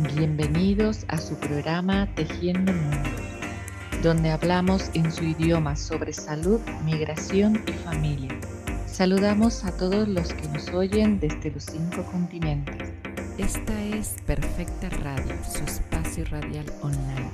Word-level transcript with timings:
Bienvenidos 0.00 1.04
a 1.08 1.18
su 1.18 1.34
programa 1.34 2.06
Tejiendo 2.14 2.72
Mundos, 2.72 3.20
donde 4.00 4.30
hablamos 4.30 4.92
en 4.94 5.10
su 5.10 5.24
idioma 5.24 5.74
sobre 5.74 6.12
salud, 6.12 6.60
migración 6.84 7.64
y 7.66 7.72
familia. 7.72 8.30
Saludamos 8.86 9.64
a 9.64 9.76
todos 9.76 10.06
los 10.06 10.32
que 10.32 10.46
nos 10.50 10.68
oyen 10.68 11.18
desde 11.18 11.50
los 11.50 11.64
cinco 11.64 12.04
continentes. 12.12 12.92
Esta 13.38 13.82
es 13.82 14.14
Perfecta 14.24 14.88
Radio, 15.02 15.34
su 15.42 15.64
espacio 15.64 16.24
radial 16.26 16.66
online. 16.80 17.30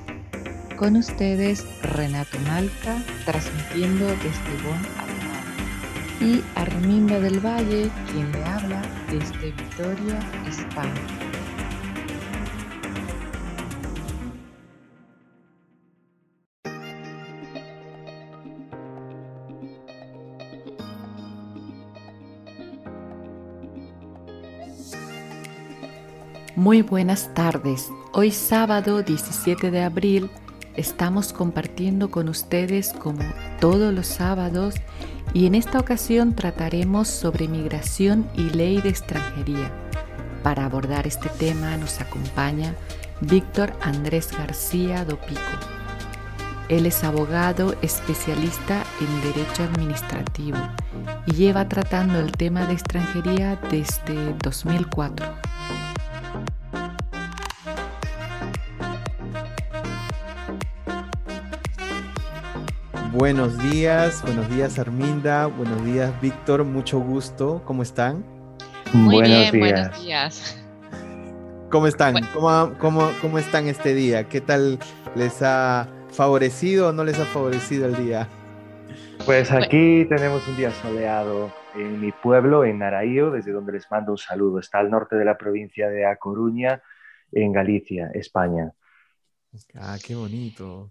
Con 0.78 0.96
ustedes, 0.96 1.66
Renato 1.82 2.38
Malca, 2.46 3.04
transmitiendo 3.26 4.06
desde 4.06 4.62
Bonn, 4.64 4.86
Alemania. 4.98 5.42
Y 6.18 6.42
Arminda 6.58 7.20
del 7.20 7.40
Valle, 7.40 7.90
quien 8.10 8.32
le 8.32 8.44
habla 8.44 8.80
desde 9.10 9.52
Vitoria, 9.52 10.18
España. 10.48 11.23
Muy 26.64 26.80
buenas 26.80 27.28
tardes. 27.34 27.90
Hoy 28.12 28.30
sábado 28.30 29.02
17 29.02 29.70
de 29.70 29.82
abril 29.82 30.30
estamos 30.76 31.34
compartiendo 31.34 32.10
con 32.10 32.30
ustedes 32.30 32.94
como 32.94 33.22
todos 33.60 33.92
los 33.92 34.06
sábados 34.06 34.76
y 35.34 35.44
en 35.44 35.56
esta 35.56 35.78
ocasión 35.78 36.34
trataremos 36.34 37.06
sobre 37.08 37.48
migración 37.48 38.26
y 38.34 38.48
ley 38.48 38.80
de 38.80 38.88
extranjería. 38.88 39.70
Para 40.42 40.64
abordar 40.64 41.06
este 41.06 41.28
tema 41.28 41.76
nos 41.76 42.00
acompaña 42.00 42.74
Víctor 43.20 43.74
Andrés 43.82 44.30
García 44.32 45.04
Dopico. 45.04 45.40
Él 46.70 46.86
es 46.86 47.04
abogado 47.04 47.74
especialista 47.82 48.84
en 49.02 49.34
derecho 49.34 49.64
administrativo 49.64 50.56
y 51.26 51.32
lleva 51.32 51.68
tratando 51.68 52.20
el 52.20 52.32
tema 52.32 52.64
de 52.64 52.72
extranjería 52.72 53.60
desde 53.70 54.32
2004. 54.42 55.26
Buenos 63.14 63.56
días, 63.70 64.22
buenos 64.22 64.50
días 64.50 64.76
Arminda, 64.80 65.46
buenos 65.46 65.84
días 65.84 66.20
Víctor, 66.20 66.64
mucho 66.64 66.98
gusto, 66.98 67.62
¿cómo 67.64 67.84
están? 67.84 68.24
Muy 68.92 69.14
buenos 69.14 69.52
bien, 69.52 69.52
días. 69.52 69.72
buenos 69.72 70.02
días. 70.02 70.64
¿Cómo 71.70 71.86
están? 71.86 72.16
¿Cómo, 72.34 72.74
cómo, 72.80 73.08
cómo 73.22 73.38
están 73.38 73.68
este 73.68 73.94
día? 73.94 74.28
¿Qué 74.28 74.40
tal 74.40 74.80
les 75.14 75.42
ha 75.42 75.88
favorecido 76.10 76.88
o 76.88 76.92
no 76.92 77.04
les 77.04 77.20
ha 77.20 77.24
favorecido 77.24 77.86
el 77.86 77.94
día? 77.94 78.28
Pues 79.24 79.52
aquí 79.52 80.06
tenemos 80.08 80.46
un 80.48 80.56
día 80.56 80.72
soleado 80.72 81.52
en 81.76 82.00
mi 82.00 82.10
pueblo, 82.10 82.64
en 82.64 82.80
Naraío, 82.80 83.30
desde 83.30 83.52
donde 83.52 83.74
les 83.74 83.88
mando 83.92 84.10
un 84.10 84.18
saludo. 84.18 84.58
Está 84.58 84.80
al 84.80 84.90
norte 84.90 85.14
de 85.14 85.24
la 85.24 85.38
provincia 85.38 85.88
de 85.88 86.04
A 86.04 86.16
Coruña, 86.16 86.82
en 87.30 87.52
Galicia, 87.52 88.10
España. 88.12 88.72
Ah, 89.76 89.96
qué 90.04 90.16
bonito. 90.16 90.90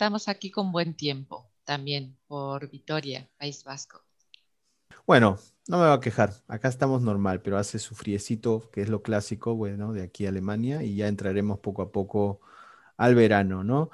Estamos 0.00 0.28
aquí 0.28 0.50
con 0.50 0.72
buen 0.72 0.94
tiempo 0.94 1.50
también 1.62 2.16
por 2.26 2.70
Vitoria, 2.70 3.28
País 3.38 3.62
Vasco. 3.64 4.00
Bueno, 5.06 5.38
no 5.68 5.76
me 5.76 5.84
voy 5.84 5.94
a 5.94 6.00
quejar. 6.00 6.32
Acá 6.48 6.68
estamos 6.68 7.02
normal, 7.02 7.42
pero 7.42 7.58
hace 7.58 7.78
su 7.78 7.94
friecito, 7.94 8.70
que 8.72 8.80
es 8.80 8.88
lo 8.88 9.02
clásico, 9.02 9.54
bueno, 9.54 9.92
de 9.92 10.02
aquí 10.02 10.24
a 10.24 10.30
Alemania, 10.30 10.82
y 10.82 10.96
ya 10.96 11.06
entraremos 11.06 11.58
poco 11.58 11.82
a 11.82 11.92
poco 11.92 12.40
al 12.96 13.14
verano, 13.14 13.62
¿no? 13.62 13.90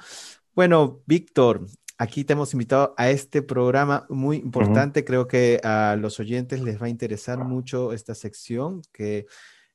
Bueno, 0.54 1.02
Víctor, 1.06 1.66
aquí 1.98 2.22
te 2.22 2.34
hemos 2.34 2.52
invitado 2.52 2.94
a 2.96 3.10
este 3.10 3.42
programa 3.42 4.06
muy 4.08 4.36
importante. 4.36 5.04
Creo 5.04 5.26
que 5.26 5.60
a 5.64 5.96
los 5.98 6.20
oyentes 6.20 6.60
les 6.60 6.80
va 6.80 6.86
a 6.86 6.90
interesar 6.90 7.38
mucho 7.44 7.92
esta 7.92 8.14
sección 8.14 8.80
que 8.92 9.26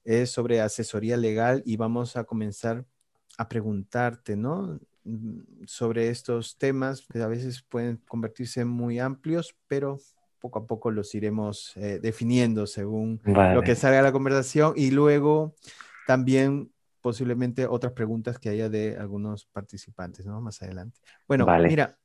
es 0.05 0.31
sobre 0.31 0.61
asesoría 0.61 1.17
legal 1.17 1.61
y 1.65 1.75
vamos 1.75 2.15
a 2.15 2.23
comenzar 2.23 2.85
a 3.37 3.49
preguntarte, 3.49 4.37
¿no? 4.37 4.79
Mm, 5.03 5.65
sobre 5.65 6.09
estos 6.09 6.57
temas 6.57 7.07
que 7.11 7.21
a 7.21 7.27
veces 7.27 7.63
pueden 7.63 7.97
convertirse 8.07 8.61
en 8.61 8.67
muy 8.67 8.99
amplios, 8.99 9.55
pero 9.67 9.97
poco 10.39 10.59
a 10.59 10.67
poco 10.67 10.91
los 10.91 11.15
iremos 11.15 11.75
eh, 11.75 11.99
definiendo 11.99 12.67
según 12.67 13.19
lo 13.25 13.61
que 13.63 13.75
salga 13.75 14.01
la 14.03 14.11
conversación 14.11 14.73
y 14.75 14.91
luego 14.91 15.55
también 16.05 16.71
posiblemente 16.99 17.65
otras 17.65 17.93
preguntas 17.93 18.37
que 18.37 18.49
haya 18.49 18.69
de 18.69 18.95
algunos 18.97 19.45
participantes, 19.45 20.25
¿no? 20.25 20.39
Más 20.39 20.61
adelante. 20.61 20.99
Bueno, 21.27 21.47
mira, 21.67 21.97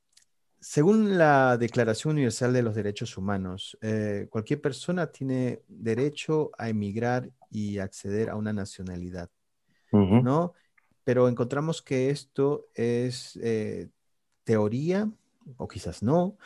según 0.59 1.19
la 1.19 1.59
Declaración 1.59 2.15
Universal 2.15 2.55
de 2.55 2.63
los 2.63 2.75
Derechos 2.75 3.19
Humanos, 3.19 3.77
eh, 3.83 4.27
cualquier 4.31 4.63
persona 4.63 5.07
tiene 5.09 5.61
derecho 5.69 6.51
a 6.57 6.71
emigrar 6.71 7.31
y 7.51 7.79
acceder 7.79 8.31
a 8.31 8.37
una 8.37 8.55
nacionalidad, 8.55 9.29
¿no? 9.93 10.55
Pero 11.07 11.29
encontramos 11.29 11.83
que 11.83 12.11
esto 12.11 12.67
es 12.75 13.39
eh, 13.41 13.91
teoría, 14.43 15.09
o 15.57 15.69
quizás 15.69 16.03
no, 16.03 16.37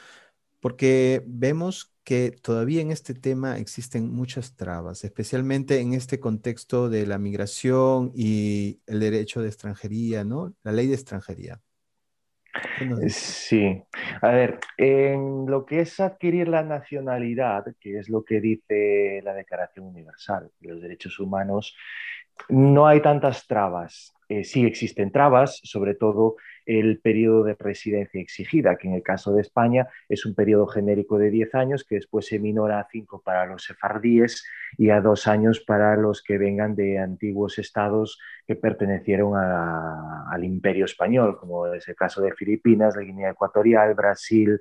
porque 0.60 1.22
vemos 1.26 1.94
que 2.04 2.31
todavía 2.31 2.82
en 2.82 2.91
este 2.91 3.15
tema 3.15 3.56
existen 3.56 4.12
muchas 4.12 4.56
trabas, 4.56 5.03
especialmente 5.03 5.81
en 5.81 5.94
este 5.94 6.20
contexto 6.20 6.91
de 6.91 7.06
la 7.06 7.16
migración 7.16 8.12
y 8.15 8.81
el 8.87 9.00
derecho 9.00 9.41
de 9.41 9.49
extranjería, 9.49 10.25
¿no? 10.25 10.53
La 10.62 10.72
ley 10.72 10.88
de 10.88 10.94
extranjería. 10.94 11.59
Sí, 13.09 13.82
a 14.20 14.28
ver, 14.28 14.60
en 14.76 15.47
lo 15.47 15.65
que 15.65 15.81
es 15.81 15.99
adquirir 16.00 16.49
la 16.49 16.62
nacionalidad, 16.62 17.65
que 17.81 17.99
es 17.99 18.10
lo 18.10 18.25
que 18.25 18.43
dice 18.43 19.22
la 19.25 19.32
Declaración 19.32 19.87
Universal 19.87 20.50
de 20.60 20.69
los 20.69 20.82
Derechos 20.82 21.19
Humanos, 21.19 21.75
no 22.50 22.87
hay 22.87 23.00
tantas 23.00 23.47
trabas. 23.47 24.12
Eh, 24.30 24.44
sí 24.44 24.64
existen 24.64 25.10
trabas, 25.10 25.60
sobre 25.64 25.96
todo 25.96 26.36
el 26.64 27.00
periodo 27.00 27.42
de 27.42 27.56
residencia 27.58 28.20
exigida, 28.20 28.76
que 28.76 28.86
en 28.86 28.94
el 28.94 29.02
caso 29.02 29.32
de 29.32 29.41
España 29.41 29.88
es 30.08 30.24
un 30.24 30.36
periodo 30.36 30.68
genérico 30.68 31.18
de 31.18 31.30
10 31.30 31.52
años, 31.56 31.82
que 31.82 31.96
después 31.96 32.26
se 32.26 32.38
minora 32.38 32.78
a 32.78 32.86
5 32.88 33.22
para 33.24 33.44
los 33.46 33.64
sefardíes 33.64 34.46
y 34.78 34.90
a 34.90 35.00
2 35.00 35.26
años 35.26 35.58
para 35.58 35.96
los 35.96 36.22
que 36.22 36.38
vengan 36.38 36.76
de 36.76 37.00
antiguos 37.00 37.58
estados 37.58 38.20
que 38.46 38.54
pertenecieron 38.54 39.32
al 39.36 40.44
imperio 40.44 40.84
español, 40.84 41.36
como 41.36 41.66
es 41.66 41.88
el 41.88 41.96
caso 41.96 42.22
de 42.22 42.32
Filipinas, 42.32 42.94
la 42.94 43.02
Guinea 43.02 43.30
Ecuatorial, 43.30 43.94
Brasil, 43.94 44.60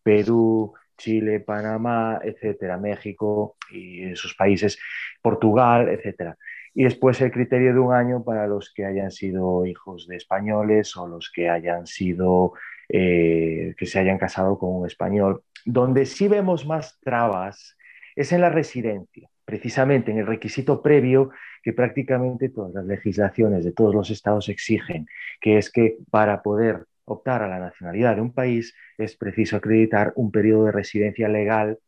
Perú, 0.00 0.74
Chile, 0.96 1.40
Panamá, 1.40 2.20
etcétera, 2.22 2.76
México 2.76 3.56
y 3.72 4.12
esos 4.12 4.34
países, 4.34 4.78
Portugal, 5.20 5.88
etcétera 5.88 6.38
y 6.78 6.84
después 6.84 7.20
el 7.20 7.32
criterio 7.32 7.72
de 7.72 7.80
un 7.80 7.92
año 7.92 8.22
para 8.22 8.46
los 8.46 8.72
que 8.72 8.84
hayan 8.84 9.10
sido 9.10 9.66
hijos 9.66 10.06
de 10.06 10.14
españoles 10.14 10.96
o 10.96 11.08
los 11.08 11.28
que 11.28 11.50
hayan 11.50 11.88
sido, 11.88 12.52
eh, 12.88 13.74
que 13.76 13.84
se 13.84 13.98
hayan 13.98 14.16
casado 14.16 14.60
con 14.60 14.76
un 14.76 14.86
español. 14.86 15.42
Donde 15.64 16.06
sí 16.06 16.28
vemos 16.28 16.68
más 16.68 17.00
trabas 17.00 17.76
es 18.14 18.30
en 18.30 18.42
la 18.42 18.50
residencia, 18.50 19.28
precisamente 19.44 20.12
en 20.12 20.18
el 20.18 20.28
requisito 20.28 20.80
previo 20.80 21.30
que 21.64 21.72
prácticamente 21.72 22.48
todas 22.48 22.72
las 22.72 22.84
legislaciones 22.84 23.64
de 23.64 23.72
todos 23.72 23.92
los 23.92 24.10
estados 24.10 24.48
exigen, 24.48 25.08
que 25.40 25.58
es 25.58 25.72
que 25.72 25.98
para 26.12 26.42
poder 26.44 26.84
optar 27.06 27.42
a 27.42 27.48
la 27.48 27.58
nacionalidad 27.58 28.14
de 28.14 28.22
un 28.22 28.32
país 28.32 28.72
es 28.98 29.16
preciso 29.16 29.56
acreditar 29.56 30.12
un 30.14 30.30
periodo 30.30 30.66
de 30.66 30.72
residencia 30.72 31.28
legal 31.28 31.80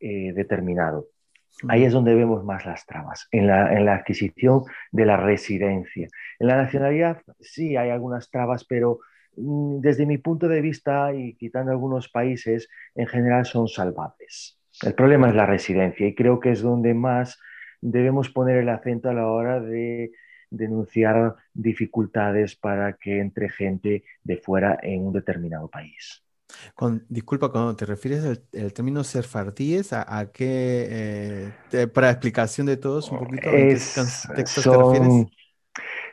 eh, 0.00 0.32
determinado. 0.34 1.11
Ahí 1.68 1.84
es 1.84 1.92
donde 1.92 2.14
vemos 2.14 2.44
más 2.44 2.66
las 2.66 2.86
trabas, 2.86 3.28
en 3.30 3.46
la, 3.46 3.94
adquisición 3.94 4.62
de 4.90 5.06
la 5.06 5.16
residencia. 5.16 6.08
En 6.38 6.46
la 6.46 6.56
nacionalidad 6.56 7.22
sí 7.40 7.76
hay 7.76 7.90
algunas 7.90 8.30
trabas, 8.30 8.64
pero 8.64 8.98
mm, 9.36 9.80
desde 9.80 10.06
mi 10.06 10.18
punto 10.18 10.48
de 10.48 10.60
vista 10.60 11.14
y 11.14 11.34
quitando 11.34 11.70
algunos 11.70 12.08
países, 12.08 12.68
en 12.94 13.06
general 13.06 13.44
son 13.44 13.68
salvables. 13.68 14.58
El 14.82 14.94
problema 14.94 15.28
es 15.28 15.34
la 15.34 15.46
residencia 15.46 16.06
y 16.06 16.14
creo 16.14 16.40
que 16.40 16.50
es 16.50 16.62
donde 16.62 16.94
más 16.94 17.38
debemos 17.80 18.30
poner 18.30 18.56
el 18.56 18.68
acento 18.68 19.10
a 19.10 19.14
la 19.14 19.28
hora 19.28 19.60
de 19.60 20.12
denunciar 20.50 21.36
dificultades 21.54 22.56
para 22.56 22.94
que 22.94 23.20
entre 23.20 23.48
gente 23.48 24.04
de 24.22 24.36
fuera 24.36 24.78
en 24.82 25.06
un 25.06 25.12
determinado 25.12 25.68
país. 25.68 26.24
Con, 26.74 27.04
disculpa, 27.08 27.50
cuando 27.50 27.76
te 27.76 27.86
refieres 27.86 28.24
al, 28.24 28.72
término 28.72 29.04
sefardíes, 29.04 29.92
¿a, 29.92 30.18
a 30.18 30.30
qué, 30.30 31.52
eh, 31.72 31.86
para 31.88 32.10
explicación 32.10 32.66
de 32.66 32.76
todos 32.76 33.10
un 33.10 33.18
poquito, 33.18 33.48
es, 33.50 33.94
qué 34.28 34.34
textos 34.34 34.64
son, 34.64 34.92
te 34.92 34.98
refieres? 35.00 35.26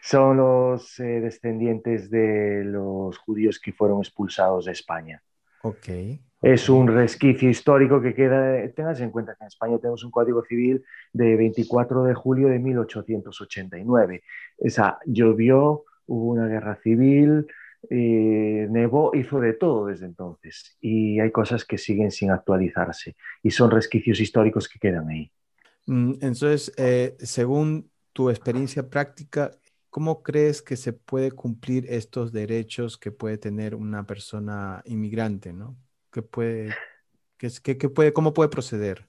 Son 0.02 0.38
los 0.38 1.00
eh, 1.00 1.20
descendientes 1.22 2.10
de 2.10 2.64
los 2.64 3.18
judíos 3.18 3.60
que 3.60 3.74
fueron 3.74 4.00
expulsados 4.00 4.66
de 4.66 4.72
España. 4.72 5.22
Ok, 5.62 5.90
Es 6.42 6.70
un 6.70 6.88
resquicio 6.88 7.50
histórico 7.50 8.02
que 8.02 8.14
queda, 8.14 8.66
tengas 8.74 9.02
en 9.02 9.12
cuenta 9.12 9.36
que 9.36 9.44
en 9.44 9.48
España 9.48 9.78
tenemos 9.78 10.06
un 10.06 10.12
Código 10.12 10.42
Civil 10.46 10.84
de 11.12 11.36
24 11.36 12.04
de 12.04 12.14
julio 12.14 12.48
de 12.48 12.60
1889. 12.60 14.24
O 14.58 14.70
sea, 14.70 14.98
llovió, 15.06 15.84
hubo 16.06 16.32
una 16.32 16.48
guerra 16.48 16.78
civil, 16.82 17.46
eh, 17.90 18.68
nevó, 18.70 19.12
hizo 19.14 19.40
de 19.40 19.54
todo 19.54 19.88
desde 19.88 20.06
entonces. 20.06 20.78
Y 20.82 21.20
hay 21.20 21.32
cosas 21.32 21.66
que 21.66 21.78
siguen 21.78 22.12
sin 22.12 22.32
actualizarse 22.32 23.16
y 23.44 23.52
son 23.52 23.72
resquicios 23.72 24.20
históricos 24.20 24.68
que 24.68 24.80
quedan 24.80 25.08
ahí. 25.10 25.32
Mm, 25.86 26.14
entonces, 26.22 26.74
eh, 26.78 27.16
según 27.20 27.90
tu 28.14 28.30
experiencia 28.30 28.90
práctica, 28.90 29.52
¿cómo 29.90 30.22
crees 30.24 30.62
que 30.62 30.76
se 30.76 30.94
puede 30.94 31.32
cumplir 31.32 31.86
estos 31.90 32.32
derechos 32.32 32.98
que 32.98 33.12
puede 33.12 33.38
tener 33.38 33.76
una 33.76 34.06
persona 34.06 34.82
inmigrante, 34.86 35.54
¿no? 35.54 35.78
¿Qué 36.12 36.22
puede, 36.22 36.76
qué, 37.38 37.90
puede, 37.90 38.14
cómo 38.14 38.34
puede 38.34 38.50
proceder? 38.50 39.08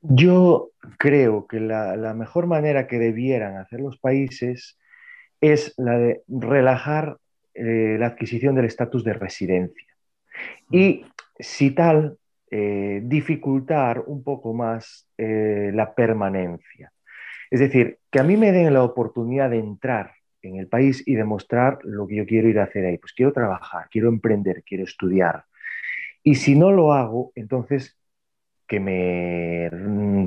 Yo 0.00 0.70
creo 0.98 1.46
que 1.46 1.58
la, 1.60 2.14
mejor 2.14 2.46
manera 2.46 2.86
que 2.86 2.98
debieran 2.98 3.56
hacer 3.56 3.80
los 3.80 3.98
países 3.98 4.78
es 5.40 5.74
la 5.76 5.98
de 5.98 6.22
relajar 6.28 7.18
eh, 7.56 7.96
la 7.98 8.08
adquisición 8.08 8.54
del 8.54 8.66
estatus 8.66 9.04
de 9.04 9.12
residencia. 9.12 9.86
Y 10.70 11.04
si 11.38 11.70
tal, 11.70 12.18
eh, 12.50 13.00
dificultar 13.04 14.02
un 14.06 14.22
poco 14.22 14.52
más 14.54 15.08
eh, 15.18 15.70
la 15.74 15.94
permanencia. 15.94 16.92
Es 17.50 17.60
decir, 17.60 17.98
que 18.10 18.20
a 18.20 18.24
mí 18.24 18.36
me 18.36 18.52
den 18.52 18.72
la 18.72 18.82
oportunidad 18.82 19.50
de 19.50 19.58
entrar 19.58 20.12
en 20.42 20.56
el 20.56 20.68
país 20.68 21.02
y 21.06 21.14
demostrar 21.14 21.78
lo 21.82 22.06
que 22.06 22.16
yo 22.16 22.26
quiero 22.26 22.48
ir 22.48 22.58
a 22.58 22.64
hacer 22.64 22.84
ahí. 22.84 22.98
Pues 22.98 23.12
quiero 23.12 23.32
trabajar, 23.32 23.88
quiero 23.90 24.08
emprender, 24.08 24.62
quiero 24.64 24.84
estudiar, 24.84 25.44
y 26.26 26.34
si 26.34 26.56
no 26.56 26.72
lo 26.72 26.92
hago, 26.92 27.30
entonces 27.36 27.96
que 28.66 28.80
me 28.80 29.70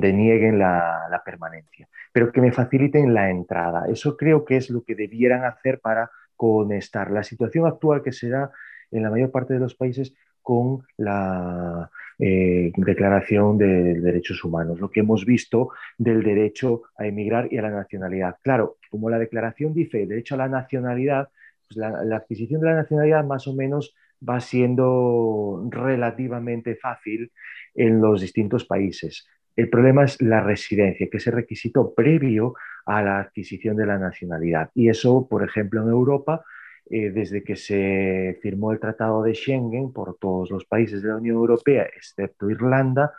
denieguen 0.00 0.58
la, 0.58 1.22
permanencia, 1.26 1.90
pero 2.10 2.32
que 2.32 2.40
me 2.40 2.52
faciliten 2.52 3.12
la 3.12 3.28
entrada. 3.28 3.84
Eso 3.86 4.16
creo 4.16 4.46
que 4.46 4.56
es 4.56 4.70
lo 4.70 4.82
que 4.82 4.94
debieran 4.94 5.44
hacer 5.44 5.78
para 5.78 6.10
conectar 6.40 7.10
la 7.10 7.22
situación 7.22 7.66
actual 7.66 8.02
que 8.02 8.12
se 8.12 8.30
da 8.30 8.50
en 8.90 9.02
la 9.02 9.10
mayor 9.10 9.30
parte 9.30 9.52
de 9.52 9.60
los 9.60 9.74
países 9.74 10.14
con 10.40 10.86
la 10.96 11.90
eh, 12.18 12.72
Declaración 12.74 13.58
de 13.58 14.00
Derechos 14.00 14.42
Humanos, 14.42 14.80
lo 14.80 14.90
que 14.90 15.00
hemos 15.00 15.26
visto 15.26 15.68
del 15.98 16.22
derecho 16.22 16.84
a 16.96 17.04
emigrar 17.04 17.52
y 17.52 17.58
a 17.58 17.62
la 17.62 17.70
nacionalidad. 17.70 18.36
Claro, 18.42 18.78
como 18.90 19.10
la 19.10 19.18
declaración 19.18 19.74
dice 19.74 20.02
el 20.02 20.08
derecho 20.08 20.34
a 20.34 20.38
la 20.38 20.48
nacionalidad, 20.48 21.28
pues 21.68 21.76
la, 21.76 22.02
la 22.04 22.16
adquisición 22.16 22.62
de 22.62 22.68
la 22.68 22.76
nacionalidad 22.76 23.22
más 23.22 23.46
o 23.46 23.54
menos 23.54 23.94
va 24.26 24.40
siendo 24.40 25.68
relativamente 25.68 26.74
fácil 26.74 27.30
en 27.74 28.00
los 28.00 28.22
distintos 28.22 28.64
países. 28.64 29.28
El 29.56 29.68
problema 29.68 30.04
es 30.04 30.20
la 30.22 30.40
residencia, 30.40 31.08
que 31.10 31.18
es 31.18 31.26
el 31.26 31.34
requisito 31.34 31.92
previo 31.94 32.54
a 32.86 33.02
la 33.02 33.20
adquisición 33.20 33.76
de 33.76 33.86
la 33.86 33.98
nacionalidad. 33.98 34.70
Y 34.74 34.88
eso, 34.88 35.26
por 35.28 35.44
ejemplo, 35.44 35.82
en 35.82 35.88
Europa, 35.88 36.44
eh, 36.88 37.10
desde 37.10 37.42
que 37.42 37.56
se 37.56 38.38
firmó 38.42 38.72
el 38.72 38.80
Tratado 38.80 39.22
de 39.22 39.34
Schengen 39.34 39.92
por 39.92 40.16
todos 40.18 40.50
los 40.50 40.64
países 40.64 41.02
de 41.02 41.08
la 41.08 41.16
Unión 41.16 41.36
Europea, 41.36 41.84
excepto 41.84 42.50
Irlanda, 42.50 43.12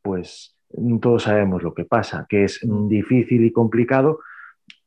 pues 0.00 0.56
todos 1.00 1.24
sabemos 1.24 1.62
lo 1.62 1.74
que 1.74 1.84
pasa, 1.84 2.26
que 2.28 2.44
es 2.44 2.60
difícil 2.88 3.44
y 3.44 3.52
complicado 3.52 4.20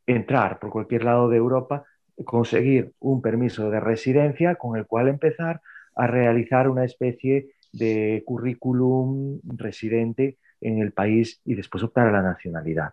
entrar 0.06 0.60
por 0.60 0.70
cualquier 0.72 1.04
lado 1.04 1.30
de 1.30 1.38
Europa 1.38 1.86
conseguir 2.24 2.94
un 3.00 3.22
permiso 3.22 3.70
de 3.70 3.80
residencia 3.80 4.56
con 4.56 4.78
el 4.78 4.86
cual 4.86 5.08
empezar 5.08 5.62
a 5.96 6.08
realizar 6.08 6.70
una 6.70 6.86
especie 6.86 7.50
de 7.74 8.24
currículum 8.26 9.40
residente 9.44 10.38
en 10.62 10.80
el 10.80 10.94
país 10.94 11.42
y 11.46 11.56
después 11.56 11.84
optar 11.84 12.08
a 12.08 12.12
la 12.12 12.22
nacionalidad. 12.22 12.92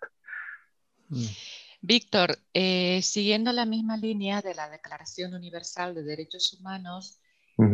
Mm. 1.09 1.27
Víctor, 1.81 2.39
eh, 2.53 3.01
siguiendo 3.03 3.53
la 3.53 3.65
misma 3.65 3.97
línea 3.97 4.43
de 4.43 4.55
la 4.55 4.69
Declaración 4.69 5.35
Universal 5.35 5.95
de 5.95 6.03
Derechos 6.03 6.53
Humanos, 6.59 7.21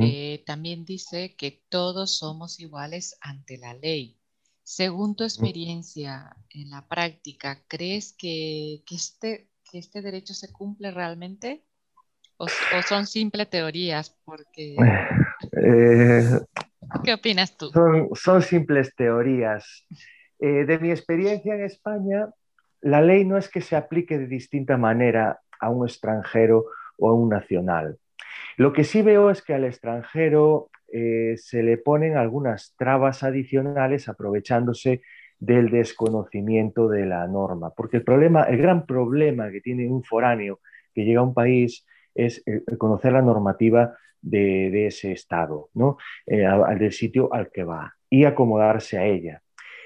eh, 0.00 0.42
también 0.46 0.86
dice 0.86 1.36
que 1.36 1.62
todos 1.68 2.16
somos 2.16 2.58
iguales 2.58 3.18
ante 3.20 3.58
la 3.58 3.74
ley. 3.74 4.18
Según 4.62 5.14
tu 5.14 5.24
experiencia 5.24 6.34
en 6.48 6.70
la 6.70 6.86
práctica, 6.88 7.62
¿crees 7.68 8.14
que, 8.14 8.82
que 8.86 8.94
este 8.94 9.50
este 9.78 10.02
derecho 10.02 10.34
se 10.34 10.52
cumple 10.52 10.90
realmente? 10.90 11.64
¿O, 12.36 12.46
son 12.86 13.06
simples 13.06 13.50
teorías? 13.50 14.16
Porque... 14.24 14.76
Eh, 15.52 16.40
¿Qué 17.04 17.14
opinas 17.14 17.56
tú? 17.56 17.70
Son, 18.14 18.42
simples 18.42 18.94
teorías. 18.94 19.86
Eh, 20.38 20.64
de 20.64 20.78
mi 20.78 20.90
experiencia 20.90 21.54
en 21.54 21.62
España, 21.62 22.28
la 22.80 23.00
ley 23.00 23.24
no 23.24 23.36
es 23.36 23.48
que 23.48 23.60
se 23.60 23.76
aplique 23.76 24.18
de 24.18 24.26
distinta 24.26 24.76
manera 24.76 25.40
a 25.60 25.70
un 25.70 25.86
extranjero 25.86 26.66
o 26.98 27.08
a 27.08 27.14
un 27.14 27.28
nacional. 27.28 27.98
Lo 28.56 28.72
que 28.72 28.84
sí 28.84 29.02
veo 29.02 29.30
es 29.30 29.42
que 29.42 29.54
al 29.54 29.64
extranjero 29.64 30.70
eh, 30.92 31.34
se 31.36 31.62
le 31.62 31.78
ponen 31.78 32.16
algunas 32.16 32.74
trabas 32.76 33.22
adicionales 33.22 34.08
aprovechándose 34.08 35.02
del 35.38 35.70
desconocimiento 35.70 36.88
de 36.88 37.06
la 37.06 37.26
norma. 37.26 37.70
Porque 37.70 37.98
el 37.98 38.04
problema, 38.04 38.44
el 38.44 38.58
gran 38.58 38.86
problema 38.86 39.50
que 39.50 39.60
tiene 39.60 39.88
un 39.88 40.04
foráneo 40.04 40.60
que 40.94 41.04
llega 41.04 41.20
a 41.20 41.24
un 41.24 41.34
país 41.34 41.86
es 42.14 42.44
conocer 42.78 43.12
la 43.12 43.22
normativa 43.22 43.96
de, 44.24 44.86
ese 44.86 45.12
estado, 45.12 45.68
¿no? 45.74 45.98
Eh, 46.26 46.46
del 46.78 46.92
sitio 46.92 47.32
al 47.32 47.50
que 47.50 47.64
va 47.64 47.94
y 48.10 48.24
acomodarse 48.24 48.98
a 48.98 49.06
ella. 49.06 49.42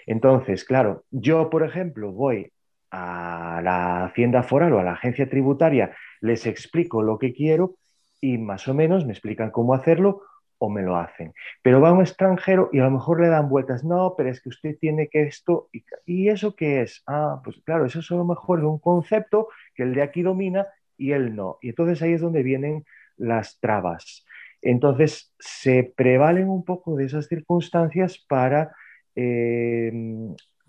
Entonces, 0.06 0.64
claro, 0.64 1.04
yo, 1.10 1.50
por 1.50 1.64
ejemplo, 1.64 2.12
voy 2.12 2.52
a 2.90 3.60
la 3.62 4.06
Hacienda 4.06 4.42
Foral 4.42 4.72
o 4.72 4.78
a 4.78 4.84
la 4.84 4.92
agencia 4.92 5.28
tributaria, 5.28 5.94
les 6.20 6.46
explico 6.46 7.02
lo 7.02 7.18
que 7.18 7.34
quiero 7.34 7.76
y 8.20 8.38
más 8.38 8.66
o 8.68 8.74
menos 8.74 9.04
me 9.04 9.12
explican 9.12 9.50
cómo 9.50 9.74
hacerlo 9.74 10.22
o 10.58 10.68
me 10.68 10.82
lo 10.82 10.96
hacen. 10.96 11.34
Pero 11.62 11.80
va 11.80 11.92
un 11.92 12.00
extranjero 12.00 12.68
y 12.72 12.80
a 12.80 12.84
lo 12.84 12.90
mejor 12.90 13.20
le 13.20 13.28
dan 13.28 13.48
vueltas, 13.48 13.84
no, 13.84 14.14
pero 14.16 14.30
es 14.30 14.40
que 14.40 14.48
usted 14.48 14.76
tiene 14.80 15.08
que 15.08 15.22
esto, 15.22 15.68
¿y, 16.04 16.28
eso 16.28 16.56
qué 16.56 16.82
es? 16.82 17.02
Ah, 17.06 17.40
pues 17.44 17.60
claro, 17.64 17.86
eso 17.86 18.00
es 18.00 18.10
a 18.10 18.16
lo 18.16 18.24
mejor 18.24 18.64
un 18.64 18.78
concepto 18.78 19.48
que 19.74 19.84
el 19.84 19.94
de 19.94 20.02
aquí 20.02 20.22
domina 20.22 20.66
y 20.96 21.12
él 21.12 21.36
no. 21.36 21.58
Y 21.62 21.70
entonces 21.70 22.02
ahí 22.02 22.12
es 22.12 22.20
donde 22.20 22.42
vienen 22.42 22.84
las 23.16 23.58
trabas. 23.60 24.24
Entonces 24.62 25.32
se 25.38 25.92
prevalen 25.96 26.48
un 26.48 26.64
poco 26.64 26.96
de 26.96 27.06
esas 27.06 27.26
circunstancias 27.26 28.18
para 28.28 28.72
eh, 29.14 29.92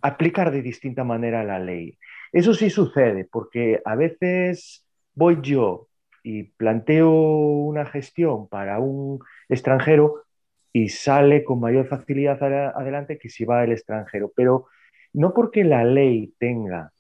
aplicar 0.01 0.51
de 0.51 0.62
distinta 0.62 1.03
manera 1.03 1.43
la 1.43 1.60
ley. 1.60 1.98
Eso 2.31 2.53
sí 2.53 2.69
sucede, 2.69 3.27
porque 3.31 3.81
a 3.86 3.96
veces 3.96 4.86
voy 5.15 5.39
yo 5.41 5.88
y 6.24 6.43
planteo 6.43 7.12
una 7.12 7.86
gestión 7.86 8.48
para 8.48 8.79
un 8.79 9.19
extranjero 9.48 10.24
y 10.72 10.89
sale 10.89 11.43
con 11.43 11.60
mayor 11.60 11.88
facilidad 11.88 12.41
adelante 12.43 13.17
que 13.17 13.29
si 13.29 13.46
va 13.46 13.63
el 13.63 13.72
extranjero. 13.72 14.31
Pero 14.36 14.67
no 15.13 15.34
porque 15.34 15.63
la 15.63 15.84
ley 15.84 16.34
tenga 16.38 16.91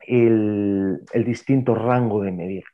el, 0.00 1.04
distinto 1.24 1.74
rango 1.74 2.22
de 2.22 2.32
medir, 2.32 2.64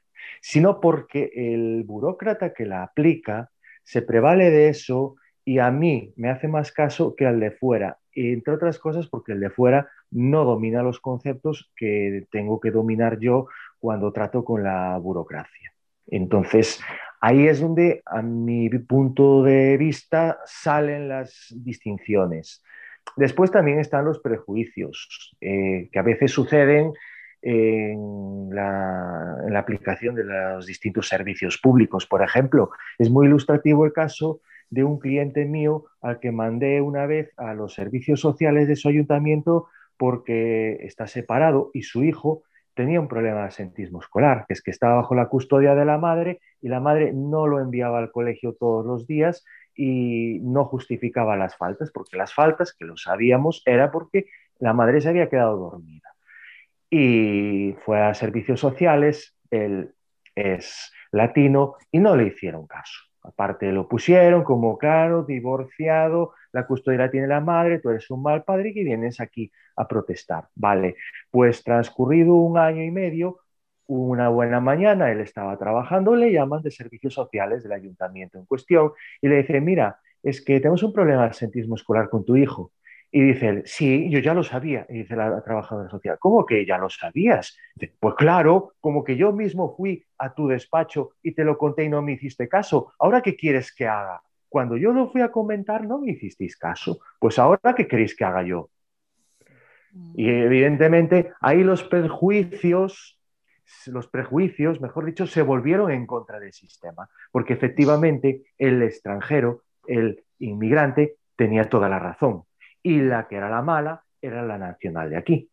sino 0.40 0.80
porque 0.80 1.30
el 1.34 1.84
burócrata 1.84 2.52
que 2.52 2.66
la 2.66 2.82
aplica 2.82 3.50
se 3.84 4.02
prevale 4.02 4.50
de 4.50 4.68
eso 4.68 5.16
y 5.44 5.58
a 5.58 5.70
mí 5.70 6.12
me 6.16 6.28
hace 6.28 6.48
más 6.48 6.72
caso 6.72 7.14
que 7.14 7.26
al 7.26 7.38
de 7.38 7.52
fuera, 7.52 7.98
entre 8.12 8.54
otras 8.54 8.78
cosas 8.78 9.06
porque 9.06 9.32
el 9.32 9.40
de 9.40 9.50
fuera 9.50 9.88
no 10.10 10.44
domina 10.44 10.82
los 10.82 11.00
conceptos 11.00 11.70
que 11.76 12.26
tengo 12.30 12.60
que 12.60 12.70
dominar 12.70 13.18
yo 13.20 13.46
cuando 13.78 14.12
trato 14.12 14.44
con 14.44 14.62
la 14.62 14.98
burocracia. 14.98 15.72
Entonces, 16.08 16.80
ahí 17.20 17.46
es 17.46 17.60
donde, 17.60 18.02
a 18.06 18.22
mi 18.22 18.68
punto 18.70 19.42
de 19.42 19.76
vista, 19.76 20.38
salen 20.44 21.08
las 21.08 21.52
distinciones. 21.56 22.62
Después 23.16 23.50
también 23.50 23.78
están 23.78 24.04
los 24.04 24.18
prejuicios, 24.20 25.36
eh, 25.40 25.88
que 25.92 25.98
a 25.98 26.02
veces 26.02 26.32
suceden 26.32 26.92
en 27.48 28.50
la, 28.50 29.56
aplicación 29.56 30.16
de 30.16 30.24
los 30.24 30.66
distintos 30.66 31.08
servicios 31.08 31.58
públicos. 31.58 32.04
Por 32.04 32.22
ejemplo, 32.22 32.70
es 32.98 33.08
muy 33.08 33.28
ilustrativo 33.28 33.86
el 33.86 33.92
caso 33.92 34.40
de 34.68 34.82
un 34.82 34.98
cliente 34.98 35.44
mío 35.44 35.84
al 36.02 36.18
que 36.18 36.32
mandé 36.32 36.80
una 36.80 37.06
vez 37.06 37.32
a 37.36 37.54
los 37.54 37.72
servicios 37.74 38.20
sociales 38.20 38.66
de 38.66 38.74
su 38.74 38.88
ayuntamiento 38.88 39.68
porque 39.96 40.78
está 40.82 41.06
separado 41.06 41.70
y 41.72 41.82
su 41.82 42.02
hijo 42.02 42.42
tenía 42.74 43.00
un 43.00 43.08
problema 43.08 43.42
de 43.42 43.46
asentismo 43.46 44.00
escolar, 44.00 44.44
que 44.46 44.52
es 44.52 44.62
que 44.62 44.72
estaba 44.72 44.96
bajo 44.96 45.14
la 45.14 45.28
custodia 45.28 45.74
de 45.74 45.84
la 45.84 45.96
madre 45.96 46.40
y 46.60 46.68
la 46.68 46.80
madre 46.80 47.12
no 47.14 47.46
lo 47.46 47.60
enviaba 47.60 47.98
al 47.98 48.10
colegio 48.10 48.54
todos 48.54 48.84
los 48.84 49.06
días 49.06 49.44
y 49.74 50.40
no 50.42 50.64
justificaba 50.64 51.36
las 51.36 51.56
faltas, 51.56 51.92
porque 51.92 52.16
las 52.16 52.34
faltas, 52.34 52.74
que 52.74 52.84
lo 52.84 52.96
sabíamos, 52.96 53.62
era 53.64 53.92
porque 53.92 54.26
la 54.58 54.72
madre 54.72 55.00
se 55.00 55.08
había 55.08 55.28
quedado 55.28 55.56
dormida. 55.56 56.15
Y 56.98 57.74
fue 57.84 58.00
a 58.00 58.14
servicios 58.14 58.58
sociales, 58.58 59.36
él 59.50 59.92
es 60.34 60.90
latino 61.12 61.74
y 61.92 61.98
no 61.98 62.16
le 62.16 62.28
hicieron 62.28 62.66
caso. 62.66 63.00
aparte 63.22 63.70
lo 63.70 63.86
pusieron 63.86 64.44
como 64.44 64.78
claro, 64.78 65.22
divorciado, 65.24 66.32
la 66.52 66.66
custodia 66.66 67.10
tiene 67.10 67.26
la 67.26 67.40
madre, 67.40 67.80
tú 67.80 67.90
eres 67.90 68.10
un 68.10 68.22
mal 68.22 68.44
padre 68.44 68.72
y 68.74 68.82
vienes 68.82 69.20
aquí 69.20 69.52
a 69.76 69.86
protestar. 69.86 70.46
Vale, 70.54 70.96
pues 71.30 71.62
transcurrido 71.62 72.34
un 72.34 72.56
año 72.56 72.82
y 72.82 72.90
medio, 72.90 73.40
una 73.88 74.30
buena 74.30 74.60
mañana, 74.60 75.12
él 75.12 75.20
estaba 75.20 75.58
trabajando, 75.58 76.16
le 76.16 76.32
llaman 76.32 76.62
de 76.62 76.70
servicios 76.70 77.12
sociales 77.12 77.62
del 77.62 77.72
ayuntamiento 77.72 78.38
en 78.38 78.46
cuestión 78.46 78.92
y 79.20 79.28
le 79.28 79.36
dicen, 79.42 79.62
mira, 79.64 80.00
es 80.22 80.42
que 80.42 80.60
tenemos 80.60 80.82
un 80.82 80.94
problema 80.94 81.28
de 81.28 81.34
sentismo 81.34 81.74
escolar 81.74 82.08
con 82.08 82.24
tu 82.24 82.36
hijo. 82.36 82.72
Y 83.16 83.22
dice 83.22 83.48
él, 83.48 83.62
sí, 83.64 84.10
yo 84.10 84.18
ya 84.18 84.34
lo 84.34 84.44
sabía. 84.44 84.84
Y 84.90 84.98
dice 84.98 85.16
la, 85.16 85.42
trabajadora 85.42 85.88
social, 85.88 86.18
¿cómo 86.20 86.44
que 86.44 86.66
ya 86.66 86.76
lo 86.76 86.90
sabías? 86.90 87.56
pues 87.98 88.14
claro, 88.14 88.74
como 88.78 89.02
que 89.04 89.16
yo 89.16 89.32
mismo 89.32 89.74
fui 89.74 90.04
a 90.18 90.34
tu 90.34 90.48
despacho 90.48 91.12
y 91.22 91.32
te 91.32 91.42
lo 91.42 91.56
conté 91.56 91.84
y 91.84 91.88
no 91.88 92.02
me 92.02 92.12
hiciste 92.12 92.46
caso. 92.46 92.92
¿Ahora 92.98 93.22
qué 93.22 93.34
quieres 93.34 93.74
que 93.74 93.86
haga? 93.86 94.20
Cuando 94.50 94.76
yo 94.76 94.92
lo 94.92 95.10
fui 95.10 95.22
a 95.22 95.32
comentar 95.32 95.86
no 95.86 95.98
me 95.98 96.12
hicisteis 96.12 96.58
caso. 96.58 97.00
Pues 97.18 97.38
ahora 97.38 97.74
qué 97.74 97.88
queréis 97.88 98.14
que 98.14 98.26
haga 98.26 98.42
yo. 98.42 98.68
Y 100.14 100.26
mm. 100.26 100.42
evidentemente 100.48 101.32
ahí 101.40 101.64
los 101.64 101.84
prejuicios, 101.84 103.18
los 103.86 104.08
prejuicios, 104.08 104.82
mejor 104.82 105.06
dicho, 105.06 105.26
se 105.26 105.40
volvieron 105.40 105.90
en 105.90 106.06
contra 106.06 106.38
del 106.38 106.52
sistema, 106.52 107.08
porque 107.32 107.54
efectivamente 107.54 108.42
el 108.58 108.82
extranjero, 108.82 109.62
el 109.86 110.22
inmigrante, 110.38 111.16
tenía 111.34 111.70
toda 111.70 111.88
la 111.88 111.98
razón 111.98 112.44
y 112.86 113.00
la 113.00 113.26
que 113.26 113.34
era 113.34 113.50
la 113.50 113.62
mala 113.62 114.04
era 114.22 114.44
la 114.44 114.58
nacional 114.58 115.10
de 115.10 115.16
aquí. 115.16 115.50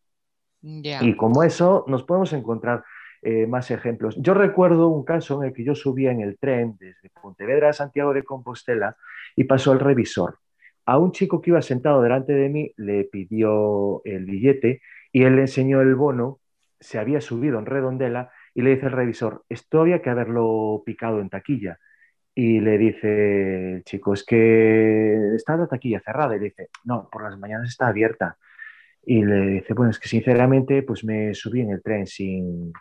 Y 0.62 1.16
como 1.16 1.42
eso 1.42 1.84
nos 1.88 2.04
podemos 2.04 2.32
encontrar 2.32 2.84
eh, 3.22 3.48
más 3.48 3.72
ejemplos. 3.72 4.14
Yo 4.18 4.34
recuerdo 4.34 4.86
un 4.86 5.04
caso 5.04 5.42
en 5.42 5.48
el 5.48 5.54
que 5.54 5.64
yo 5.64 5.74
subía 5.74 6.12
en 6.12 6.20
el 6.20 6.38
tren 6.38 6.76
desde 6.78 7.10
Pontevedra 7.20 7.70
a 7.70 7.72
Santiago 7.72 8.14
de 8.14 8.22
Compostela 8.22 8.96
y 9.34 9.44
pasó 9.44 9.72
el 9.72 9.80
revisor. 9.80 10.38
A 10.86 10.98
un 10.98 11.10
chico 11.10 11.40
que 11.42 11.50
iba 11.50 11.60
sentado 11.60 12.02
delante 12.02 12.32
de 12.34 12.48
mí 12.48 12.72
le 12.76 13.02
pidió 13.02 14.00
el 14.04 14.26
billete 14.26 14.80
y 15.10 15.24
él 15.24 15.34
le 15.34 15.42
enseñó 15.42 15.80
el 15.80 15.96
bono, 15.96 16.38
se 16.78 17.00
había 17.00 17.20
subido 17.20 17.58
en 17.58 17.66
redondela 17.66 18.30
y 18.54 18.62
le 18.62 18.76
dice 18.76 18.86
el 18.86 18.92
revisor, 18.92 19.44
esto 19.48 19.80
había 19.80 20.02
que 20.02 20.10
haberlo 20.10 20.84
picado 20.86 21.20
en 21.20 21.30
taquilla. 21.30 21.80
Y 22.34 22.60
le 22.60 22.78
dice 22.78 23.74
el 23.76 23.84
chico, 23.84 24.14
es 24.14 24.24
que 24.24 25.34
está 25.36 25.56
la 25.56 25.68
taquilla 25.68 26.00
cerrada. 26.00 26.36
Y 26.36 26.40
le 26.40 26.44
dice, 26.46 26.68
no, 26.84 27.08
por 27.10 27.22
las 27.22 27.38
mañanas 27.38 27.68
está 27.70 27.88
abierta. 27.88 28.38
Y 29.06 29.24
le 29.24 29.46
dice, 29.46 29.74
bueno, 29.74 29.90
es 29.90 30.00
que 30.00 30.08
sinceramente 30.08 30.82
pues 30.82 31.04
me 31.04 31.34
subí 31.34 31.60
en 31.60 31.70
el 31.70 31.82
tren 31.82 32.06
sin, 32.06 32.72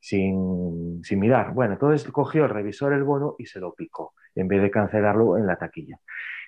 sin, 0.00 1.02
sin 1.04 1.18
mirar. 1.18 1.52
Bueno, 1.54 1.74
entonces 1.74 2.10
cogió 2.10 2.44
el 2.44 2.50
revisor 2.50 2.92
el 2.92 3.04
bono 3.04 3.36
y 3.38 3.46
se 3.46 3.60
lo 3.60 3.74
picó, 3.74 4.14
en 4.34 4.48
vez 4.48 4.62
de 4.62 4.70
cancelarlo 4.70 5.38
en 5.38 5.46
la 5.46 5.56
taquilla. 5.56 5.98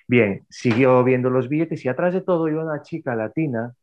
Bien, 0.07 0.45
siguió 0.49 1.03
viendo 1.03 1.29
los 1.29 1.49
billetes 1.49 1.85
y 1.85 1.89
atrás 1.89 2.13
de 2.13 2.21
todo 2.21 2.49
iba 2.49 2.63
una 2.63 2.81
chica 2.81 3.15
latina 3.15 3.73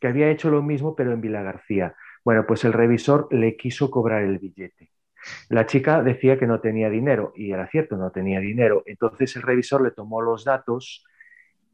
que 0.00 0.08
había 0.08 0.30
hecho 0.30 0.50
lo 0.50 0.62
mismo 0.62 0.94
pero 0.96 1.12
en 1.12 1.20
Vila 1.20 1.42
García. 1.42 1.94
Bueno, 2.24 2.46
pues 2.46 2.64
el 2.64 2.72
revisor 2.72 3.28
le 3.32 3.56
quiso 3.56 3.90
cobrar 3.90 4.22
el 4.22 4.38
billete. 4.38 4.90
La 5.48 5.66
chica 5.66 6.02
decía 6.02 6.38
que 6.38 6.46
no 6.46 6.60
tenía 6.60 6.90
dinero 6.90 7.32
y 7.36 7.52
era 7.52 7.68
cierto, 7.68 7.96
no 7.96 8.10
tenía 8.10 8.40
dinero. 8.40 8.82
Entonces 8.86 9.34
el 9.36 9.42
revisor 9.42 9.82
le 9.82 9.90
tomó 9.90 10.20
los 10.20 10.44
datos 10.44 11.04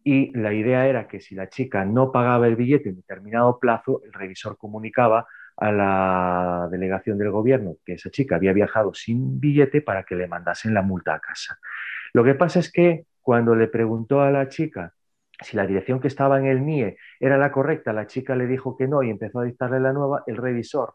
y 0.05 0.37
la 0.39 0.53
idea 0.53 0.87
era 0.87 1.09
que 1.09 1.21
si 1.21 1.35
la 1.35 1.49
chica 1.49 1.85
no 1.85 2.13
pagaba 2.13 2.47
el 2.47 2.57
billete 2.57 2.89
en 2.89 2.97
determinado 2.97 3.59
plazo, 3.59 4.01
el 4.05 4.13
revisor 4.13 4.57
comunicaba 4.57 5.27
a 5.57 5.73
la 5.73 6.69
delegación 6.71 7.19
del 7.19 7.31
gobierno 7.31 7.77
que 7.85 7.95
esa 7.95 8.11
chica 8.11 8.37
había 8.37 8.53
viajado 8.53 8.95
sin 8.95 9.41
billete 9.41 9.83
para 9.83 10.05
que 10.05 10.15
le 10.15 10.29
mandasen 10.29 10.73
la 10.73 10.83
multa 10.83 11.15
a 11.15 11.21
casa. 11.21 11.59
Lo 12.13 12.25
que 12.25 12.35
pasa 12.35 12.61
es 12.61 12.71
que 12.71 13.07
cuando 13.21 13.55
le 13.55 13.67
preguntó 13.69 14.23
a 14.23 14.31
la 14.31 14.49
chica 14.49 14.95
si 15.41 15.57
la 15.57 15.67
dirección 15.67 16.01
que 16.01 16.09
estaba 16.09 16.39
en 16.39 16.47
el 16.47 16.65
NIE 16.65 16.97
era 17.21 17.37
la 17.39 17.53
correcta, 17.53 17.93
la 17.93 18.07
chica 18.07 18.35
le 18.35 18.47
dijo 18.47 18.77
que 18.77 18.89
no 18.89 19.03
y 19.03 19.11
empezó 19.11 19.41
a 19.41 19.45
dictarle 19.45 19.81
la 19.81 19.93
nueva, 19.93 20.23
el 20.27 20.37
revisor 20.37 20.95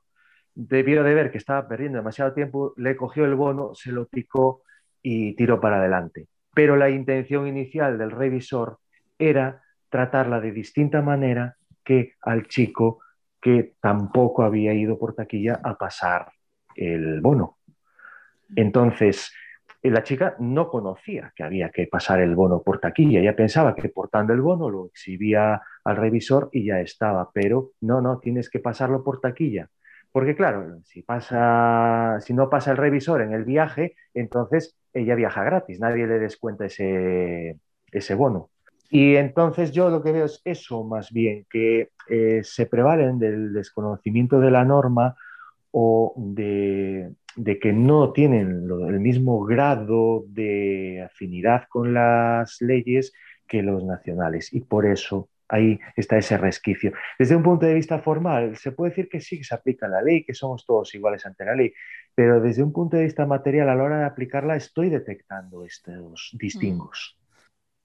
debió 0.55 1.03
de 1.03 1.13
ver 1.13 1.31
que 1.31 1.37
estaba 1.37 1.67
perdiendo 1.67 1.97
demasiado 1.97 2.33
tiempo, 2.33 2.73
le 2.77 2.95
cogió 2.95 3.25
el 3.25 3.35
bono, 3.35 3.73
se 3.73 3.91
lo 3.91 4.07
picó 4.07 4.61
y 5.01 5.35
tiró 5.35 5.59
para 5.59 5.77
adelante. 5.77 6.27
Pero 6.53 6.75
la 6.75 6.89
intención 6.89 7.47
inicial 7.47 7.97
del 7.97 8.11
revisor 8.11 8.79
era 9.17 9.61
tratarla 9.89 10.39
de 10.39 10.51
distinta 10.51 11.01
manera 11.01 11.55
que 11.83 12.13
al 12.21 12.47
chico 12.47 12.99
que 13.41 13.73
tampoco 13.81 14.43
había 14.43 14.73
ido 14.73 14.97
por 14.97 15.15
taquilla 15.15 15.59
a 15.63 15.77
pasar 15.77 16.31
el 16.75 17.19
bono. 17.19 17.57
Entonces, 18.55 19.33
la 19.81 20.01
chica 20.03 20.35
no 20.39 20.69
conocía 20.69 21.33
que 21.35 21.43
había 21.43 21.69
que 21.69 21.87
pasar 21.87 22.21
el 22.21 22.35
bono 22.35 22.61
por 22.61 22.79
taquilla, 22.79 23.19
ella 23.19 23.35
pensaba 23.35 23.75
que 23.75 23.89
portando 23.89 24.31
el 24.33 24.41
bono 24.41 24.69
lo 24.69 24.85
exhibía 24.85 25.61
al 25.83 25.97
revisor 25.97 26.49
y 26.53 26.65
ya 26.65 26.79
estaba, 26.79 27.29
pero 27.33 27.71
no, 27.81 27.99
no, 27.99 28.19
tienes 28.19 28.49
que 28.49 28.59
pasarlo 28.59 29.03
por 29.03 29.19
taquilla. 29.19 29.69
Porque 30.13 30.35
claro, 30.35 30.79
si, 30.85 31.01
pasa, 31.01 32.19
si 32.21 32.35
no 32.35 32.47
pasa 32.47 32.69
el 32.69 32.77
revisor 32.77 33.21
en 33.21 33.33
el 33.33 33.43
viaje, 33.43 33.95
entonces 34.13 34.77
ella 34.93 35.15
viaja 35.15 35.43
gratis, 35.43 35.79
nadie 35.79 36.05
le 36.05 36.19
descuenta 36.19 36.67
ese, 36.67 37.57
ese 37.91 38.13
bono. 38.13 38.51
Y 38.91 39.15
entonces 39.15 39.71
yo 39.71 39.89
lo 39.89 40.03
que 40.03 40.11
veo 40.11 40.25
es 40.25 40.39
eso 40.45 40.83
más 40.83 41.11
bien, 41.11 41.47
que 41.49 41.89
eh, 42.07 42.41
se 42.43 42.67
prevalen 42.67 43.17
del 43.17 43.53
desconocimiento 43.53 44.39
de 44.39 44.51
la 44.51 44.63
norma 44.63 45.15
o 45.71 46.13
de, 46.15 47.11
de 47.35 47.57
que 47.57 47.73
no 47.73 48.13
tienen 48.13 48.69
el 48.87 48.99
mismo 48.99 49.43
grado 49.43 50.25
de 50.27 51.01
afinidad 51.03 51.63
con 51.69 51.95
las 51.95 52.61
leyes 52.61 53.13
que 53.47 53.63
los 53.63 53.83
nacionales. 53.83 54.53
Y 54.53 54.61
por 54.61 54.85
eso 54.85 55.29
ahí 55.53 55.79
está 55.95 56.17
ese 56.17 56.37
resquicio. 56.37 56.93
Desde 57.19 57.35
un 57.35 57.43
punto 57.43 57.65
de 57.65 57.75
vista 57.75 57.99
formal, 57.99 58.57
se 58.57 58.71
puede 58.71 58.89
decir 58.89 59.07
que 59.07 59.21
sí 59.21 59.37
que 59.37 59.43
se 59.43 59.53
aplica 59.53 59.87
la 59.87 60.01
ley, 60.01 60.25
que 60.25 60.33
somos 60.33 60.65
todos 60.65 60.93
iguales 60.95 61.25
ante 61.27 61.45
la 61.45 61.55
ley, 61.55 61.73
pero 62.15 62.41
desde 62.41 62.63
un 62.63 62.73
punto 62.73 62.97
de 62.97 63.03
vista 63.03 63.25
material, 63.27 63.69
a 63.69 63.75
la 63.75 63.83
hora 63.83 63.99
de 63.99 64.05
aplicarla, 64.05 64.55
estoy 64.55 64.89
detectando 64.89 65.63
estos 65.63 66.31
distingos. 66.39 67.17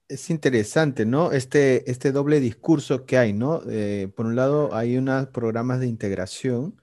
Es 0.07 0.31
interesante, 0.31 1.05
¿no? 1.05 1.31
Este, 1.31 1.89
este 1.89 2.11
doble 2.11 2.39
discurso 2.39 3.05
que 3.05 3.19
hay, 3.19 3.33
¿no? 3.33 3.61
Eh, 3.69 4.11
por 4.15 4.25
un 4.25 4.35
lado, 4.35 4.73
hay 4.73 4.97
unos 4.97 5.27
programas 5.27 5.79
de 5.79 5.85
integración, 5.85 6.81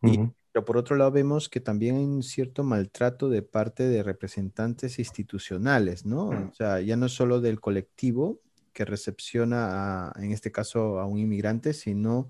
pero 0.00 0.64
por 0.64 0.76
otro 0.76 0.96
lado 0.96 1.12
vemos 1.12 1.48
que 1.48 1.60
también 1.60 1.96
hay 1.96 2.04
un 2.04 2.24
cierto 2.24 2.64
maltrato 2.64 3.28
de 3.28 3.42
parte 3.42 3.84
de 3.84 4.02
representantes 4.02 4.98
institucionales, 4.98 6.04
¿no? 6.04 6.30
O 6.30 6.52
sea, 6.52 6.80
ya 6.80 6.96
no 6.96 7.08
solo 7.08 7.40
del 7.40 7.60
colectivo, 7.60 8.40
que 8.76 8.84
recepciona, 8.84 10.12
en 10.16 10.32
este 10.32 10.52
caso, 10.52 11.00
a 11.00 11.06
un 11.06 11.18
inmigrante, 11.18 11.72
sino 11.72 12.28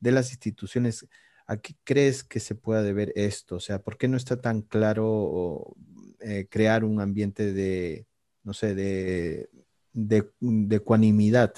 de 0.00 0.10
las 0.10 0.30
instituciones. 0.30 1.06
¿A 1.46 1.58
qué 1.58 1.74
crees 1.84 2.24
que 2.24 2.40
se 2.40 2.54
pueda 2.54 2.82
deber 2.82 3.12
esto? 3.14 3.56
O 3.56 3.60
sea, 3.60 3.78
¿por 3.78 3.98
qué 3.98 4.08
no 4.08 4.16
está 4.16 4.40
tan 4.40 4.62
claro 4.62 5.76
eh, 6.20 6.46
crear 6.48 6.82
un 6.82 6.98
ambiente 6.98 7.52
de, 7.52 8.06
no 8.42 8.54
sé, 8.54 8.74
de, 8.74 9.50
de, 9.92 10.76
ecuanimidad? 10.76 11.52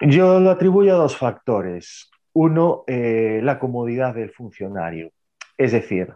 Yo 0.00 0.38
lo 0.38 0.50
atribuyo 0.50 0.94
a 0.94 0.98
dos 0.98 1.16
factores. 1.16 2.08
Uno, 2.34 2.84
eh, 2.86 3.40
la 3.42 3.58
comodidad 3.58 4.14
del 4.14 4.30
funcionario. 4.30 5.10
Es 5.56 5.72
decir, 5.72 6.14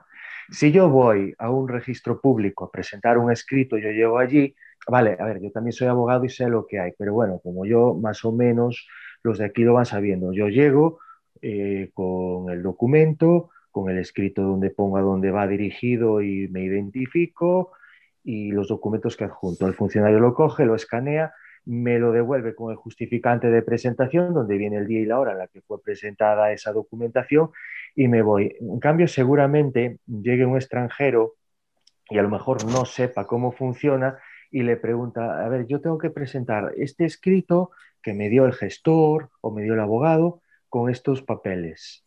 si 0.50 0.70
yo 0.70 0.88
voy 0.88 1.34
a 1.38 1.50
un 1.50 1.68
registro 1.68 2.20
público 2.20 2.66
a 2.66 2.70
presentar 2.70 3.18
un 3.18 3.32
escrito, 3.32 3.76
yo 3.76 3.88
llevo 3.88 4.18
allí, 4.18 4.54
Vale, 4.88 5.16
a 5.18 5.24
ver, 5.24 5.40
yo 5.40 5.50
también 5.52 5.72
soy 5.72 5.88
abogado 5.88 6.24
y 6.24 6.28
sé 6.28 6.48
lo 6.48 6.66
que 6.66 6.80
hay, 6.80 6.92
pero 6.98 7.14
bueno, 7.14 7.38
como 7.42 7.64
yo 7.64 7.94
más 7.94 8.24
o 8.24 8.32
menos 8.32 8.88
los 9.22 9.38
de 9.38 9.44
aquí 9.44 9.62
lo 9.62 9.74
van 9.74 9.86
sabiendo, 9.86 10.32
yo 10.32 10.48
llego 10.48 10.98
eh, 11.40 11.90
con 11.94 12.50
el 12.50 12.62
documento, 12.62 13.50
con 13.70 13.90
el 13.90 13.98
escrito 13.98 14.42
donde 14.42 14.70
ponga 14.70 15.00
dónde 15.00 15.30
va 15.30 15.46
dirigido 15.46 16.20
y 16.20 16.48
me 16.48 16.62
identifico 16.62 17.72
y 18.24 18.52
los 18.52 18.68
documentos 18.68 19.16
que 19.16 19.24
adjunto. 19.24 19.66
El 19.66 19.74
funcionario 19.74 20.20
lo 20.20 20.34
coge, 20.34 20.64
lo 20.64 20.74
escanea, 20.74 21.32
me 21.64 21.98
lo 21.98 22.12
devuelve 22.12 22.54
con 22.54 22.70
el 22.70 22.76
justificante 22.76 23.50
de 23.50 23.62
presentación, 23.62 24.34
donde 24.34 24.56
viene 24.58 24.76
el 24.76 24.86
día 24.86 25.00
y 25.00 25.06
la 25.06 25.20
hora 25.20 25.32
en 25.32 25.38
la 25.38 25.48
que 25.48 25.62
fue 25.62 25.80
presentada 25.82 26.52
esa 26.52 26.72
documentación 26.72 27.50
y 27.94 28.08
me 28.08 28.22
voy. 28.22 28.56
En 28.60 28.80
cambio, 28.80 29.06
seguramente 29.08 29.98
llegue 30.06 30.44
un 30.44 30.56
extranjero 30.56 31.34
y 32.10 32.18
a 32.18 32.22
lo 32.22 32.28
mejor 32.28 32.64
no 32.66 32.84
sepa 32.84 33.26
cómo 33.26 33.52
funciona 33.52 34.18
y 34.52 34.62
le 34.62 34.76
pregunta, 34.76 35.44
a 35.44 35.48
ver, 35.48 35.66
yo 35.66 35.80
tengo 35.80 35.98
que 35.98 36.10
presentar 36.10 36.72
este 36.76 37.06
escrito 37.06 37.70
que 38.02 38.12
me 38.12 38.28
dio 38.28 38.44
el 38.44 38.52
gestor 38.52 39.30
o 39.40 39.50
me 39.50 39.62
dio 39.62 39.74
el 39.74 39.80
abogado 39.80 40.42
con 40.68 40.90
estos 40.90 41.22
papeles. 41.22 42.04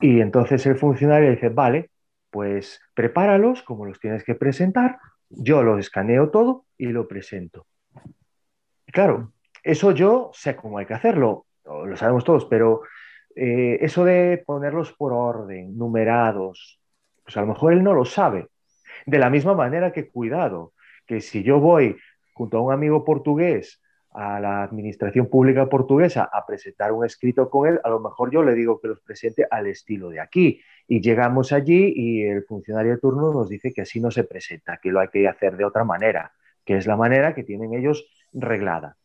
Y 0.00 0.20
entonces 0.20 0.64
el 0.66 0.76
funcionario 0.76 1.30
dice, 1.30 1.50
vale, 1.50 1.90
pues 2.30 2.80
prepáralos 2.94 3.62
como 3.62 3.84
los 3.84 4.00
tienes 4.00 4.24
que 4.24 4.34
presentar, 4.34 4.98
yo 5.28 5.62
los 5.62 5.78
escaneo 5.78 6.30
todo 6.30 6.64
y 6.78 6.86
lo 6.86 7.06
presento. 7.06 7.66
claro, 8.86 9.32
eso 9.62 9.90
yo 9.90 10.30
sé 10.32 10.56
cómo 10.56 10.78
hay 10.78 10.86
que 10.86 10.94
hacerlo, 10.94 11.46
lo 11.64 11.96
sabemos 11.96 12.24
todos, 12.24 12.46
pero 12.46 12.82
eh, 13.34 13.78
eso 13.80 14.04
de 14.04 14.42
ponerlos 14.46 14.92
por 14.92 15.12
orden, 15.12 15.76
numerados, 15.76 16.80
pues 17.24 17.36
a 17.36 17.40
lo 17.40 17.48
mejor 17.48 17.72
él 17.72 17.82
no 17.82 17.92
lo 17.92 18.04
sabe. 18.04 18.48
De 19.04 19.18
la 19.18 19.28
misma 19.28 19.54
manera 19.54 19.92
que 19.92 20.08
cuidado, 20.08 20.72
que 21.06 21.20
si 21.20 21.42
yo 21.42 21.60
voy 21.60 21.96
junto 22.34 22.58
a 22.58 22.60
un 22.60 22.72
amigo 22.72 23.04
portugués 23.04 23.80
a 24.16 24.40
la 24.40 24.62
administración 24.62 25.28
pública 25.28 25.68
portuguesa 25.68 26.28
a 26.32 26.46
presentar 26.46 26.90
un 26.90 27.04
escrito 27.04 27.50
con 27.50 27.68
él, 27.68 27.80
a 27.84 27.90
lo 27.90 28.00
mejor 28.00 28.32
yo 28.32 28.42
le 28.42 28.54
digo 28.54 28.80
que 28.80 28.88
los 28.88 29.00
presente 29.00 29.46
al 29.50 29.66
estilo 29.66 30.08
de 30.08 30.20
aquí. 30.20 30.60
Y 30.88 31.02
llegamos 31.02 31.52
allí 31.52 31.92
y 31.94 32.22
el 32.22 32.42
funcionario 32.44 32.92
de 32.92 32.98
turno 32.98 33.30
nos 33.32 33.50
dice 33.50 33.72
que 33.74 33.82
así 33.82 34.00
no 34.00 34.10
se 34.10 34.24
presenta, 34.24 34.78
que 34.82 34.90
lo 34.90 35.00
hay 35.00 35.08
que 35.08 35.28
hacer 35.28 35.58
de 35.58 35.66
otra 35.66 35.84
manera, 35.84 36.32
que 36.64 36.78
es 36.78 36.86
la 36.86 36.96
manera 36.96 37.34
que 37.34 37.44
tienen 37.44 37.74
ellos 37.74 38.08
reglada. 38.32 38.96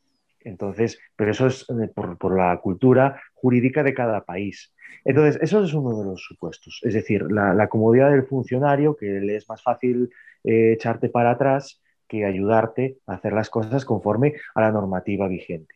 Entonces, 0.46 0.98
pero 1.18 1.32
eso 1.32 1.48
es 1.48 1.68
eh, 1.70 1.90
por, 1.94 2.38
la 2.38 2.58
cultura 2.62 3.22
jurídica 3.34 3.84
de 3.84 3.94
cada 3.94 4.24
país. 4.24 4.74
Entonces, 5.04 5.42
eso 5.42 5.62
es 5.62 5.74
uno 5.74 5.98
de 6.00 6.06
los 6.06 6.24
supuestos. 6.24 6.80
Es 6.84 6.94
decir, 6.94 7.30
la, 7.30 7.68
comodidad 7.68 8.12
del 8.12 8.24
funcionario, 8.24 8.96
que 8.96 9.08
le 9.08 9.36
es 9.36 9.50
más 9.50 9.62
fácil 9.62 10.10
eh, 10.46 10.72
echarte 10.72 11.10
para 11.10 11.32
atrás 11.32 11.81
que 12.12 12.26
ayudarte 12.26 12.98
a 13.08 13.14
hacer 13.14 13.32
las 13.32 13.50
cosas 13.50 13.86
conforme 13.86 14.34
a 14.54 14.60
la 14.60 14.72
normativa 14.72 15.30
vigente. 15.30 15.76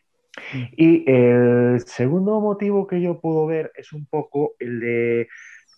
Mm. 0.53 0.63
Y 0.75 1.09
el 1.09 1.79
segundo 1.85 2.41
motivo 2.41 2.87
que 2.87 2.99
yo 2.99 3.21
puedo 3.21 3.45
ver 3.45 3.71
es 3.75 3.93
un 3.93 4.05
poco 4.05 4.55
el 4.59 4.81
de 4.81 5.27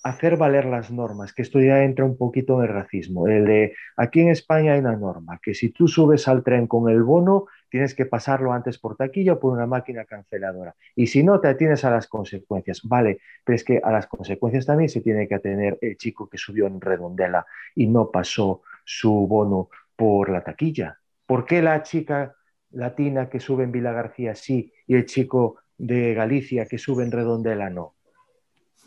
hacer 0.01 0.35
valer 0.37 0.65
las 0.65 0.89
normas, 0.89 1.31
que 1.33 1.43
esto 1.43 1.59
ya 1.59 1.83
entra 1.83 2.05
un 2.05 2.17
poquito 2.17 2.57
en 2.57 2.69
el 2.69 2.73
racismo. 2.73 3.27
El 3.27 3.45
de 3.45 3.73
aquí 3.97 4.21
en 4.21 4.29
España 4.29 4.73
hay 4.73 4.79
una 4.79 4.95
norma, 4.95 5.39
que 5.43 5.53
si 5.53 5.69
tú 5.69 5.87
subes 5.87 6.27
al 6.27 6.43
tren 6.43 6.65
con 6.65 6.89
el 6.89 7.03
bono, 7.03 7.45
tienes 7.69 7.93
que 7.93 8.05
pasarlo 8.05 8.51
antes 8.51 8.79
por 8.79 8.95
taquilla 8.95 9.33
o 9.33 9.39
por 9.39 9.53
una 9.53 9.67
máquina 9.67 10.05
canceladora. 10.05 10.73
Y 10.95 11.07
si 11.07 11.21
no, 11.21 11.39
te 11.39 11.49
atienes 11.49 11.83
a 11.85 11.91
las 11.91 12.07
consecuencias. 12.07 12.81
Vale, 12.83 13.19
pero 13.43 13.55
es 13.55 13.63
que 13.63 13.79
a 13.83 13.91
las 13.91 14.07
consecuencias 14.07 14.65
también 14.65 14.89
se 14.89 15.01
tiene 15.01 15.27
que 15.27 15.35
atener 15.35 15.77
el 15.81 15.97
chico 15.97 16.27
que 16.27 16.37
subió 16.37 16.65
en 16.65 16.81
redondela 16.81 17.45
y 17.75 17.87
no 17.87 18.09
pasó 18.09 18.61
su 18.85 19.27
bono 19.27 19.69
por 19.98 20.30
la 20.30 20.44
taquilla. 20.44 21.00
¿Por 21.25 21.46
qué 21.46 21.62
la 21.62 21.84
chica 21.84 22.36
latina 22.72 23.30
que 23.30 23.42
sube 23.42 23.66
en 23.66 23.74
Vila 23.74 23.92
García 23.92 24.36
sí 24.36 24.72
y 24.86 24.96
el 24.96 25.06
chico 25.06 25.58
de 25.77 26.13
Galicia 26.13 26.66
que 26.68 26.77
sube 26.77 27.04
en 27.04 27.12
Redondela 27.12 27.70
no? 27.70 27.96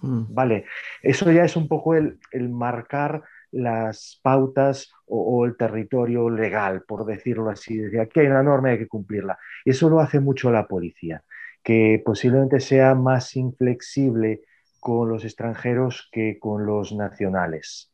Hmm. 0.00 0.24
Vale, 0.30 0.64
eso 1.02 1.30
ya 1.30 1.44
es 1.44 1.56
un 1.56 1.68
poco 1.68 1.94
el, 1.94 2.18
marcar 2.48 3.22
las 3.50 4.18
pautas 4.22 4.90
o, 5.06 5.44
el 5.44 5.56
territorio 5.56 6.30
legal, 6.30 6.84
por 6.86 7.04
decirlo 7.04 7.50
así. 7.50 7.76
Decir, 7.76 8.00
aquí 8.00 8.20
hay 8.20 8.28
una 8.28 8.42
norma 8.42 8.70
y 8.70 8.72
hay 8.72 8.78
que 8.78 8.88
cumplirla. 8.88 9.38
Y 9.64 9.70
eso 9.70 9.90
lo 9.90 10.00
hace 10.00 10.20
mucho 10.20 10.50
la 10.50 10.66
policía, 10.66 11.22
que 11.62 12.00
posiblemente 12.02 12.60
sea 12.60 12.94
más 12.94 13.36
inflexible 13.36 14.42
con 14.78 15.10
los 15.10 15.24
extranjeros 15.24 16.08
que 16.12 16.38
con 16.38 16.64
los 16.64 16.92
nacionales. 16.92 17.92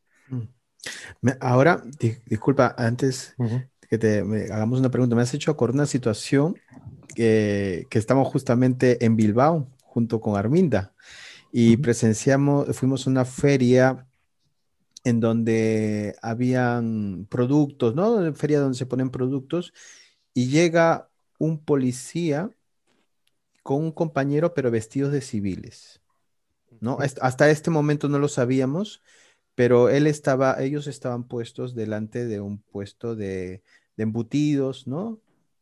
Hmm. 1.21 1.31
Ahora, 1.41 1.83
disculpa, 2.27 2.75
antes 2.79 3.35
que 3.89 3.99
te 3.99 4.19
hagamos 4.53 4.81
una 4.81 4.91
pregunta, 4.91 5.17
me 5.17 5.23
has 5.23 5.35
hecho 5.35 5.51
acordar 5.51 5.75
una 5.75 5.87
situación 5.87 6.57
que, 7.15 7.87
estamos 7.91 8.29
justamente 8.29 9.05
en 9.05 9.17
Bilbao 9.17 9.69
junto 9.83 10.21
con 10.21 10.37
Arminda 10.37 10.93
y 11.51 11.79
presenciamos, 11.79 12.77
fuimos 12.77 13.07
a 13.07 13.11
una 13.11 13.25
feria 13.25 14.07
en 15.05 15.21
donde 15.21 16.17
habían 16.21 17.27
productos, 17.31 17.95
¿no? 17.95 18.35
Feria 18.35 18.61
donde 18.61 18.77
se 18.77 18.87
ponen 18.87 19.11
productos 19.11 19.73
y 20.35 20.49
llega 20.49 21.09
un 21.39 21.65
policía 21.65 22.51
con 23.63 23.83
un 23.83 23.93
compañero 23.93 24.53
pero 24.53 24.71
vestidos 24.71 25.13
de 25.13 25.21
civiles, 25.21 26.01
¿no? 26.81 26.99
Hasta 27.21 27.51
este 27.51 27.71
momento 27.71 28.09
no 28.09 28.19
lo 28.19 28.29
sabíamos 28.29 29.01
pero 29.57 29.89
él 29.89 30.07
estaba, 30.07 30.63
ellos 30.63 30.87
estaban 30.87 31.25
puestos 31.25 31.75
delante 31.75 32.27
de 32.27 32.41
un 32.41 32.59
puesto 32.59 33.17
de, 33.17 33.63
embutidos, 33.97 34.87
¿no? 34.87 35.19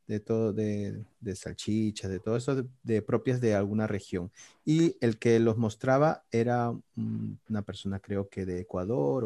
De 0.08 0.20
todo, 0.20 0.52
de, 0.52 1.04
de 1.20 1.36
salchichas, 1.36 2.10
de 2.10 2.18
todo 2.18 2.36
eso, 2.36 2.66
de, 2.82 3.02
propias 3.02 3.40
de 3.40 3.54
alguna 3.54 3.86
región. 3.86 4.32
Y 4.64 4.96
el 5.00 5.18
que 5.18 5.38
los 5.38 5.56
mostraba 5.56 6.24
era 6.32 6.74
una 6.96 7.62
persona, 7.62 8.00
creo 8.00 8.28
que 8.28 8.44
de 8.44 8.60
Ecuador 8.60 9.24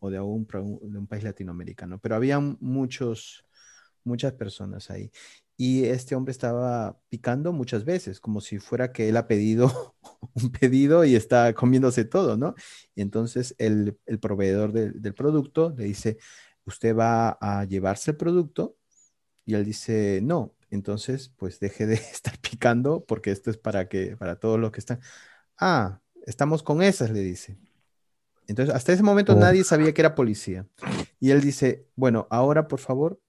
o, 0.00 0.10
de, 0.10 0.16
de 0.16 0.20
un 0.20 1.06
país 1.08 1.22
latinoamericano, 1.24 1.98
pero 2.00 2.16
había 2.16 2.40
muchos, 2.40 3.44
muchas 4.04 4.32
personas 4.32 4.90
ahí 4.90 5.10
y 5.60 5.86
este 5.86 6.14
hombre 6.14 6.30
estaba 6.30 7.00
picando 7.08 7.52
muchas 7.52 7.84
veces, 7.84 8.20
como 8.20 8.40
si 8.40 8.60
fuera 8.60 8.92
que 8.92 9.08
él 9.08 9.16
ha 9.16 9.26
pedido 9.26 9.96
un 10.34 10.52
pedido 10.52 11.04
y 11.04 11.16
está 11.16 11.52
comiéndose 11.52 12.04
todo, 12.04 12.36
¿no? 12.36 12.54
Y 12.94 13.02
entonces 13.02 13.56
el, 13.58 13.98
proveedor 14.22 14.72
del 14.72 15.14
producto 15.14 15.74
le 15.76 15.86
dice, 15.86 16.16
¿usted 16.64 16.96
va 16.96 17.36
a 17.40 17.64
llevarse 17.64 18.12
el 18.12 18.16
producto? 18.16 18.76
Y 19.44 19.54
él 19.54 19.64
dice, 19.64 20.20
no. 20.22 20.54
Entonces, 20.70 21.32
pues 21.36 21.58
deje 21.58 21.86
de 21.86 21.94
estar 22.12 22.38
picando 22.38 23.04
porque 23.04 23.32
esto 23.32 23.50
es 23.50 23.56
para 23.56 23.88
que, 23.88 24.16
para 24.16 24.36
todos 24.36 24.60
los 24.60 24.70
que 24.70 24.78
están. 24.78 25.00
Ah, 25.58 26.00
estamos 26.24 26.62
con 26.62 26.82
esas, 26.82 27.10
le 27.10 27.20
dice. 27.20 27.58
Entonces, 28.46 28.72
hasta 28.72 28.92
ese 28.92 29.02
momento 29.02 29.34
nadie 29.34 29.64
sabía 29.64 29.92
que 29.92 30.02
era 30.02 30.14
policía. 30.14 30.68
Y 31.18 31.32
él 31.32 31.40
dice, 31.40 31.88
bueno, 31.96 32.28
ahora 32.30 32.68
por 32.68 32.78
favor, 32.78 33.20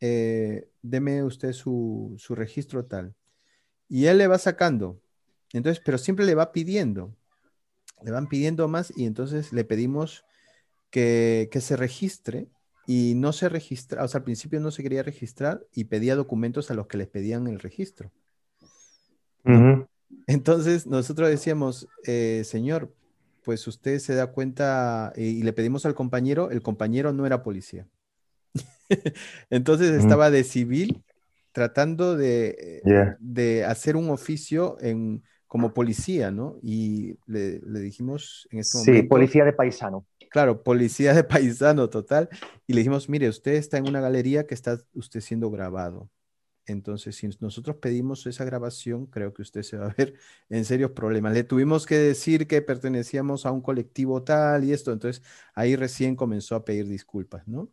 eh, 0.00 0.68
deme 0.82 1.22
usted 1.22 1.52
su, 1.52 2.16
registro 2.30 2.84
tal. 2.84 3.14
Y 3.88 4.06
él 4.06 4.18
le 4.18 4.26
va 4.26 4.38
sacando. 4.38 5.00
Entonces, 5.52 5.82
pero 5.84 5.98
siempre 5.98 6.24
le 6.24 6.34
va 6.34 6.52
pidiendo. 6.52 7.14
Le 8.02 8.10
van 8.10 8.28
pidiendo 8.28 8.68
más 8.68 8.92
y 8.96 9.06
entonces 9.06 9.52
le 9.52 9.64
pedimos 9.64 10.24
que, 10.90 11.48
se 11.60 11.76
registre 11.76 12.48
y 12.86 13.14
no 13.16 13.32
se 13.32 13.48
registra, 13.48 14.04
o 14.04 14.08
sea, 14.08 14.18
al 14.18 14.24
principio 14.24 14.60
no 14.60 14.70
se 14.70 14.82
quería 14.82 15.02
registrar 15.02 15.66
y 15.72 15.84
pedía 15.84 16.14
documentos 16.14 16.70
a 16.70 16.74
los 16.74 16.86
que 16.86 16.98
les 16.98 17.08
pedían 17.08 17.46
el 17.46 17.58
registro. 17.58 18.12
Entonces 20.26 20.86
nosotros 20.86 21.28
decíamos, 21.28 21.88
eh, 22.04 22.42
señor, 22.44 22.92
pues 23.44 23.66
usted 23.66 23.98
se 23.98 24.14
da 24.14 24.26
cuenta 24.32 25.12
y 25.16 25.42
le 25.42 25.52
pedimos 25.52 25.86
al 25.86 25.94
compañero, 25.94 26.50
el 26.50 26.62
compañero 26.62 27.12
no 27.12 27.26
era 27.26 27.42
policía. 27.42 27.86
Entonces 29.50 29.92
estaba 29.92 30.30
de 30.30 30.44
civil 30.44 31.02
tratando 31.52 32.16
de, 32.16 32.82
de, 33.18 33.64
hacer 33.64 33.96
un 33.96 34.10
oficio 34.10 34.76
en, 34.80 35.22
como 35.46 35.72
policía, 35.72 36.30
¿no? 36.30 36.58
Y 36.62 37.18
le, 37.26 37.60
dijimos 37.80 38.46
en 38.50 38.58
este 38.58 38.76
momento... 38.76 39.00
Sí, 39.00 39.08
policía 39.08 39.44
de 39.44 39.52
paisano. 39.54 40.06
Claro, 40.30 40.62
policía 40.62 41.14
de 41.14 41.24
paisano 41.24 41.88
total. 41.88 42.28
Y 42.66 42.74
le 42.74 42.80
dijimos, 42.80 43.08
mire, 43.08 43.28
usted 43.28 43.54
está 43.54 43.78
en 43.78 43.88
una 43.88 44.02
galería 44.02 44.46
que 44.46 44.54
está 44.54 44.78
usted 44.92 45.20
siendo 45.20 45.50
grabado. 45.50 46.10
Entonces, 46.66 47.16
si 47.16 47.30
nosotros 47.40 47.76
pedimos 47.76 48.26
esa 48.26 48.44
grabación, 48.44 49.06
creo 49.06 49.32
que 49.32 49.42
usted 49.42 49.62
se 49.62 49.76
va 49.76 49.86
a 49.86 49.94
ver 49.96 50.14
en 50.50 50.64
serios 50.64 50.90
problemas. 50.90 51.32
Le 51.32 51.44
tuvimos 51.44 51.86
que 51.86 51.96
decir 51.96 52.46
que 52.48 52.60
pertenecíamos 52.60 53.46
a 53.46 53.52
un 53.52 53.62
colectivo 53.62 54.22
tal 54.24 54.64
y 54.64 54.72
esto. 54.72 54.92
Entonces, 54.92 55.22
ahí 55.54 55.76
recién 55.76 56.16
comenzó 56.16 56.56
a 56.56 56.64
pedir 56.64 56.88
disculpas, 56.88 57.46
¿no? 57.46 57.70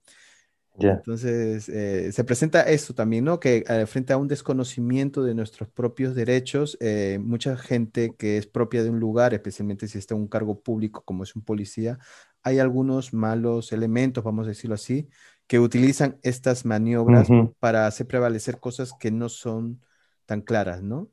Entonces, 0.80 1.70
eh, 1.70 2.12
se 2.12 2.24
presenta 2.24 2.62
esto 2.64 2.96
también, 2.96 3.26
¿no? 3.26 3.40
Que 3.40 3.64
eh, 3.68 3.86
frente 3.86 4.12
a 4.12 4.18
un 4.18 4.28
desconocimiento 4.28 5.24
de 5.24 5.36
nuestros 5.36 5.70
propios 5.70 6.16
derechos, 6.16 6.78
eh, 6.82 7.20
mucha 7.22 7.56
gente 7.56 8.16
que 8.18 8.38
es 8.38 8.48
propia 8.48 8.84
de 8.84 8.90
un 8.90 9.00
lugar, 9.00 9.34
especialmente 9.34 9.88
si 9.88 10.00
está 10.00 10.16
en 10.16 10.22
un 10.22 10.28
cargo 10.28 10.60
público 10.60 11.04
como 11.06 11.24
es 11.24 11.36
un 11.36 11.44
policía, 11.44 12.00
hay 12.42 12.60
algunos 12.60 13.14
malos 13.14 13.72
elementos, 13.72 14.24
vamos 14.24 14.48
a 14.48 14.50
decirlo 14.50 14.74
así, 14.74 15.08
que 15.48 15.60
utilizan 15.60 16.18
estas 16.24 16.66
maniobras 16.66 17.28
para 17.60 17.86
hacer 17.86 18.08
prevalecer 18.08 18.60
cosas 18.60 18.94
que 19.00 19.12
no 19.12 19.30
son 19.30 19.80
tan 20.26 20.42
claras, 20.42 20.82
¿no? 20.82 21.10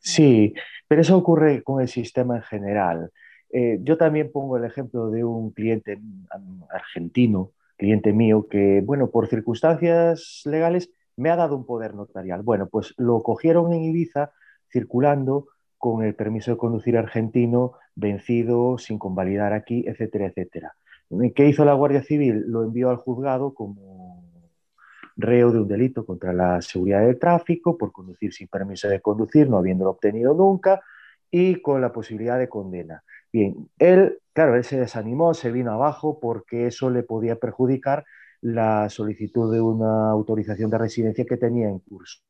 Sí, 0.00 0.54
pero 0.88 1.02
eso 1.02 1.16
ocurre 1.16 1.62
con 1.62 1.80
el 1.80 1.88
sistema 1.88 2.36
en 2.36 2.42
general. 2.42 3.10
yo 3.52 3.96
también 3.96 4.32
pongo 4.32 4.56
el 4.56 4.64
ejemplo 4.64 5.10
de 5.10 5.24
un 5.24 5.50
cliente 5.52 5.96
mm, 5.96 6.64
argentino 6.70 7.52
cliente 7.80 8.12
mío 8.12 8.46
que, 8.46 8.82
bueno, 8.84 9.10
por 9.10 9.26
circunstancias 9.26 10.42
legales 10.44 10.90
me 11.16 11.30
ha 11.30 11.36
dado 11.36 11.56
un 11.56 11.64
poder 11.64 11.94
notarial. 11.94 12.42
Bueno, 12.42 12.68
pues 12.68 12.94
lo 12.98 13.22
cogieron 13.22 13.72
en 13.72 13.82
Ibiza 13.84 14.32
circulando 14.70 15.48
con 15.78 16.04
el 16.04 16.14
permiso 16.14 16.50
de 16.50 16.58
conducir 16.58 16.98
argentino 16.98 17.72
vencido, 17.94 18.76
sin 18.76 18.98
convalidar 18.98 19.54
aquí, 19.54 19.82
etcétera, 19.86 20.26
etcétera. 20.26 20.74
¿Qué 21.34 21.48
hizo 21.48 21.64
la 21.64 21.72
Guardia 21.72 22.02
Civil? 22.02 22.44
Lo 22.46 22.62
envió 22.62 22.90
al 22.90 22.98
juzgado 22.98 23.54
como 23.54 24.22
reo 25.16 25.50
de 25.50 25.60
un 25.60 25.68
delito 25.68 26.04
contra 26.04 26.34
la 26.34 26.60
seguridad 26.60 27.00
del 27.00 27.18
tráfico 27.18 27.78
por 27.78 27.92
conducir 27.92 28.32
sin 28.34 28.48
permiso 28.48 28.88
de 28.88 29.00
conducir, 29.00 29.48
no 29.48 29.56
habiéndolo 29.56 29.92
obtenido 29.92 30.34
nunca, 30.34 30.82
y 31.30 31.62
con 31.62 31.80
la 31.80 31.92
posibilidad 31.92 32.38
de 32.38 32.48
condena. 32.48 33.02
Bien, 33.32 33.68
él, 33.78 34.18
claro, 34.32 34.56
él 34.56 34.64
se 34.64 34.78
desanimó, 34.78 35.34
se 35.34 35.50
vino 35.52 35.72
abajo 35.72 36.18
porque 36.20 36.66
eso 36.66 36.90
le 36.90 37.02
podía 37.02 37.36
perjudicar 37.36 38.04
la 38.40 38.88
solicitud 38.88 39.52
de 39.52 39.60
una 39.60 40.10
autorización 40.10 40.70
de 40.70 40.78
residencia 40.78 41.24
que 41.24 41.36
tenía 41.36 41.68
en 41.68 41.78
curso. 41.80 42.20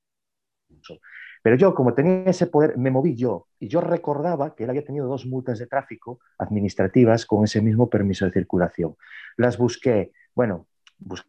Pero 1.43 1.57
yo, 1.57 1.75
como 1.75 1.95
tenía 1.95 2.25
ese 2.25 2.47
poder, 2.47 2.77
me 2.77 2.91
moví 2.91 3.17
yo 3.17 3.49
y 3.59 3.69
yo 3.69 3.81
recordaba 3.81 4.55
que 4.55 4.65
él 4.65 4.71
había 4.71 4.85
tenido 4.85 5.07
dos 5.07 5.27
multas 5.27 5.59
de 5.59 5.67
tráfico 5.67 6.21
administrativas 6.39 7.25
con 7.27 7.45
ese 7.45 7.63
mismo 7.63 7.89
permiso 7.89 8.27
de 8.27 8.33
circulación. 8.33 8.97
Las 9.37 9.57
busqué, 9.57 10.13
Bueno, 10.35 10.67
busqué 10.99 11.29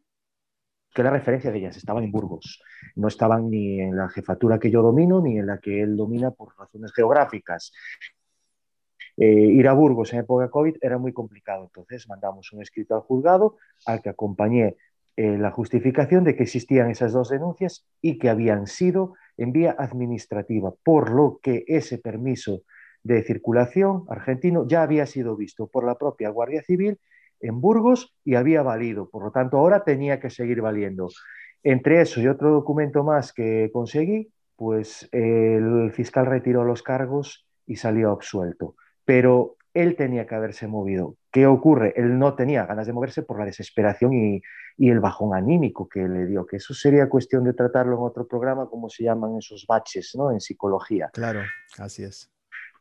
la 0.97 1.09
referencia 1.09 1.51
de 1.51 1.59
ellas, 1.59 1.77
estaban 1.77 2.03
en 2.03 2.11
Burgos, 2.11 2.61
no 2.95 3.07
estaban 3.07 3.49
ni 3.49 3.79
en 3.79 3.95
la 3.95 4.09
jefatura 4.09 4.59
que 4.59 4.69
yo 4.71 4.81
domino 4.81 5.21
ni 5.21 5.37
en 5.37 5.47
la 5.47 5.57
que 5.59 5.81
él 5.81 5.95
domina 5.95 6.31
por 6.31 6.57
razones 6.57 6.91
geográficas. 6.93 7.71
Eh, 9.23 9.51
ir 9.53 9.67
a 9.67 9.73
Burgos 9.73 10.13
en 10.13 10.21
época 10.21 10.49
COVID 10.49 10.77
era 10.81 10.97
muy 10.97 11.13
complicado, 11.13 11.65
entonces 11.65 12.09
mandamos 12.09 12.51
un 12.53 12.63
escrito 12.63 12.95
al 12.95 13.01
juzgado 13.01 13.57
al 13.85 14.01
que 14.01 14.09
acompañé 14.09 14.77
eh, 15.15 15.37
la 15.37 15.51
justificación 15.51 16.23
de 16.23 16.35
que 16.35 16.41
existían 16.41 16.89
esas 16.89 17.13
dos 17.13 17.29
denuncias 17.29 17.85
y 18.01 18.17
que 18.17 18.29
habían 18.29 18.65
sido 18.65 19.13
en 19.37 19.51
vía 19.51 19.75
administrativa, 19.77 20.73
por 20.83 21.11
lo 21.11 21.39
que 21.39 21.63
ese 21.67 21.99
permiso 21.99 22.63
de 23.03 23.21
circulación 23.21 24.05
argentino 24.09 24.67
ya 24.67 24.81
había 24.81 25.05
sido 25.05 25.35
visto 25.35 25.67
por 25.67 25.85
la 25.85 25.99
propia 25.99 26.29
Guardia 26.29 26.63
Civil 26.63 26.97
en 27.41 27.61
Burgos 27.61 28.15
y 28.25 28.33
había 28.33 28.63
valido. 28.63 29.07
Por 29.07 29.23
lo 29.23 29.31
tanto, 29.31 29.57
ahora 29.57 29.83
tenía 29.83 30.19
que 30.19 30.31
seguir 30.31 30.61
valiendo. 30.61 31.09
Entre 31.61 32.01
eso 32.01 32.21
y 32.21 32.27
otro 32.27 32.49
documento 32.49 33.03
más 33.03 33.33
que 33.33 33.69
conseguí, 33.71 34.31
pues 34.55 35.07
el 35.11 35.91
fiscal 35.93 36.25
retiró 36.25 36.63
los 36.63 36.81
cargos 36.81 37.45
y 37.67 37.75
salió 37.75 38.09
absuelto. 38.09 38.73
Pero 39.05 39.57
él 39.73 39.95
tenía 39.95 40.27
que 40.27 40.35
haberse 40.35 40.67
movido. 40.67 41.15
¿Qué 41.31 41.47
ocurre? 41.47 41.93
Él 41.95 42.19
no 42.19 42.35
tenía 42.35 42.65
ganas 42.65 42.87
de 42.87 42.93
moverse 42.93 43.23
por 43.23 43.39
la 43.39 43.45
desesperación 43.45 44.13
y, 44.13 44.41
el 44.77 44.99
bajón 44.99 45.35
anímico 45.35 45.87
que 45.87 46.07
le 46.07 46.25
dio, 46.25 46.45
que 46.47 46.57
eso 46.57 46.73
sería 46.73 47.07
cuestión 47.07 47.43
de 47.43 47.53
tratarlo 47.53 47.97
en 47.97 48.03
otro 48.03 48.27
programa, 48.27 48.67
como 48.67 48.89
se 48.89 49.03
llaman 49.03 49.37
esos 49.37 49.65
baches 49.67 50.15
¿no? 50.15 50.31
en 50.31 50.39
psicología. 50.41 51.11
Claro, 51.13 51.41
así 51.77 52.03
es. 52.03 52.31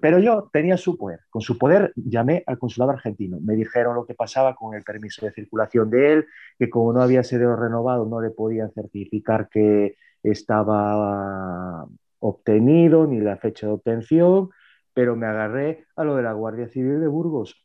Pero 0.01 0.19
yo 0.19 0.49
tenía 0.51 0.79
su 0.79 0.97
poder. 0.97 1.21
Con 1.29 1.43
su 1.43 1.59
poder 1.59 1.93
llamé 1.95 2.43
al 2.47 2.59
consulado 2.59 2.93
argentino. 2.93 3.39
Me 3.43 3.55
dijeron 3.55 3.95
lo 3.95 4.07
que 4.07 4.15
pasaba 4.15 4.55
con 4.55 4.75
el 4.75 4.83
permiso 4.83 5.27
de 5.27 5.33
circulación 5.33 5.91
de 5.91 6.13
él, 6.15 6.27
que 6.59 6.71
como 6.71 6.95
no 6.95 7.03
había 7.03 7.23
sido 7.23 7.55
renovado 7.55 8.07
no 8.07 8.21
le 8.23 8.31
podían 8.31 8.73
certificar 8.73 9.51
que 9.51 9.97
estaba 10.23 11.87
obtenido 12.19 13.07
ni 13.07 13.21
la 13.21 13.37
fecha 13.37 13.67
de 13.67 13.75
obtención, 13.75 14.51
pero 14.95 15.17
me 15.17 15.27
agarré 15.27 15.87
a 15.97 16.05
lo 16.05 16.17
de 16.17 16.23
la 16.23 16.33
Guardia 16.33 16.69
Civil 16.69 17.01
de 17.01 17.09
Burgos, 17.09 17.65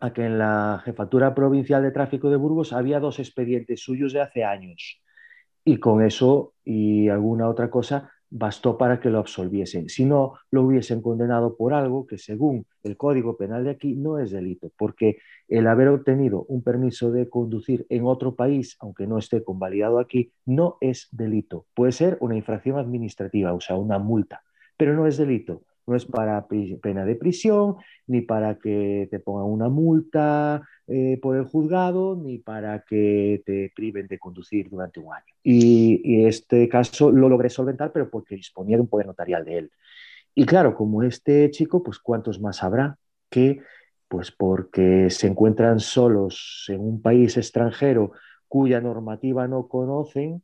a 0.00 0.12
que 0.12 0.24
en 0.24 0.38
la 0.38 0.80
Jefatura 0.84 1.34
Provincial 1.34 1.82
de 1.82 1.92
Tráfico 1.92 2.30
de 2.30 2.36
Burgos 2.36 2.72
había 2.72 3.00
dos 3.00 3.18
expedientes 3.18 3.80
suyos 3.80 4.12
de 4.12 4.20
hace 4.20 4.44
años. 4.44 5.00
Y 5.64 5.76
con 5.76 6.02
eso 6.02 6.54
y 6.64 7.08
alguna 7.08 7.48
otra 7.48 7.70
cosa 7.70 8.10
bastó 8.28 8.78
para 8.78 8.98
que 8.98 9.10
lo 9.10 9.18
absolviesen. 9.18 9.88
Si 9.90 10.04
no, 10.06 10.34
lo 10.50 10.62
hubiesen 10.62 11.02
condenado 11.02 11.54
por 11.54 11.74
algo 11.74 12.06
que 12.06 12.16
según 12.18 12.66
el 12.82 12.96
Código 12.96 13.36
Penal 13.36 13.64
de 13.64 13.70
aquí 13.70 13.94
no 13.94 14.18
es 14.18 14.30
delito, 14.30 14.72
porque 14.76 15.18
el 15.48 15.66
haber 15.66 15.88
obtenido 15.88 16.46
un 16.48 16.62
permiso 16.62 17.12
de 17.12 17.28
conducir 17.28 17.86
en 17.90 18.06
otro 18.06 18.34
país, 18.34 18.76
aunque 18.80 19.06
no 19.06 19.18
esté 19.18 19.44
convalidado 19.44 19.98
aquí, 19.98 20.32
no 20.46 20.78
es 20.80 21.08
delito. 21.12 21.66
Puede 21.74 21.92
ser 21.92 22.16
una 22.20 22.34
infracción 22.34 22.78
administrativa, 22.78 23.52
o 23.52 23.60
sea, 23.60 23.76
una 23.76 23.98
multa, 23.98 24.42
pero 24.78 24.94
no 24.94 25.06
es 25.06 25.18
delito 25.18 25.62
no 25.86 25.96
es 25.96 26.04
para 26.04 26.46
pena 26.80 27.04
de 27.04 27.16
prisión, 27.16 27.76
ni 28.06 28.20
para 28.20 28.58
que 28.58 29.08
te 29.10 29.18
pongan 29.18 29.46
una 29.46 29.68
multa 29.68 30.62
eh, 30.86 31.18
por 31.22 31.36
el 31.36 31.44
juzgado, 31.44 32.16
ni 32.16 32.38
para 32.38 32.80
que 32.80 33.42
te 33.46 33.72
priven 33.74 34.06
de 34.06 34.18
conducir 34.18 34.68
durante 34.68 35.00
un 35.00 35.12
año. 35.12 35.34
Y, 35.42 36.24
este 36.26 36.68
caso 36.68 37.10
lo 37.10 37.28
logré 37.28 37.50
solventar, 37.50 37.92
pero 37.92 38.10
porque 38.10 38.36
disponía 38.36 38.76
de 38.76 38.82
un 38.82 38.88
poder 38.88 39.06
notarial 39.06 39.44
de 39.44 39.58
él. 39.58 39.72
Y 40.34 40.46
claro, 40.46 40.74
como 40.74 41.02
este 41.02 41.50
chico, 41.50 41.82
pues 41.82 41.98
cuántos 41.98 42.40
más 42.40 42.62
habrá 42.62 42.98
que, 43.30 43.60
pues 44.08 44.30
porque 44.30 45.10
se 45.10 45.26
encuentran 45.26 45.80
solos 45.80 46.66
en 46.68 46.80
un 46.80 47.02
país 47.02 47.36
extranjero 47.36 48.12
cuya 48.48 48.80
normativa 48.80 49.48
no 49.48 49.68
conocen, 49.68 50.42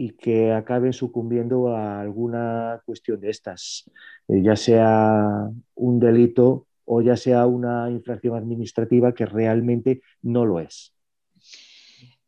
y 0.00 0.12
que 0.12 0.50
acaben 0.50 0.94
sucumbiendo 0.94 1.76
a 1.76 2.00
alguna 2.00 2.80
cuestión 2.86 3.20
de 3.20 3.28
estas, 3.28 3.84
eh, 4.28 4.40
ya 4.42 4.56
sea 4.56 5.50
un 5.74 6.00
delito 6.00 6.68
o 6.86 7.02
ya 7.02 7.18
sea 7.18 7.44
una 7.44 7.90
infracción 7.90 8.34
administrativa 8.34 9.12
que 9.12 9.26
realmente 9.26 10.00
no 10.22 10.46
lo 10.46 10.58
es. 10.58 10.94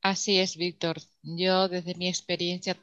Así 0.03 0.39
es, 0.39 0.59
Víctor. 0.59 0.99
Yo 1.23 1.69
desde 1.69 1.95
mi 1.95 2.09
experiencia 2.09 2.77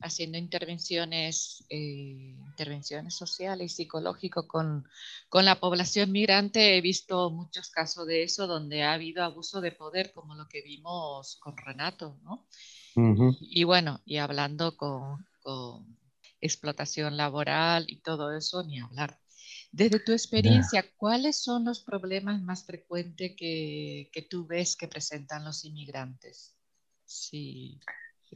haciendo 0.00 0.38
intervenciones, 0.38 1.64
eh, 1.68 2.36
intervenciones 2.46 3.16
sociales 3.16 3.72
y 3.72 3.74
psicológicas 3.74 4.44
con, 4.46 4.86
con, 5.28 5.44
la 5.44 5.58
población 5.58 6.12
migrante, 6.12 6.76
he 6.76 6.80
visto 6.80 7.30
muchos 7.30 7.68
casos 7.70 8.06
de 8.06 8.22
eso 8.22 8.46
donde 8.46 8.84
ha 8.84 8.92
habido 8.92 9.24
abuso 9.24 9.60
de 9.60 9.72
poder, 9.72 10.12
como 10.12 10.36
lo 10.36 10.46
que 10.46 10.62
vimos 10.62 11.36
con 11.40 11.56
Renato, 11.56 12.16
¿no? 12.22 12.46
Y, 12.94 13.64
bueno, 13.64 14.00
y 14.04 14.16
hablando 14.18 14.76
con, 14.76 15.26
explotación 16.40 17.16
laboral 17.16 17.84
y 17.88 18.00
todo 18.00 18.32
eso, 18.32 18.62
ni 18.62 18.80
hablar. 18.80 19.18
Desde 19.72 20.00
tu 20.00 20.12
experiencia, 20.12 20.84
¿cuáles 20.96 21.36
son 21.36 21.64
los 21.64 21.80
problemas 21.80 22.42
más 22.42 22.64
frecuentes 22.64 23.34
que, 23.36 24.08
que, 24.12 24.22
tú 24.22 24.46
ves 24.46 24.76
que 24.76 24.88
presentan 24.88 25.44
los 25.44 25.64
inmigrantes? 25.64 26.56
Si, 27.04 27.78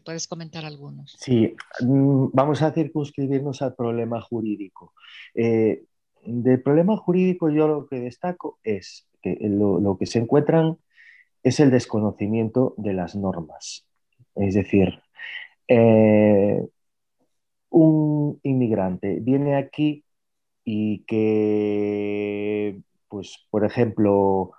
puedes 0.05 0.29
comentar 0.29 0.65
algunos. 0.65 1.17
Sí, 1.19 1.55
mm, 1.81 2.27
vamos 2.33 2.63
a 2.63 2.73
circunscribirnos 2.73 3.63
al 3.63 3.75
problema 3.75 4.21
jurídico. 4.21 4.93
Eh, 5.35 5.85
del 6.25 6.63
problema 6.63 6.97
jurídico 6.97 7.51
yo 7.51 7.69
lo 7.69 7.87
que 7.87 8.01
destaco 8.01 8.59
es 8.63 9.09
que 9.23 9.37
lo, 9.41 9.81
lo 9.81 9.97
que 9.97 10.07
se 10.07 10.19
encuentran 10.19 10.79
es 11.43 11.61
el 11.61 11.71
desconocimiento 11.71 12.75
de 12.77 12.95
las 12.95 13.15
normas. 13.15 13.87
Es 14.37 14.55
decir, 14.55 15.01
eh, 15.69 16.67
un 17.71 18.41
inmigrante 18.43 19.19
viene 19.21 19.57
aquí 19.57 20.05
y 20.65 21.05
que, 21.07 22.81
pues, 23.09 23.47
por 23.51 23.65
ejemplo, 23.65 24.53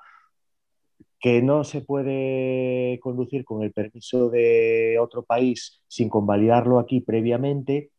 que 1.19 1.41
no 1.41 1.63
se 1.63 1.81
puede 1.81 2.99
conducir 3.01 3.45
con 3.45 3.63
el 3.63 3.71
permiso 3.73 4.29
de 4.29 4.97
otro 4.99 5.23
país 5.23 5.81
sin 5.87 6.09
convalidarlo 6.09 6.79
aquí 6.79 7.01
previamente, 7.01 7.91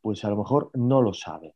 pues 0.00 0.24
a 0.24 0.30
lo 0.30 0.36
mejor 0.36 0.70
no 0.74 1.02
lo 1.02 1.12
sabe. 1.14 1.54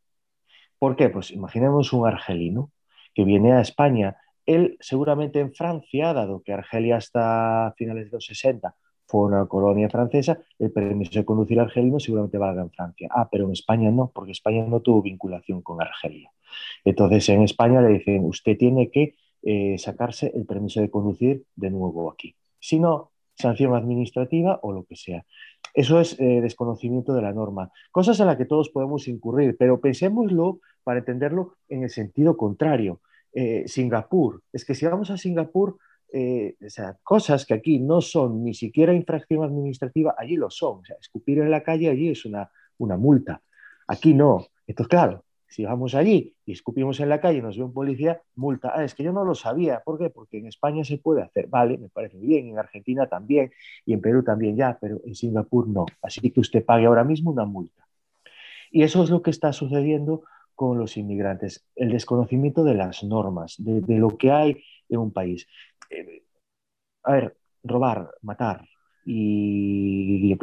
¿Por 0.78 0.96
qué? 0.96 1.08
Pues 1.10 1.30
imaginemos 1.30 1.92
un 1.92 2.06
argelino 2.06 2.72
que 3.14 3.24
viene 3.24 3.52
a 3.52 3.60
España. 3.60 4.16
Él 4.46 4.76
seguramente 4.80 5.40
en 5.40 5.54
Francia, 5.54 6.12
dado 6.12 6.42
que 6.42 6.52
Argelia 6.52 6.96
hasta 6.96 7.74
finales 7.78 8.06
de 8.06 8.16
los 8.16 8.26
60 8.26 8.76
una 9.22 9.46
colonia 9.46 9.88
francesa, 9.88 10.38
el 10.58 10.72
permiso 10.72 11.18
de 11.18 11.24
conducir 11.24 11.60
argelino 11.60 12.00
seguramente 12.00 12.38
valga 12.38 12.62
en 12.62 12.70
Francia. 12.70 13.08
Ah, 13.10 13.28
pero 13.30 13.44
en 13.44 13.52
España 13.52 13.90
no, 13.90 14.10
porque 14.14 14.32
España 14.32 14.64
no 14.66 14.80
tuvo 14.80 15.02
vinculación 15.02 15.62
con 15.62 15.80
Argelia. 15.80 16.30
Entonces, 16.84 17.28
en 17.28 17.42
España 17.42 17.80
le 17.80 17.88
dicen, 17.88 18.24
usted 18.24 18.56
tiene 18.56 18.90
que 18.90 19.14
eh, 19.42 19.76
sacarse 19.78 20.32
el 20.34 20.46
permiso 20.46 20.80
de 20.80 20.90
conducir 20.90 21.44
de 21.54 21.70
nuevo 21.70 22.10
aquí. 22.10 22.34
Si 22.58 22.78
no, 22.78 23.12
sanción 23.36 23.74
administrativa 23.74 24.58
o 24.62 24.72
lo 24.72 24.84
que 24.84 24.96
sea. 24.96 25.24
Eso 25.74 26.00
es 26.00 26.18
eh, 26.20 26.40
desconocimiento 26.40 27.14
de 27.14 27.22
la 27.22 27.32
norma. 27.32 27.70
Cosas 27.90 28.18
en 28.20 28.26
las 28.26 28.36
que 28.36 28.44
todos 28.44 28.70
podemos 28.70 29.08
incurrir, 29.08 29.56
pero 29.58 29.80
pensémoslo 29.80 30.60
para 30.84 31.00
entenderlo 31.00 31.56
en 31.68 31.82
el 31.82 31.90
sentido 31.90 32.36
contrario. 32.36 33.00
Eh, 33.32 33.64
Singapur, 33.66 34.42
es 34.52 34.64
que 34.64 34.74
si 34.74 34.86
vamos 34.86 35.10
a 35.10 35.18
Singapur, 35.18 35.76
eh, 36.16 36.54
o 36.64 36.70
sea, 36.70 36.96
cosas 37.02 37.44
que 37.44 37.54
aquí 37.54 37.80
no 37.80 38.00
son 38.00 38.44
ni 38.44 38.54
siquiera 38.54 38.94
infracción 38.94 39.42
administrativa, 39.42 40.14
allí 40.16 40.36
lo 40.36 40.48
son. 40.48 40.78
O 40.78 40.84
sea, 40.84 40.94
escupir 41.00 41.40
en 41.40 41.50
la 41.50 41.64
calle 41.64 41.90
allí 41.90 42.10
es 42.10 42.24
una, 42.24 42.48
una 42.78 42.96
multa. 42.96 43.42
Aquí 43.88 44.14
no. 44.14 44.46
Entonces, 44.64 44.88
claro, 44.88 45.24
si 45.48 45.64
vamos 45.64 45.96
allí 45.96 46.32
y 46.46 46.52
escupimos 46.52 47.00
en 47.00 47.08
la 47.08 47.20
calle 47.20 47.38
y 47.38 47.42
nos 47.42 47.58
ve 47.58 47.64
un 47.64 47.72
policía, 47.72 48.22
multa. 48.36 48.70
Ah, 48.76 48.84
es 48.84 48.94
que 48.94 49.02
yo 49.02 49.12
no 49.12 49.24
lo 49.24 49.34
sabía. 49.34 49.80
¿Por 49.84 49.98
qué? 49.98 50.08
Porque 50.08 50.38
en 50.38 50.46
España 50.46 50.84
se 50.84 50.98
puede 50.98 51.20
hacer. 51.20 51.48
Vale, 51.48 51.78
me 51.78 51.88
parece 51.88 52.16
bien. 52.18 52.46
En 52.46 52.60
Argentina 52.60 53.08
también. 53.08 53.50
Y 53.84 53.92
en 53.92 54.00
Perú 54.00 54.22
también 54.22 54.54
ya. 54.54 54.78
Pero 54.80 55.00
en 55.04 55.16
Singapur 55.16 55.66
no. 55.66 55.84
Así 56.00 56.30
que 56.30 56.38
usted 56.38 56.64
pague 56.64 56.86
ahora 56.86 57.02
mismo 57.02 57.32
una 57.32 57.44
multa. 57.44 57.88
Y 58.70 58.84
eso 58.84 59.02
es 59.02 59.10
lo 59.10 59.20
que 59.20 59.30
está 59.30 59.52
sucediendo 59.52 60.22
con 60.54 60.78
los 60.78 60.96
inmigrantes. 60.96 61.66
El 61.74 61.90
desconocimiento 61.90 62.62
de 62.62 62.74
las 62.74 63.02
normas, 63.02 63.56
de, 63.58 63.80
de 63.80 63.98
lo 63.98 64.16
que 64.16 64.30
hay 64.30 64.62
en 64.88 64.98
un 64.98 65.12
país 65.12 65.46
a 67.02 67.12
ver, 67.12 67.36
robar, 67.62 68.10
matar 68.22 68.66
y, 69.04 70.36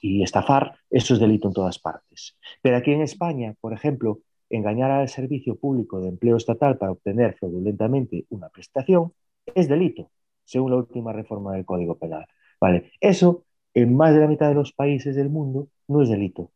y 0.00 0.22
estafar, 0.22 0.74
eso 0.90 1.14
es 1.14 1.20
delito 1.20 1.48
en 1.48 1.54
todas 1.54 1.78
partes. 1.78 2.38
Pero 2.62 2.76
aquí 2.76 2.92
en 2.92 3.02
España, 3.02 3.54
por 3.60 3.72
ejemplo, 3.72 4.20
engañar 4.48 4.90
al 4.90 5.08
servicio 5.08 5.56
público 5.56 6.00
de 6.00 6.08
empleo 6.08 6.36
estatal 6.36 6.78
para 6.78 6.92
obtener 6.92 7.36
fraudulentamente 7.38 8.26
una 8.30 8.48
prestación 8.48 9.12
es 9.54 9.68
delito, 9.68 10.10
según 10.44 10.72
la 10.72 10.78
última 10.78 11.12
reforma 11.12 11.54
del 11.54 11.64
Código 11.64 11.98
Penal. 11.98 12.26
Vale, 12.60 12.92
eso 13.00 13.44
en 13.74 13.96
más 13.96 14.14
de 14.14 14.20
la 14.20 14.26
mitad 14.28 14.48
de 14.48 14.54
los 14.54 14.72
países 14.72 15.14
del 15.16 15.30
mundo 15.30 15.68
no 15.88 16.02
es 16.02 16.08
delito, 16.08 16.52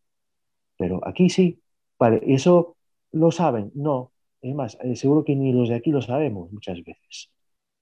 pero 0.78 1.06
aquí 1.06 1.30
sí. 1.30 1.60
Vale, 1.98 2.22
¿eso 2.26 2.76
lo 3.12 3.30
saben? 3.32 3.72
No. 3.74 4.13
Es 4.44 4.54
más, 4.54 4.78
eh, 4.82 4.94
seguro 4.94 5.24
que 5.24 5.34
ni 5.34 5.54
los 5.54 5.70
de 5.70 5.76
aquí 5.76 5.90
lo 5.90 6.02
sabemos 6.02 6.52
muchas 6.52 6.84
veces. 6.84 7.30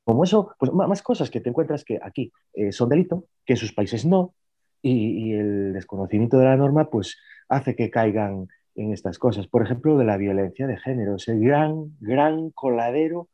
como 0.04 0.24
eso, 0.24 0.54
pues 0.58 0.72
más 0.72 1.02
cosas 1.02 1.30
que 1.30 1.40
te 1.40 1.48
encuentras 1.50 1.84
que 1.84 1.98
aquí 2.02 2.32
eh, 2.54 2.72
son 2.72 2.88
delito, 2.88 3.24
que 3.44 3.54
en 3.54 3.56
sus 3.56 3.72
países 3.72 4.04
no, 4.04 4.34
y, 4.82 5.32
el 5.34 5.72
desconocimiento 5.72 6.38
de 6.38 6.44
la 6.46 6.56
norma 6.56 6.90
pues 6.90 7.18
hace 7.48 7.76
que 7.76 7.90
caigan 7.90 8.48
en 8.76 8.92
estas 8.92 9.18
cosas. 9.18 9.46
Por 9.48 9.62
ejemplo, 9.62 9.98
de 9.98 10.04
la 10.04 10.16
violencia 10.16 10.66
de 10.66 10.76
género, 10.78 11.16
es 11.16 11.28
el 11.28 11.40
gran, 11.40 11.96
gran 12.00 12.50
coladero 12.50 13.28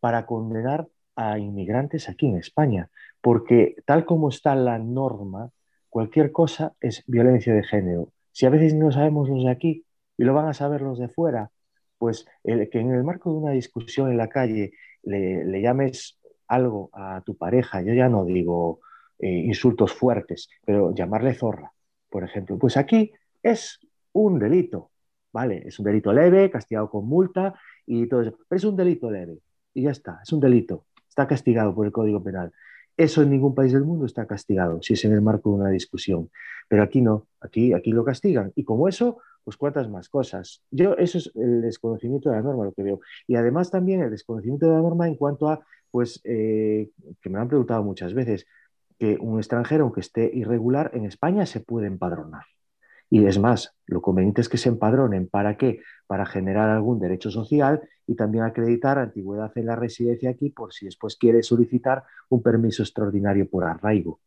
para 0.00 0.26
condenar 0.26 0.88
a 1.16 1.38
inmigrantes 1.38 2.08
aquí 2.08 2.26
en 2.26 2.36
España, 2.36 2.90
porque 3.20 3.76
tal 3.86 4.04
como 4.04 4.28
está 4.28 4.54
la 4.54 4.78
norma, 4.78 5.50
cualquier 5.88 6.32
cosa 6.32 6.74
es 6.80 7.02
violencia 7.06 7.54
de 7.54 7.64
género. 7.64 8.08
Si 8.32 8.46
a 8.46 8.50
veces 8.50 8.74
no 8.74 8.92
sabemos 8.92 9.28
los 9.28 9.44
de 9.44 9.50
aquí 9.50 9.84
y 10.18 10.24
lo 10.24 10.34
van 10.34 10.48
a 10.48 10.54
saber 10.54 10.82
los 10.82 10.98
de 10.98 11.08
fuera, 11.08 11.50
pues 11.98 12.26
el, 12.42 12.68
que 12.70 12.80
en 12.80 12.92
el 12.92 13.04
marco 13.04 13.30
de 13.30 13.38
una 13.38 13.52
discusión 13.52 14.10
en 14.10 14.16
la 14.16 14.28
calle 14.28 14.72
le, 15.02 15.60
llames 15.60 16.18
algo 16.48 16.90
a 16.92 17.22
tu 17.24 17.36
pareja, 17.36 17.82
yo 17.82 17.94
ya 17.94 18.08
no 18.08 18.24
digo 18.24 18.80
eh, 19.18 19.28
insultos 19.28 19.92
fuertes, 19.92 20.48
pero 20.64 20.94
llamarle 20.94 21.34
zorra, 21.34 21.72
por 22.08 22.24
ejemplo, 22.24 22.58
pues 22.58 22.76
aquí 22.76 23.12
es 23.42 23.80
un 24.12 24.38
delito, 24.38 24.90
¿vale? 25.32 25.62
Es 25.66 25.78
un 25.78 25.86
delito 25.86 26.12
leve, 26.12 26.50
castigado 26.50 26.90
con 26.90 27.06
multa 27.06 27.54
y 27.86 28.06
todo 28.06 28.22
eso, 28.22 28.38
pero 28.48 28.56
es 28.58 28.64
un 28.64 28.76
delito 28.76 29.10
leve 29.10 29.38
y 29.72 29.82
ya 29.82 29.90
está, 29.90 30.20
es 30.22 30.32
un 30.32 30.40
delito, 30.40 30.86
está 31.08 31.26
castigado 31.26 31.74
por 31.74 31.86
el 31.86 31.92
Código 31.92 32.22
Penal. 32.22 32.52
Eso 32.96 33.22
en 33.22 33.30
ningún 33.30 33.54
país 33.54 33.72
del 33.72 33.82
mundo 33.84 34.06
está 34.06 34.26
castigado, 34.26 34.80
si 34.80 34.94
es 34.94 35.04
en 35.04 35.12
el 35.12 35.20
marco 35.20 35.50
de 35.50 35.56
una 35.56 35.70
discusión. 35.70 36.30
Pero 36.68 36.84
aquí 36.84 37.00
no, 37.00 37.26
aquí, 37.40 37.72
aquí 37.72 37.90
lo 37.90 38.04
castigan. 38.04 38.52
Y 38.54 38.62
como 38.62 38.88
eso, 38.88 39.18
pues 39.44 39.56
cuántas 39.56 39.88
más 39.88 40.08
cosas. 40.08 40.62
Yo, 40.70 40.96
eso 40.96 41.18
es 41.18 41.30
el 41.34 41.62
desconocimiento 41.62 42.30
de 42.30 42.36
la 42.36 42.42
norma, 42.42 42.64
lo 42.64 42.72
que 42.72 42.82
veo. 42.82 43.00
Y 43.26 43.36
además 43.36 43.70
también 43.70 44.02
el 44.02 44.10
desconocimiento 44.10 44.66
de 44.66 44.72
la 44.72 44.82
norma 44.82 45.06
en 45.06 45.16
cuanto 45.16 45.48
a, 45.48 45.60
pues, 45.90 46.20
eh, 46.24 46.90
que 47.20 47.30
me 47.30 47.38
han 47.38 47.48
preguntado 47.48 47.82
muchas 47.84 48.14
veces, 48.14 48.46
que 48.98 49.18
un 49.20 49.38
extranjero, 49.38 49.84
aunque 49.84 50.00
esté 50.00 50.30
irregular, 50.32 50.90
en 50.94 51.04
España 51.04 51.46
se 51.46 51.60
puede 51.60 51.86
empadronar. 51.86 52.44
Y 53.10 53.26
es 53.26 53.38
más, 53.38 53.76
lo 53.86 54.00
conveniente 54.00 54.40
es 54.40 54.48
que 54.48 54.56
se 54.56 54.68
empadronen. 54.70 55.28
¿Para 55.28 55.56
qué? 55.56 55.80
Para 56.06 56.26
generar 56.26 56.70
algún 56.70 56.98
derecho 56.98 57.30
social 57.30 57.82
y 58.06 58.16
también 58.16 58.44
acreditar 58.44 58.98
antigüedad 58.98 59.52
en 59.56 59.66
la 59.66 59.76
residencia 59.76 60.30
aquí 60.30 60.50
por 60.50 60.72
si 60.72 60.86
después 60.86 61.16
quiere 61.16 61.42
solicitar 61.42 62.04
un 62.28 62.42
permiso 62.42 62.82
extraordinario 62.82 63.48
por 63.48 63.64
arraigo. 63.64 64.20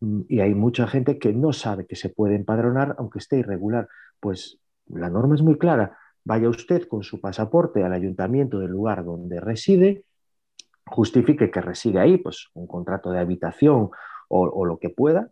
Mm, 0.00 0.22
y 0.28 0.40
hay 0.40 0.54
mucha 0.54 0.86
gente 0.86 1.18
que 1.18 1.32
no 1.32 1.52
sabe 1.52 1.86
que 1.86 1.96
se 1.96 2.10
puede 2.10 2.34
empadronar 2.36 2.94
aunque 2.98 3.18
esté 3.18 3.38
irregular. 3.38 3.88
Pues 4.20 4.58
la 4.88 5.10
norma 5.10 5.34
es 5.34 5.42
muy 5.42 5.58
clara. 5.58 5.98
Vaya 6.24 6.48
usted 6.48 6.88
con 6.88 7.02
su 7.02 7.20
pasaporte 7.20 7.84
al 7.84 7.92
ayuntamiento 7.92 8.58
del 8.58 8.70
lugar 8.70 9.04
donde 9.04 9.40
reside, 9.40 10.04
justifique 10.86 11.50
que 11.50 11.60
reside 11.60 12.00
ahí, 12.00 12.16
pues 12.16 12.48
un 12.54 12.66
contrato 12.66 13.10
de 13.10 13.20
habitación 13.20 13.90
o, 14.28 14.64
lo 14.64 14.78
que 14.78 14.90
pueda, 14.90 15.30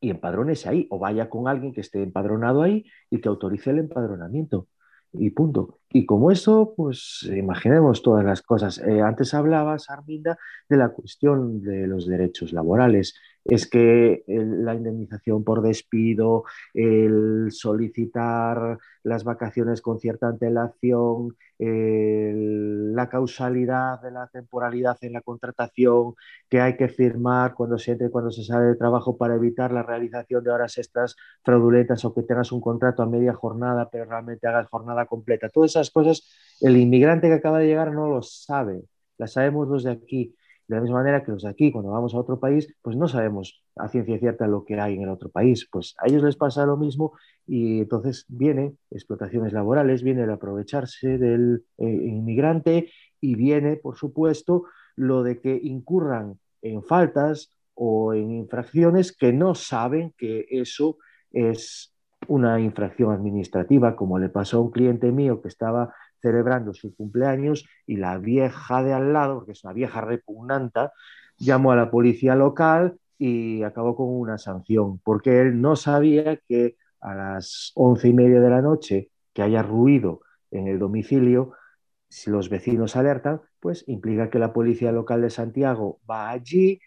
y 0.00 0.10
empadrónese 0.10 0.68
ahí 0.68 0.86
o 0.90 0.98
vaya 0.98 1.30
con 1.30 1.48
alguien 1.48 1.72
que 1.72 1.80
esté 1.80 2.02
empadronado 2.02 2.62
ahí 2.62 2.84
y 3.10 3.20
que 3.20 3.28
autorice 3.28 3.70
el 3.70 3.78
empadronamiento 3.78 4.66
y 5.12 5.30
punto. 5.30 5.80
Y 5.90 6.06
como 6.06 6.30
eso, 6.30 6.74
pues 6.76 7.28
imaginemos 7.34 8.02
todas 8.02 8.24
las 8.24 8.42
cosas. 8.42 8.78
Eh, 8.78 9.00
antes 9.00 9.34
hablabas, 9.34 9.90
Arminda, 9.90 10.38
de 10.68 10.76
la 10.76 10.90
cuestión 10.90 11.62
de 11.62 11.86
los 11.86 12.06
derechos 12.06 12.52
laborales. 12.52 13.14
Es 13.44 13.66
que 13.68 14.22
la 14.26 14.74
indemnización 14.74 15.44
por 15.44 15.62
despido, 15.62 16.44
el 16.74 17.48
solicitar 17.50 18.78
las 19.02 19.24
vacaciones 19.24 19.80
con 19.80 19.98
cierta 19.98 20.28
antelación, 20.28 21.36
la 21.58 23.08
causalidad 23.08 24.00
de 24.02 24.10
la 24.10 24.26
temporalidad 24.28 24.98
en 25.00 25.14
la 25.14 25.22
contratación, 25.22 26.14
que 26.48 26.60
hay 26.60 26.76
que 26.76 26.88
firmar 26.88 27.54
cuando 27.54 27.78
se 27.78 27.92
entre, 27.92 28.10
cuando 28.10 28.30
se 28.30 28.44
sale 28.44 28.66
de 28.66 28.76
trabajo 28.76 29.16
para 29.16 29.34
evitar 29.36 29.72
la 29.72 29.82
realización 29.82 30.44
de 30.44 30.50
horas 30.50 30.76
extras 30.78 31.16
fraudulentas 31.42 32.04
o 32.04 32.14
que 32.14 32.22
tengas 32.22 32.52
un 32.52 32.60
contrato 32.60 33.02
a 33.02 33.06
media 33.06 33.32
jornada, 33.32 33.88
pero 33.90 34.04
realmente 34.04 34.46
hagas 34.48 34.68
jornada 34.68 35.06
completa. 35.06 35.48
Todas 35.48 35.70
esas 35.72 35.90
cosas, 35.90 36.28
el 36.60 36.76
inmigrante 36.76 37.28
que 37.28 37.34
acaba 37.34 37.58
de 37.58 37.66
llegar 37.66 37.92
no 37.92 38.08
lo 38.08 38.22
sabe, 38.22 38.82
las 39.18 39.32
sabemos 39.32 39.68
los 39.68 39.84
de 39.84 39.92
aquí. 39.92 40.34
De 40.70 40.76
la 40.76 40.82
misma 40.82 40.98
manera 40.98 41.24
que 41.24 41.32
los 41.32 41.42
de 41.42 41.48
aquí, 41.48 41.72
cuando 41.72 41.90
vamos 41.90 42.14
a 42.14 42.18
otro 42.18 42.38
país, 42.38 42.72
pues 42.80 42.94
no 42.94 43.08
sabemos 43.08 43.60
a 43.74 43.88
ciencia 43.88 44.20
cierta 44.20 44.46
lo 44.46 44.64
que 44.64 44.80
hay 44.80 44.94
en 44.94 45.02
el 45.02 45.08
otro 45.08 45.28
país. 45.28 45.68
Pues 45.68 45.96
a 45.98 46.06
ellos 46.06 46.22
les 46.22 46.36
pasa 46.36 46.64
lo 46.64 46.76
mismo 46.76 47.12
y 47.44 47.80
entonces 47.80 48.24
viene 48.28 48.76
explotaciones 48.88 49.52
laborales, 49.52 50.04
viene 50.04 50.22
el 50.22 50.30
aprovecharse 50.30 51.18
del 51.18 51.64
eh, 51.78 51.88
inmigrante 51.88 52.88
y 53.20 53.34
viene, 53.34 53.78
por 53.78 53.96
supuesto, 53.96 54.66
lo 54.94 55.24
de 55.24 55.40
que 55.40 55.58
incurran 55.60 56.38
en 56.62 56.84
faltas 56.84 57.50
o 57.74 58.14
en 58.14 58.30
infracciones 58.30 59.10
que 59.10 59.32
no 59.32 59.56
saben 59.56 60.14
que 60.16 60.46
eso 60.50 60.98
es 61.32 61.92
una 62.28 62.60
infracción 62.60 63.10
administrativa, 63.10 63.96
como 63.96 64.20
le 64.20 64.28
pasó 64.28 64.58
a 64.58 64.60
un 64.60 64.70
cliente 64.70 65.10
mío 65.10 65.42
que 65.42 65.48
estaba 65.48 65.92
celebrando 66.20 66.74
su 66.74 66.94
cumpleaños 66.94 67.66
y 67.86 67.96
la 67.96 68.18
vieja 68.18 68.82
de 68.82 68.92
al 68.92 69.12
lado, 69.12 69.36
porque 69.36 69.52
es 69.52 69.64
una 69.64 69.72
vieja 69.72 70.00
repugnanta, 70.00 70.92
llamó 71.38 71.72
a 71.72 71.76
la 71.76 71.90
policía 71.90 72.34
local 72.34 72.96
y 73.18 73.62
acabó 73.62 73.96
con 73.96 74.08
una 74.08 74.38
sanción, 74.38 74.98
porque 75.04 75.40
él 75.40 75.60
no 75.60 75.76
sabía 75.76 76.36
que 76.48 76.76
a 77.00 77.14
las 77.14 77.72
once 77.74 78.08
y 78.08 78.12
media 78.12 78.40
de 78.40 78.50
la 78.50 78.62
noche 78.62 79.10
que 79.32 79.42
haya 79.42 79.62
ruido 79.62 80.20
en 80.50 80.68
el 80.68 80.78
domicilio, 80.78 81.52
si 82.08 82.30
los 82.30 82.48
vecinos 82.48 82.96
alertan, 82.96 83.40
pues 83.60 83.84
implica 83.86 84.30
que 84.30 84.38
la 84.38 84.52
policía 84.52 84.92
local 84.92 85.22
de 85.22 85.30
Santiago 85.30 86.00
va 86.08 86.30
allí, 86.30 86.80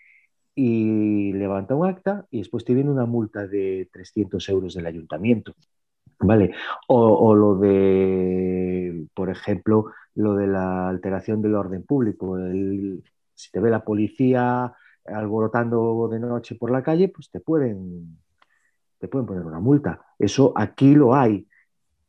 y 0.55 1.33
levanta 1.33 1.75
un 1.75 1.87
acta 1.87 2.27
y 2.29 2.39
después 2.39 2.63
te 2.63 2.73
viene 2.73 2.91
una 2.91 3.05
multa 3.05 3.47
de 3.47 3.89
300 3.91 4.47
euros 4.49 4.75
del 4.75 4.85
ayuntamiento. 4.85 5.55
¿Vale? 6.23 6.53
O, 6.87 7.35
lo 7.35 7.55
de, 7.55 9.07
por 9.13 9.29
ejemplo, 9.29 9.87
lo 10.15 10.35
de 10.35 10.47
la 10.47 10.89
alteración 10.89 11.41
del 11.41 11.55
orden 11.55 11.83
público. 11.83 12.37
si 13.35 13.51
te 13.51 13.59
ve 13.59 13.69
la 13.69 13.83
policía 13.83 14.73
alborotando 15.05 16.07
de 16.07 16.19
noche 16.19 16.55
por 16.55 16.71
la 16.71 16.81
calle, 16.81 17.09
pues 17.09 17.29
te 17.29 17.39
pueden, 17.41 18.17
te 18.99 19.07
pueden 19.07 19.27
poner 19.27 19.45
una 19.45 19.59
multa. 19.59 20.05
Eso 20.17 20.53
aquí 20.55 20.95
lo 20.95 21.13
hay. 21.13 21.47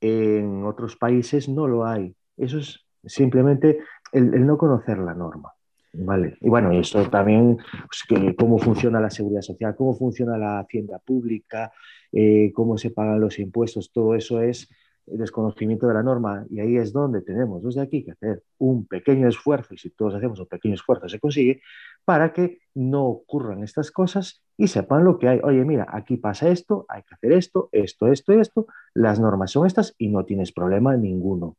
En 0.01 0.65
otros 0.65 0.97
países 0.97 1.49
no 1.49 1.67
lo 1.67 1.85
hay. 1.85 2.15
Eso 2.37 2.59
es 2.59 2.87
simplemente 3.05 3.81
el 4.13 4.47
no 4.47 4.57
conocer 4.59 4.99
la 4.99 5.15
norma. 5.15 5.55
Vale. 5.97 6.37
Y 6.41 6.49
bueno, 6.49 6.73
esto 6.73 7.09
también, 7.09 7.57
pues, 7.87 8.35
cómo 8.37 8.59
funciona 8.59 9.01
la 9.01 9.11
seguridad 9.11 9.43
social, 9.43 9.77
cómo 9.77 9.95
funciona 9.95 10.37
la 10.37 10.59
hacienda 10.59 10.99
pública, 10.99 11.73
eh, 12.11 12.51
cómo 12.53 12.77
se 12.79 12.91
pagan 12.91 13.21
los 13.21 13.39
impuestos, 13.39 13.93
todo 13.93 14.17
eso 14.17 14.41
es 14.41 14.69
desconocimiento 15.07 15.87
de 15.87 15.95
la 15.95 16.03
norma 16.03 16.47
y 16.51 16.61
ahí 16.61 16.77
es 16.79 16.93
donde 16.93 17.21
tenemos 17.21 17.63
desde 17.63 17.83
aquí 17.83 18.05
que 18.05 18.13
hacer 18.13 18.43
un 18.59 18.87
pequeño 18.87 19.29
esfuerzo 19.29 19.75
y 19.75 19.79
si 19.79 19.91
todos 19.91 20.15
hacemos 20.15 20.41
un 20.41 20.47
pequeño 20.47 20.75
esfuerzo 20.75 21.09
se 21.09 21.21
consigue 21.21 21.61
para 22.07 22.33
que 22.33 22.61
no 22.75 23.05
ocurran 23.07 23.63
estas 23.63 23.91
cosas 23.91 24.43
y 24.57 24.69
sepan 24.69 25.05
lo 25.05 25.19
que 25.19 25.29
hay. 25.29 25.41
Oye, 25.45 25.65
mira, 25.65 25.87
aquí 25.91 26.17
pasa 26.17 26.49
esto, 26.49 26.87
hay 26.89 27.03
que 27.03 27.15
hacer 27.15 27.33
esto, 27.33 27.69
esto, 27.73 28.07
esto, 28.09 28.33
esto, 28.33 28.67
las 28.95 29.21
normas 29.21 29.51
son 29.53 29.67
estas 29.67 29.95
y 29.99 30.09
no 30.09 30.25
tienes 30.25 30.53
problema 30.53 30.97
ninguno. 30.97 31.57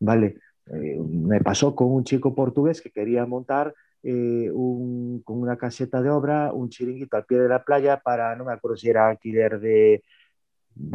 Vale, 0.00 0.36
eh, 0.66 0.98
me 0.98 1.40
pasó 1.40 1.74
con 1.74 1.92
un 1.92 2.04
chico 2.04 2.34
portugués 2.34 2.80
que 2.80 2.90
quería 2.90 3.24
montar 3.26 3.74
eh, 4.02 4.50
con 5.24 5.40
una 5.40 5.56
caseta 5.56 6.00
de 6.00 6.10
obra 6.10 6.52
un 6.52 6.68
chiringuito 6.68 7.16
al 7.16 7.24
pie 7.24 7.38
de 7.38 7.48
la 7.48 7.64
playa 7.64 8.00
para, 8.00 8.36
no 8.36 8.44
me 8.44 8.52
acuerdo 8.52 8.76
si 8.76 8.88
era 8.88 9.08
alquiler 9.08 9.58
de, 9.58 10.02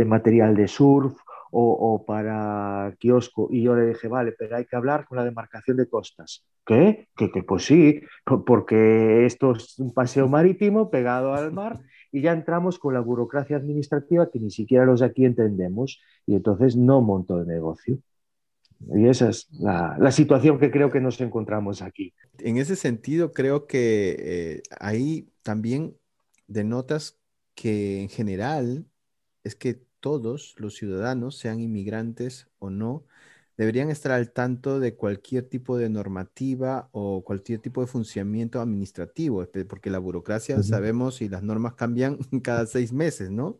material 0.05 0.55
de 0.55 0.67
surf 0.67 1.17
o, 1.53 2.05
para 2.05 2.95
kiosco. 2.97 3.49
Y 3.51 3.63
yo 3.63 3.75
le 3.75 3.87
dije, 3.87 4.07
vale, 4.07 4.33
pero 4.37 4.55
hay 4.55 4.65
que 4.65 4.77
hablar 4.77 5.05
con 5.05 5.17
la 5.17 5.25
demarcación 5.25 5.75
de 5.75 5.89
costas. 5.89 6.45
¿Qué? 6.65 7.09
Que, 7.17 7.29
que 7.31 7.43
pues 7.43 7.65
sí, 7.65 8.01
porque 8.45 9.25
esto 9.25 9.51
es 9.51 9.77
un 9.79 9.93
paseo 9.93 10.29
marítimo 10.29 10.89
pegado 10.89 11.33
al 11.33 11.51
mar 11.51 11.81
y 12.11 12.21
ya 12.21 12.31
entramos 12.31 12.79
con 12.79 12.93
la 12.93 13.01
burocracia 13.01 13.57
administrativa 13.57 14.29
que 14.29 14.39
ni 14.39 14.51
siquiera 14.51 14.85
los 14.85 15.01
de 15.01 15.07
aquí 15.07 15.25
entendemos 15.25 16.01
y 16.25 16.35
entonces 16.35 16.77
no 16.77 17.01
monto 17.01 17.39
el 17.39 17.47
negocio. 17.47 17.97
Y 18.93 19.07
esa 19.07 19.29
es 19.29 19.47
la, 19.51 20.11
situación 20.11 20.59
que 20.59 20.71
creo 20.71 20.91
que 20.91 20.99
nos 20.99 21.19
encontramos 21.21 21.81
aquí. 21.81 22.13
En 22.39 22.57
ese 22.57 22.75
sentido, 22.75 23.31
creo 23.31 23.67
que 23.67 24.15
eh, 24.19 24.63
ahí 24.79 25.29
también 25.43 25.95
denotas 26.47 27.17
que 27.55 28.01
en 28.01 28.09
general 28.09 28.85
es 29.43 29.55
que 29.55 29.81
todos 29.99 30.55
los 30.57 30.75
ciudadanos, 30.75 31.37
sean 31.37 31.59
inmigrantes 31.59 32.47
o 32.59 32.69
no, 32.69 33.05
deberían 33.57 33.89
estar 33.89 34.11
al 34.11 34.31
tanto 34.31 34.79
de 34.79 34.95
cualquier 34.95 35.43
tipo 35.43 35.77
de 35.77 35.89
normativa 35.89 36.89
o 36.91 37.23
cualquier 37.23 37.59
tipo 37.59 37.81
de 37.81 37.87
funcionamiento 37.87 38.59
administrativo, 38.59 39.45
porque 39.67 39.91
la 39.91 39.99
burocracia, 39.99 40.63
sabemos, 40.63 41.21
y 41.21 41.29
las 41.29 41.43
normas 41.43 41.75
cambian 41.75 42.17
cada 42.43 42.65
seis 42.65 42.91
meses, 42.91 43.29
¿no? 43.29 43.59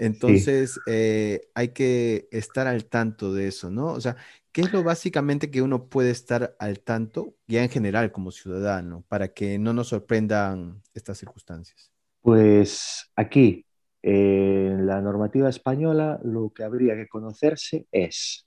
Entonces, 0.00 0.80
eh, 0.86 1.42
hay 1.54 1.68
que 1.68 2.26
estar 2.32 2.66
al 2.66 2.86
tanto 2.86 3.34
de 3.34 3.48
eso, 3.48 3.70
¿no? 3.70 3.88
O 3.88 4.00
sea, 4.00 4.16
¿qué 4.50 4.62
es 4.62 4.72
lo 4.72 4.82
básicamente 4.82 5.50
que 5.50 5.60
uno 5.60 5.88
puede 5.88 6.10
estar 6.10 6.56
al 6.58 6.80
tanto, 6.80 7.34
ya 7.46 7.62
en 7.62 7.68
general 7.68 8.10
como 8.10 8.30
ciudadano, 8.30 9.04
para 9.08 9.28
que 9.28 9.58
no 9.58 9.74
nos 9.74 9.88
sorprendan 9.88 10.80
estas 10.94 11.18
circunstancias? 11.18 11.92
Pues 12.22 13.10
aquí, 13.14 13.66
en 14.00 14.86
la 14.86 15.02
normativa 15.02 15.50
española, 15.50 16.18
lo 16.24 16.48
que 16.48 16.64
habría 16.64 16.96
que 16.96 17.06
conocerse 17.06 17.86
es 17.92 18.46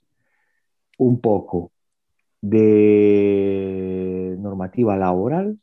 un 0.98 1.20
poco 1.20 1.70
de 2.40 4.34
normativa 4.40 4.96
laboral, 4.96 5.56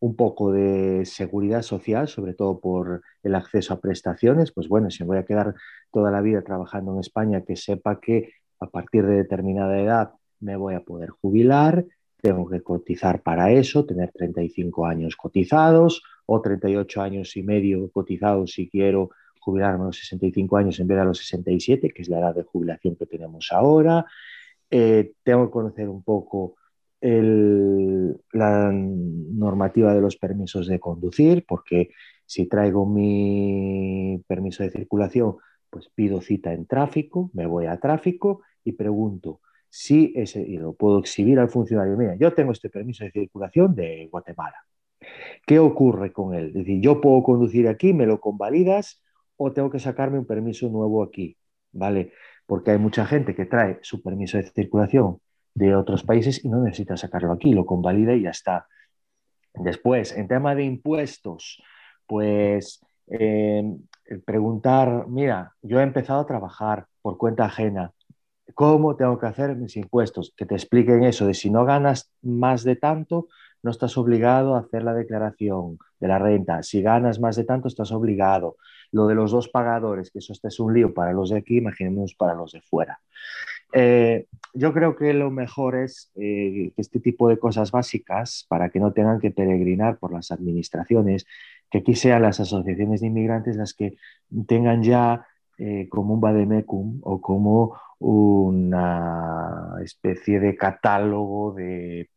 un 0.00 0.16
poco 0.16 0.50
de 0.50 1.04
seguridad 1.04 1.62
social, 1.62 2.08
sobre 2.08 2.34
todo 2.34 2.58
por 2.58 3.02
el 3.22 3.34
acceso 3.34 3.74
a 3.74 3.80
prestaciones, 3.80 4.50
pues 4.52 4.68
bueno, 4.68 4.90
si 4.90 5.02
me 5.02 5.08
voy 5.08 5.18
a 5.18 5.24
quedar 5.24 5.54
toda 5.92 6.10
la 6.10 6.22
vida 6.22 6.42
trabajando 6.42 6.94
en 6.94 7.00
España, 7.00 7.42
que 7.42 7.56
sepa 7.56 8.00
que 8.00 8.32
a 8.60 8.66
partir 8.66 9.06
de 9.06 9.16
determinada 9.16 9.78
edad 9.78 10.12
me 10.40 10.56
voy 10.56 10.74
a 10.74 10.80
poder 10.80 11.10
jubilar, 11.10 11.84
tengo 12.20 12.48
que 12.48 12.62
cotizar 12.62 13.22
para 13.22 13.50
eso, 13.52 13.84
tener 13.84 14.10
35 14.12 14.86
años 14.86 15.16
cotizados 15.16 16.02
o 16.26 16.40
38 16.40 17.02
años 17.02 17.36
y 17.36 17.42
medio 17.42 17.90
cotizados 17.90 18.52
si 18.52 18.68
quiero 18.68 19.10
jubilarme 19.40 19.84
a 19.84 19.86
los 19.86 19.98
65 19.98 20.56
años 20.56 20.80
en 20.80 20.86
vez 20.86 20.96
de 20.96 21.02
a 21.02 21.04
los 21.04 21.18
67, 21.18 21.90
que 21.90 22.02
es 22.02 22.08
la 22.08 22.20
edad 22.20 22.34
de 22.34 22.42
jubilación 22.42 22.96
que 22.96 23.06
tenemos 23.06 23.48
ahora. 23.52 24.04
Eh, 24.70 25.14
tengo 25.22 25.46
que 25.46 25.52
conocer 25.52 25.88
un 25.88 26.02
poco 26.02 26.56
la 27.02 28.70
normativa 28.72 29.94
de 29.94 30.00
los 30.00 30.16
permisos 30.16 30.66
de 30.66 30.78
conducir, 30.78 31.44
porque 31.46 31.90
si 32.26 32.46
traigo 32.46 32.86
mi 32.86 34.22
permiso 34.26 34.62
de 34.62 34.70
circulación, 34.70 35.36
pues 35.70 35.88
pido 35.94 36.20
cita 36.20 36.52
en 36.52 36.66
tráfico, 36.66 37.30
me 37.32 37.46
voy 37.46 37.66
a 37.66 37.78
tráfico 37.78 38.42
y 38.64 38.72
pregunto 38.72 39.40
si 39.68 40.12
ese, 40.16 40.42
y 40.42 40.58
lo 40.58 40.74
puedo 40.74 40.98
exhibir 40.98 41.38
al 41.38 41.48
funcionario, 41.48 41.96
mira, 41.96 42.16
yo 42.16 42.34
tengo 42.34 42.52
este 42.52 42.70
permiso 42.70 43.04
de 43.04 43.12
circulación 43.12 43.74
de 43.74 44.08
Guatemala. 44.10 44.56
¿Qué 45.46 45.58
ocurre 45.58 46.12
con 46.12 46.34
él? 46.34 46.48
Es 46.48 46.54
decir, 46.54 46.80
yo 46.80 47.00
puedo 47.00 47.22
conducir 47.22 47.68
aquí, 47.68 47.92
me 47.92 48.06
lo 48.06 48.20
convalidas 48.20 49.02
o 49.36 49.52
tengo 49.52 49.70
que 49.70 49.78
sacarme 49.78 50.18
un 50.18 50.26
permiso 50.26 50.68
nuevo 50.68 51.02
aquí, 51.02 51.36
¿vale? 51.72 52.12
Porque 52.46 52.72
hay 52.72 52.78
mucha 52.78 53.06
gente 53.06 53.34
que 53.34 53.46
trae 53.46 53.78
su 53.82 54.02
permiso 54.02 54.36
de 54.36 54.44
circulación 54.44 55.20
de 55.54 55.74
otros 55.74 56.04
países 56.04 56.44
y 56.44 56.48
no 56.48 56.62
necesita 56.62 56.96
sacarlo 56.96 57.32
aquí, 57.32 57.52
lo 57.52 57.66
convalida 57.66 58.14
y 58.14 58.22
ya 58.22 58.30
está. 58.30 58.66
Después, 59.54 60.16
en 60.16 60.28
tema 60.28 60.54
de 60.54 60.64
impuestos, 60.64 61.62
pues 62.06 62.80
eh, 63.08 63.62
preguntar, 64.24 65.06
mira, 65.08 65.54
yo 65.62 65.80
he 65.80 65.82
empezado 65.82 66.20
a 66.20 66.26
trabajar 66.26 66.86
por 67.02 67.18
cuenta 67.18 67.44
ajena, 67.44 67.92
¿cómo 68.54 68.96
tengo 68.96 69.18
que 69.18 69.26
hacer 69.26 69.56
mis 69.56 69.76
impuestos? 69.76 70.32
Que 70.36 70.46
te 70.46 70.54
expliquen 70.54 71.04
eso, 71.04 71.26
de 71.26 71.34
si 71.34 71.50
no 71.50 71.64
ganas 71.64 72.12
más 72.22 72.64
de 72.64 72.76
tanto, 72.76 73.28
no 73.62 73.70
estás 73.70 73.98
obligado 73.98 74.54
a 74.54 74.60
hacer 74.60 74.82
la 74.82 74.94
declaración 74.94 75.78
de 75.98 76.08
la 76.08 76.18
renta. 76.18 76.62
Si 76.62 76.82
ganas 76.82 77.20
más 77.20 77.36
de 77.36 77.44
tanto, 77.44 77.68
estás 77.68 77.92
obligado. 77.92 78.56
Lo 78.90 79.06
de 79.06 79.14
los 79.14 79.30
dos 79.30 79.48
pagadores, 79.48 80.10
que 80.10 80.18
eso 80.20 80.32
este 80.32 80.48
es 80.48 80.58
un 80.60 80.72
lío 80.74 80.94
para 80.94 81.12
los 81.12 81.30
de 81.30 81.38
aquí, 81.38 81.58
imaginemos 81.58 82.14
para 82.14 82.34
los 82.34 82.52
de 82.52 82.62
fuera. 82.62 83.00
Eh, 83.72 84.26
yo 84.52 84.72
creo 84.72 84.96
que 84.96 85.12
lo 85.14 85.30
mejor 85.30 85.76
es 85.76 86.10
eh, 86.16 86.72
que 86.74 86.82
este 86.82 87.00
tipo 87.00 87.28
de 87.28 87.38
cosas 87.38 87.70
básicas, 87.70 88.46
para 88.48 88.70
que 88.70 88.80
no 88.80 88.92
tengan 88.92 89.20
que 89.20 89.30
peregrinar 89.30 89.98
por 89.98 90.12
las 90.12 90.30
administraciones, 90.32 91.26
que 91.70 91.78
aquí 91.78 91.94
sean 91.94 92.22
las 92.22 92.40
asociaciones 92.40 93.00
de 93.00 93.06
inmigrantes 93.06 93.56
las 93.56 93.74
que 93.74 93.96
tengan 94.46 94.82
ya 94.82 95.26
eh, 95.58 95.88
como 95.88 96.14
un 96.14 96.20
vademecum 96.20 97.00
o 97.02 97.20
como 97.20 97.78
una 97.98 99.76
especie 99.84 100.40
de 100.40 100.56
catálogo 100.56 101.52
de, 101.52 102.08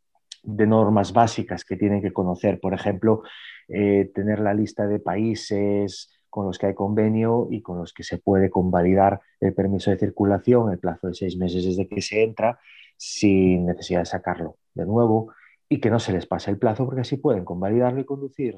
de 0.43 0.67
normas 0.67 1.13
básicas 1.13 1.63
que 1.65 1.75
tienen 1.75 2.01
que 2.01 2.13
conocer. 2.13 2.59
Por 2.59 2.73
ejemplo, 2.73 3.23
tener 3.67 4.39
la 4.39 4.53
lista 4.53 4.87
de 4.87 4.99
países, 4.99 6.12
con 6.33 6.47
los 6.47 6.57
que 6.57 6.65
hay 6.65 6.73
convenio 6.73 7.47
y 7.51 7.61
con 7.61 7.77
los 7.77 7.93
que 7.93 8.01
se 8.01 8.17
puede 8.17 8.49
convalidar 8.49 9.21
el 9.39 9.53
permiso 9.53 9.91
de 9.91 9.99
circulación 9.99 10.71
el 10.71 10.79
plazo 10.79 11.05
de 11.05 11.13
seis 11.13 11.37
meses 11.37 11.63
desde 11.63 11.87
que 11.87 12.01
se 12.01 12.23
entra 12.23 12.59
sin 12.97 13.67
necesidad 13.67 13.99
de 13.99 14.07
sacarlo 14.07 14.57
de 14.73 14.87
nuevo 14.87 15.31
y 15.69 15.79
que 15.79 15.91
no 15.91 15.99
se 15.99 16.11
les 16.11 16.25
pase 16.25 16.49
el 16.49 16.57
plazo 16.57 16.85
porque 16.85 17.01
así 17.01 17.17
pueden 17.17 17.45
convalidarlo 17.45 18.01
y 18.01 18.05
conducir 18.05 18.57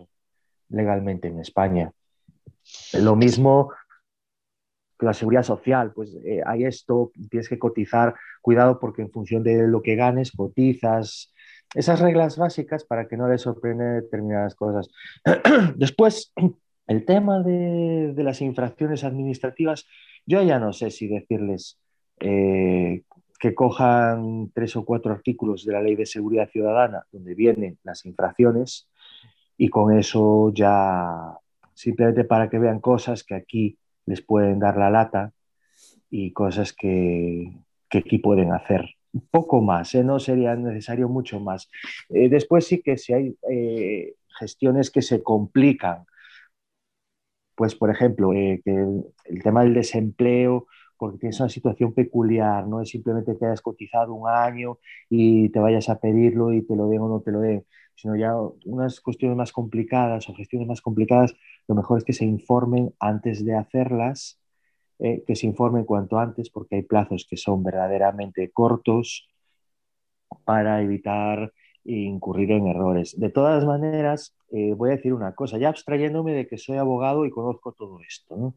legalmente 0.69 1.27
en 1.27 1.41
España. 1.41 1.91
Lo 2.93 3.17
mismo 3.17 3.73
la 4.99 5.13
seguridad 5.13 5.43
social, 5.43 5.91
pues 5.91 6.15
eh, 6.23 6.41
hay 6.45 6.63
esto, 6.63 7.11
tienes 7.29 7.49
que 7.49 7.59
cotizar, 7.59 8.15
cuidado 8.41 8.79
porque 8.79 9.01
en 9.01 9.11
función 9.11 9.43
de 9.43 9.67
lo 9.67 9.81
que 9.81 9.95
ganes, 9.95 10.31
cotizas, 10.31 11.33
esas 11.73 11.99
reglas 11.99 12.38
básicas 12.38 12.85
para 12.85 13.05
que 13.09 13.17
no 13.17 13.27
les 13.27 13.41
sorprenda 13.41 13.95
determinadas 13.95 14.55
cosas. 14.55 14.88
Después, 15.75 16.31
el 16.87 17.05
tema 17.05 17.41
de, 17.41 18.13
las 18.17 18.41
infracciones 18.41 19.03
administrativas, 19.03 19.87
yo 20.25 20.41
ya 20.43 20.59
no 20.59 20.73
sé 20.73 20.91
si 20.91 21.07
decirles 21.07 21.79
eh, 22.19 23.03
que 23.39 23.55
cojan 23.55 24.51
tres 24.53 24.75
o 24.75 24.85
cuatro 24.85 25.11
artículos 25.11 25.65
de 25.65 25.73
la 25.73 25.81
Ley 25.81 25.95
de 25.95 26.05
Seguridad 26.05 26.49
Ciudadana 26.49 27.05
donde 27.11 27.35
vienen 27.35 27.77
las 27.83 28.05
infracciones 28.05 28.87
y 29.57 29.69
con 29.69 29.97
eso 29.97 30.51
ya 30.53 31.37
simplemente 31.73 32.23
para 32.23 32.49
que 32.49 32.59
vean 32.59 32.79
cosas 32.79 33.23
que 33.23 33.35
aquí 33.35 33.77
les 34.05 34.21
pueden 34.21 34.59
dar 34.59 34.77
la 34.77 34.89
lata 34.89 35.33
y 36.09 36.31
cosas 36.31 36.71
que, 36.73 37.51
aquí 37.91 38.17
pueden 38.19 38.51
hacer. 38.51 38.85
Un 39.13 39.27
poco 39.31 39.61
más, 39.61 39.95
¿eh? 39.95 40.03
no 40.03 40.19
sería 40.19 40.55
necesario 40.55 41.07
mucho 41.07 41.39
más. 41.39 41.69
Eh, 42.09 42.27
después 42.27 42.67
sí 42.67 42.81
que 42.81 42.97
si 42.97 43.13
hay 43.13 43.35
gestiones 44.37 44.91
que 44.91 45.01
se 45.01 45.23
complican 45.23 46.05
pues 47.55 47.75
por 47.75 47.89
ejemplo, 47.89 48.33
eh, 48.33 48.61
que 48.63 48.71
el, 49.25 49.43
tema 49.43 49.63
del 49.63 49.73
desempleo, 49.73 50.67
porque 50.97 51.17
tienes 51.19 51.39
una 51.39 51.49
situación 51.49 51.93
peculiar, 51.93 52.67
no 52.67 52.81
es 52.81 52.89
simplemente 52.89 53.37
que 53.37 53.45
hayas 53.45 53.61
cotizado 53.61 54.13
un 54.13 54.27
año 54.29 54.79
y 55.09 55.49
te 55.49 55.59
vayas 55.59 55.89
a 55.89 55.99
pedirlo 55.99 56.53
y 56.53 56.61
te 56.63 56.75
lo 56.75 56.87
den 56.89 57.01
o 57.01 57.09
no 57.09 57.21
te 57.21 57.31
lo 57.31 57.39
den, 57.39 57.65
sino 57.95 58.15
ya 58.15 58.33
unas 58.65 59.01
cuestiones 59.01 59.37
más 59.37 59.51
complicadas 59.51 60.29
o 60.29 60.35
gestiones 60.35 60.67
más 60.67 60.81
complicadas, 60.81 61.35
lo 61.67 61.75
mejor 61.75 61.97
es 61.99 62.03
que 62.03 62.13
se 62.13 62.25
informen 62.25 62.93
antes 62.99 63.43
de 63.45 63.55
hacerlas, 63.55 64.39
eh, 64.99 65.23
que 65.27 65.35
se 65.35 65.47
informen 65.47 65.85
cuanto 65.85 66.19
antes, 66.19 66.49
porque 66.49 66.75
hay 66.77 66.83
plazos 66.83 67.27
que 67.29 67.37
son 67.37 67.63
verdaderamente 67.63 68.51
cortos 68.51 69.27
para 70.45 70.81
evitar 70.81 71.51
incurrir 71.85 72.51
en 72.51 72.67
errores. 72.67 73.19
De 73.19 73.29
todas 73.29 73.65
maneras, 73.65 74.35
eh, 74.51 74.73
voy 74.75 74.89
a 74.91 74.95
decir 74.95 75.13
una 75.13 75.33
cosa, 75.35 75.57
ya 75.57 75.69
abstrayéndome 75.69 76.33
de 76.33 76.47
que 76.47 76.57
soy 76.57 76.77
abogado 76.77 77.25
y 77.25 77.31
conozco 77.31 77.73
todo 77.73 77.99
esto, 78.01 78.55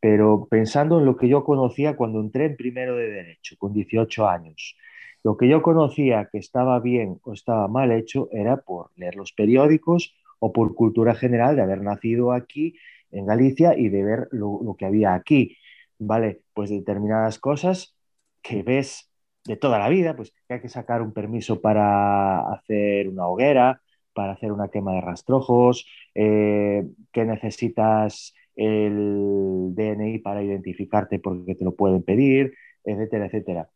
pero 0.00 0.46
pensando 0.50 0.98
en 0.98 1.06
lo 1.06 1.16
que 1.16 1.28
yo 1.28 1.44
conocía 1.44 1.96
cuando 1.96 2.20
entré 2.20 2.46
en 2.46 2.56
primero 2.56 2.96
de 2.96 3.08
derecho, 3.08 3.56
con 3.58 3.72
18 3.72 4.28
años, 4.28 4.76
lo 5.22 5.36
que 5.36 5.48
yo 5.48 5.62
conocía 5.62 6.28
que 6.30 6.38
estaba 6.38 6.78
bien 6.80 7.20
o 7.22 7.32
estaba 7.32 7.68
mal 7.68 7.92
hecho 7.92 8.28
era 8.32 8.58
por 8.58 8.90
leer 8.96 9.16
los 9.16 9.32
periódicos 9.32 10.14
o 10.38 10.52
por 10.52 10.74
cultura 10.74 11.14
general 11.14 11.56
de 11.56 11.62
haber 11.62 11.80
nacido 11.82 12.32
aquí 12.32 12.74
en 13.10 13.26
Galicia 13.26 13.78
y 13.78 13.88
de 13.88 14.04
ver 14.04 14.28
lo, 14.32 14.60
lo 14.62 14.74
que 14.76 14.84
había 14.84 15.14
aquí, 15.14 15.56
¿vale? 15.98 16.42
Pues 16.52 16.70
determinadas 16.70 17.38
cosas 17.38 17.96
que 18.42 18.62
ves 18.62 19.10
de 19.46 19.56
toda 19.56 19.78
la 19.78 19.88
vida, 19.88 20.16
pues 20.16 20.32
que 20.48 20.54
hay 20.54 20.60
que 20.60 20.68
sacar 20.68 21.02
un 21.02 21.12
permiso 21.12 21.60
para 21.60 22.40
hacer 22.52 23.08
una 23.08 23.26
hoguera, 23.28 23.82
para 24.14 24.32
hacer 24.32 24.52
una 24.52 24.68
quema 24.68 24.92
de 24.94 25.00
rastrojos, 25.00 25.86
eh, 26.14 26.86
que 27.12 27.24
necesitas 27.24 28.34
el 28.56 29.74
DNI 29.74 30.18
para 30.20 30.42
identificarte 30.42 31.18
porque 31.18 31.54
te 31.54 31.64
lo 31.64 31.74
pueden 31.74 32.02
pedir, 32.02 32.54
etcétera, 32.84 33.26
etcétera. 33.26 33.68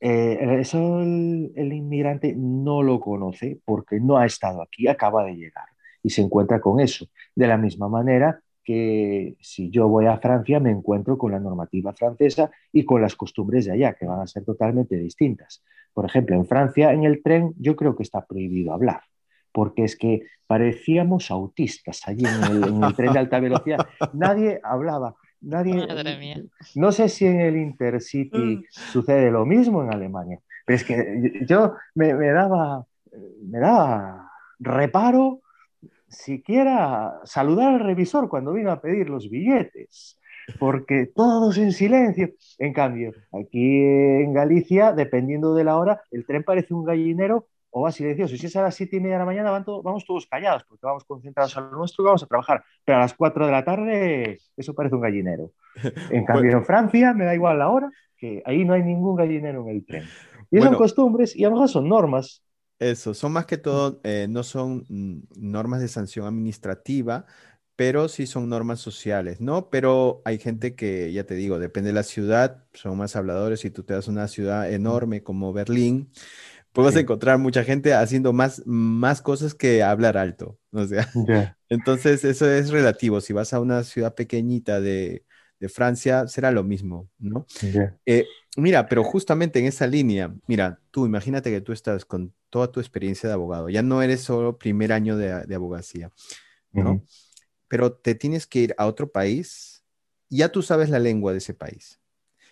Eh, 0.00 0.58
eso 0.60 1.00
el, 1.00 1.52
el, 1.56 1.72
inmigrante 1.72 2.34
no 2.36 2.82
lo 2.82 3.00
conoce 3.00 3.60
porque 3.64 3.98
no 3.98 4.18
ha 4.18 4.26
estado 4.26 4.62
aquí, 4.62 4.88
acaba 4.88 5.24
de 5.24 5.34
llegar 5.34 5.64
y 6.02 6.10
se 6.10 6.22
encuentra 6.22 6.60
con 6.60 6.80
eso. 6.80 7.06
De 7.34 7.46
la 7.46 7.56
misma 7.56 7.88
manera 7.88 8.40
que 8.66 9.36
si 9.40 9.70
yo 9.70 9.86
voy 9.86 10.06
a 10.06 10.18
Francia 10.18 10.58
me 10.58 10.72
encuentro 10.72 11.16
con 11.16 11.30
la 11.30 11.38
normativa 11.38 11.94
francesa 11.94 12.50
y 12.72 12.84
con 12.84 13.00
las 13.00 13.14
costumbres 13.14 13.64
de 13.64 13.72
allá, 13.72 13.94
que 13.94 14.06
van 14.06 14.20
a 14.20 14.26
ser 14.26 14.44
totalmente 14.44 14.96
distintas. 14.96 15.62
Por 15.94 16.04
ejemplo, 16.04 16.34
en 16.34 16.46
Francia, 16.46 16.92
en 16.92 17.04
el 17.04 17.22
tren, 17.22 17.54
yo 17.58 17.76
creo 17.76 17.96
que 17.96 18.02
está 18.02 18.26
prohibido 18.26 18.74
hablar, 18.74 19.02
porque 19.52 19.84
es 19.84 19.96
que 19.96 20.24
parecíamos 20.48 21.30
autistas 21.30 22.02
allí 22.06 22.24
en 22.26 22.82
el, 22.82 22.94
tren 22.96 23.12
de 23.12 23.18
alta 23.20 23.38
velocidad. 23.38 23.86
Nadie 24.12 24.60
hablaba. 24.64 25.14
Nadie, 25.40 25.86
No 26.74 26.90
sé 26.90 27.08
si 27.08 27.24
en 27.26 27.40
el 27.40 27.56
Intercity 27.56 28.56
mm. 28.56 28.64
sucede 28.70 29.30
lo 29.30 29.46
mismo 29.46 29.82
en 29.84 29.94
Alemania, 29.94 30.40
pero 30.64 30.76
es 30.76 30.84
que 30.84 31.44
yo 31.46 31.74
me, 31.94 32.14
me 32.14 32.32
daba, 32.32 32.84
me 33.44 33.60
daba 33.60 34.28
reparo 34.58 35.42
siquiera 36.08 37.20
saludar 37.24 37.74
al 37.74 37.80
revisor 37.80 38.28
cuando 38.28 38.52
vino 38.52 38.70
a 38.70 38.80
pedir 38.80 39.08
los 39.10 39.28
billetes. 39.30 40.18
porque 40.60 41.06
todos 41.06 41.58
en 41.58 41.72
silencio. 41.72 42.30
En 42.58 42.72
cambio, 42.72 43.12
aquí 43.32 43.82
en 43.82 44.32
Galicia, 44.32 44.92
dependiendo 44.92 45.54
de 45.54 45.64
la 45.64 45.76
hora, 45.76 46.02
el 46.12 46.24
tren 46.24 46.44
parece 46.44 46.72
un 46.72 46.84
gallinero 46.84 47.48
o 47.70 47.82
va 47.82 47.92
silencioso. 47.92 48.34
Y 48.34 48.38
si 48.38 48.46
es 48.46 48.56
a 48.56 48.62
las 48.62 48.74
siete 48.74 48.96
y 48.96 49.00
media 49.00 49.16
de 49.16 49.18
la 49.20 49.26
mañana, 49.26 49.50
vamos 49.50 50.04
todos 50.06 50.26
callados, 50.26 50.64
porque 50.64 50.86
vamos 50.86 51.04
concentrados 51.04 51.56
en 51.56 51.64
lo 51.64 51.78
nuestro 51.78 52.04
y 52.04 52.06
vamos 52.06 52.22
a 52.22 52.26
trabajar. 52.26 52.64
Pero 52.84 52.98
a 52.98 53.00
las 53.02 53.14
cuatro 53.14 53.44
de 53.44 53.52
la 53.52 53.64
tarde, 53.64 54.38
eso 54.56 54.74
parece 54.74 54.94
un 54.94 55.02
gallinero. 55.02 55.50
En 56.10 56.24
cambio, 56.24 56.52
en 56.52 56.64
Francia, 56.64 57.12
me 57.12 57.24
da 57.24 57.34
igual 57.34 57.58
la 57.58 57.68
hora, 57.68 57.90
que 58.16 58.42
ahí 58.46 58.64
no 58.64 58.72
hay 58.72 58.82
ningún 58.82 59.16
gallinero 59.16 59.62
en 59.62 59.68
el 59.68 59.84
tren. 59.84 60.04
Y 60.50 60.60
son 60.62 60.74
costumbres 60.74 61.36
y 61.36 61.44
a 61.44 61.48
lo 61.48 61.56
mejor 61.56 61.68
son 61.68 61.88
normas. 61.88 62.45
Eso, 62.78 63.14
son 63.14 63.32
más 63.32 63.46
que 63.46 63.56
todo, 63.56 64.00
eh, 64.04 64.26
no 64.28 64.42
son 64.42 64.84
mm, 64.88 65.22
normas 65.36 65.80
de 65.80 65.88
sanción 65.88 66.26
administrativa, 66.26 67.24
pero 67.74 68.08
sí 68.08 68.26
son 68.26 68.48
normas 68.48 68.80
sociales, 68.80 69.40
¿no? 69.40 69.70
Pero 69.70 70.22
hay 70.24 70.38
gente 70.38 70.74
que, 70.74 71.12
ya 71.12 71.24
te 71.24 71.34
digo, 71.34 71.58
depende 71.58 71.88
de 71.88 71.94
la 71.94 72.02
ciudad, 72.02 72.64
son 72.74 72.98
más 72.98 73.16
habladores. 73.16 73.60
Si 73.60 73.70
tú 73.70 73.82
te 73.82 73.94
das 73.94 74.08
una 74.08 74.28
ciudad 74.28 74.70
enorme 74.70 75.22
como 75.22 75.52
Berlín, 75.52 76.10
puedes 76.72 76.96
encontrar 76.96 77.38
mucha 77.38 77.64
gente 77.64 77.94
haciendo 77.94 78.32
más, 78.32 78.62
más 78.66 79.22
cosas 79.22 79.54
que 79.54 79.82
hablar 79.82 80.18
alto. 80.18 80.58
O 80.72 80.86
sea, 80.86 81.08
entonces 81.70 82.24
eso 82.24 82.50
es 82.50 82.70
relativo. 82.70 83.20
Si 83.22 83.32
vas 83.32 83.52
a 83.54 83.60
una 83.60 83.84
ciudad 83.84 84.14
pequeñita 84.14 84.80
de, 84.80 85.24
Francia, 85.68 86.26
será 86.28 86.50
lo 86.50 86.62
mismo, 86.62 87.08
¿no? 87.18 87.46
Eh, 88.04 88.24
mira, 88.56 88.88
pero 88.88 89.02
justamente 89.04 89.58
en 89.58 89.66
esa 89.66 89.86
línea, 89.86 90.34
mira, 90.46 90.80
tú 90.90 91.06
imagínate 91.06 91.50
que 91.50 91.60
tú 91.60 91.72
estás 91.72 92.04
con 92.04 92.34
toda 92.50 92.70
tu 92.70 92.80
experiencia 92.80 93.28
de 93.28 93.34
abogado, 93.34 93.68
ya 93.68 93.82
no 93.82 94.02
eres 94.02 94.20
solo 94.20 94.58
primer 94.58 94.92
año 94.92 95.16
de, 95.16 95.54
abogacía, 95.54 96.12
¿no? 96.72 97.02
Pero 97.68 97.92
te 97.92 98.14
tienes 98.14 98.46
que 98.46 98.60
ir 98.60 98.74
a 98.78 98.86
otro 98.86 99.10
país, 99.10 99.84
ya 100.28 100.50
tú 100.50 100.62
sabes 100.62 100.90
la 100.90 100.98
lengua 100.98 101.32
de 101.32 101.38
ese 101.38 101.54
país. 101.54 102.00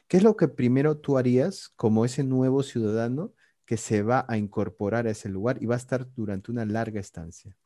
¿Qué 0.08 0.18
es 0.18 0.22
lo 0.22 0.36
que 0.36 0.48
primero 0.48 0.98
tú 0.98 1.18
harías 1.18 1.70
como 1.76 2.04
ese 2.04 2.24
nuevo 2.24 2.62
ciudadano 2.62 3.32
que 3.64 3.76
se 3.76 4.02
va 4.02 4.26
a 4.28 4.36
incorporar 4.36 5.06
a 5.06 5.10
ese 5.10 5.28
lugar 5.28 5.58
y 5.62 5.66
va 5.66 5.74
a 5.74 5.78
estar 5.78 6.12
durante 6.14 6.50
una 6.50 6.64
larga 6.64 7.00
estancia? 7.00 7.56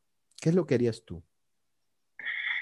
¿Qué 0.41 0.51
es 0.51 0.55
lo 0.55 0.67
que 0.67 0.75
harías 0.75 1.03
tú? 1.05 1.23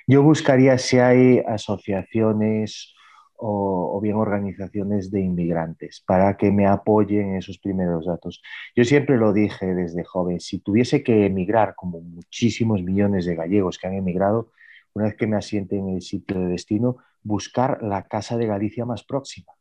Yo 0.07 0.23
buscaría 0.23 0.79
si 0.79 0.99
hay 0.99 1.41
asociaciones 1.41 2.95
o, 3.39 4.01
bien 4.01 4.17
organizaciones 4.17 5.11
de 5.11 5.21
inmigrantes 5.21 6.03
para 6.07 6.37
que 6.37 6.51
me 6.51 6.67
apoyen 6.67 7.31
en 7.31 7.37
esos 7.37 7.59
primeros 7.59 8.07
datos. 8.07 8.43
Yo 8.75 8.85
siempre 8.85 9.17
lo 9.17 9.33
dije 9.33 9.75
desde 9.75 10.05
joven, 10.05 10.41
si 10.41 10.59
tuviese 10.61 11.03
que 11.03 11.27
emigrar, 11.27 11.75
como 11.75 12.01
muchísimos 12.01 12.83
millones 12.83 13.27
de 13.27 13.35
gallegos 13.35 13.79
que 13.79 13.89
han 13.89 13.95
emigrado, 13.95 14.53
una 14.95 15.07
vez 15.07 15.17
que 15.17 15.27
me 15.27 15.37
asiente 15.37 15.77
en 15.77 15.91
el 15.91 16.03
sitio 16.03 16.41
de 16.41 16.47
destino, 16.47 16.97
buscar 17.23 17.83
la 17.83 18.05
casa 18.05 18.39
de 18.39 18.47
Galicia 18.47 18.85
más 18.87 19.05
próxima. 19.05 19.53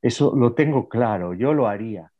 Eso 0.00 0.34
lo 0.34 0.54
tengo 0.54 0.88
claro, 0.88 1.34
yo 1.34 1.52
lo 1.52 1.66
haría. 1.66 2.12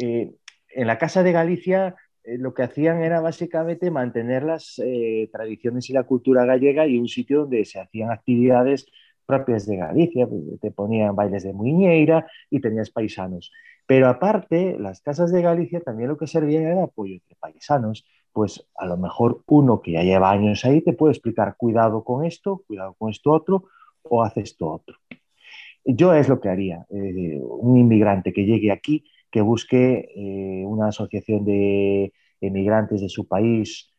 Eh, 0.00 0.32
en 0.68 0.86
la 0.86 0.98
casa 0.98 1.22
de 1.22 1.32
Galicia 1.32 1.96
lo 2.26 2.54
que 2.54 2.62
hacían 2.62 3.02
era 3.02 3.20
básicamente 3.20 3.90
mantener 3.90 4.42
las 4.42 4.80
eh, 4.84 5.28
tradiciones 5.32 5.88
y 5.90 5.92
la 5.92 6.02
cultura 6.02 6.44
gallega 6.44 6.86
y 6.86 6.98
un 6.98 7.08
sitio 7.08 7.40
donde 7.40 7.64
se 7.64 7.80
hacían 7.80 8.10
actividades 8.10 8.86
propias 9.26 9.66
de 9.66 9.76
Galicia, 9.76 10.26
pues, 10.26 10.42
te 10.60 10.70
ponían 10.70 11.14
bailes 11.14 11.42
de 11.42 11.52
muñeira 11.52 12.26
y 12.50 12.60
tenías 12.60 12.90
paisanos. 12.90 13.52
Pero 13.86 14.08
aparte, 14.08 14.76
las 14.78 15.00
casas 15.00 15.32
de 15.32 15.42
Galicia 15.42 15.80
también 15.80 16.08
lo 16.08 16.16
que 16.16 16.26
servían 16.26 16.64
era 16.64 16.84
apoyo 16.84 17.14
entre 17.14 17.36
paisanos. 17.36 18.04
Pues 18.32 18.68
a 18.76 18.86
lo 18.86 18.96
mejor 18.96 19.42
uno 19.46 19.80
que 19.80 19.92
ya 19.92 20.02
lleva 20.02 20.30
años 20.30 20.64
ahí 20.64 20.82
te 20.82 20.92
puede 20.92 21.12
explicar, 21.12 21.56
cuidado 21.56 22.04
con 22.04 22.24
esto, 22.24 22.62
cuidado 22.66 22.94
con 22.94 23.10
esto 23.10 23.32
otro, 23.32 23.64
o 24.02 24.22
haces 24.22 24.50
esto 24.50 24.70
otro. 24.70 24.96
Yo 25.84 26.12
es 26.14 26.28
lo 26.28 26.40
que 26.40 26.48
haría. 26.48 26.84
Eh, 26.90 27.40
un 27.40 27.78
inmigrante 27.78 28.32
que 28.32 28.44
llegue 28.44 28.72
aquí, 28.72 29.04
que 29.30 29.40
busque 29.40 30.08
eh, 30.14 30.64
una 30.66 30.88
asociación 30.88 31.44
de 31.44 32.12
emigrantes 32.40 33.00
de 33.00 33.08
su 33.08 33.26
país 33.26 33.92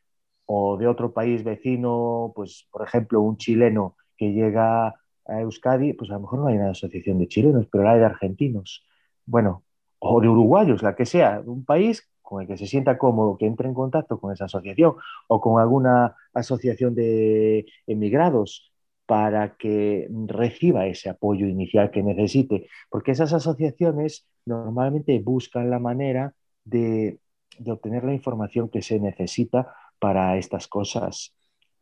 o 0.45 0.77
de 0.77 0.87
otro 0.87 1.13
país 1.13 1.43
vecino, 1.43 2.31
pues 2.35 2.67
por 2.71 2.87
ejemplo 2.87 3.21
un 3.21 3.37
chileno 3.37 3.97
que 4.17 4.31
llega 4.33 4.87
a 4.87 5.41
Euskadi, 5.41 5.93
pues 5.93 6.09
a 6.09 6.13
lo 6.15 6.21
mejor 6.21 6.39
no 6.39 6.47
hay 6.47 6.55
una 6.55 6.71
asociación 6.71 7.19
de 7.19 7.27
chilenos, 7.27 7.67
pero 7.71 7.83
la 7.83 7.91
hay 7.93 7.99
de 7.99 8.05
argentinos, 8.05 8.85
bueno, 9.25 9.63
o 9.99 10.21
de 10.21 10.29
uruguayos, 10.29 10.83
la 10.83 10.95
que 10.95 11.05
sea, 11.05 11.41
un 11.45 11.65
país 11.65 12.09
con 12.21 12.41
el 12.41 12.47
que 12.47 12.57
se 12.57 12.67
sienta 12.67 12.97
cómodo, 12.97 13.37
que 13.37 13.45
entre 13.45 13.67
en 13.67 13.73
contacto 13.73 14.19
con 14.19 14.33
esa 14.33 14.45
asociación 14.45 14.95
o 15.27 15.41
con 15.41 15.61
alguna 15.61 16.15
asociación 16.33 16.93
de 16.95 17.65
emigrados 17.87 18.71
para 19.07 19.55
que 19.55 20.07
reciba 20.27 20.85
ese 20.85 21.09
apoyo 21.09 21.47
inicial 21.47 21.89
que 21.89 22.03
necesite, 22.03 22.67
porque 22.89 23.11
esas 23.11 23.31
asociaciones 23.33 24.27
normalmente 24.45 25.17
buscan 25.19 25.69
la 25.69 25.79
manera 25.79 26.33
de, 26.65 27.17
obtener 27.65 28.03
la 28.03 28.13
información 28.13 28.69
que 28.69 28.81
se 28.81 28.99
necesita 28.99 29.73
para 29.97 30.37
estas 30.37 30.67
cosas. 30.67 31.33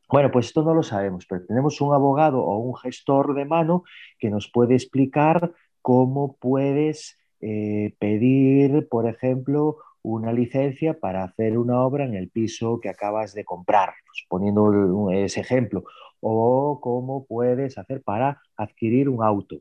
Bueno, 0.08 0.30
pues 0.32 0.46
esto 0.46 0.64
no 0.64 0.76
lo 0.76 0.84
sabemos, 0.84 1.26
pero 1.28 1.46
tenemos 1.46 1.82
un 1.82 1.94
abogado 1.94 2.44
o 2.44 2.60
un 2.60 2.76
gestor 2.76 3.34
de 3.34 3.46
mano 3.46 3.84
que 4.20 4.30
nos 4.30 4.50
puede 4.50 4.76
explicar 4.76 5.52
cómo 5.82 6.38
puedes 6.38 7.18
eh, 7.42 7.96
pedir, 7.98 8.88
por 8.88 9.10
ejemplo, 9.10 9.78
una 10.04 10.32
licencia 10.32 11.00
para 11.00 11.24
hacer 11.24 11.58
una 11.58 11.82
obra 11.82 12.06
en 12.06 12.14
el 12.14 12.30
piso 12.30 12.80
que 12.80 12.90
acabas 12.90 13.34
de 13.34 13.44
comprar, 13.44 13.96
pues, 14.06 14.26
poniendo 14.30 15.10
ese 15.12 15.42
ejemplo, 15.42 15.84
o 16.22 16.80
cómo 16.82 17.26
puedes 17.26 17.78
hacer 17.78 18.02
para 18.04 18.42
adquirir 18.58 19.10
un 19.10 19.24
auto. 19.24 19.58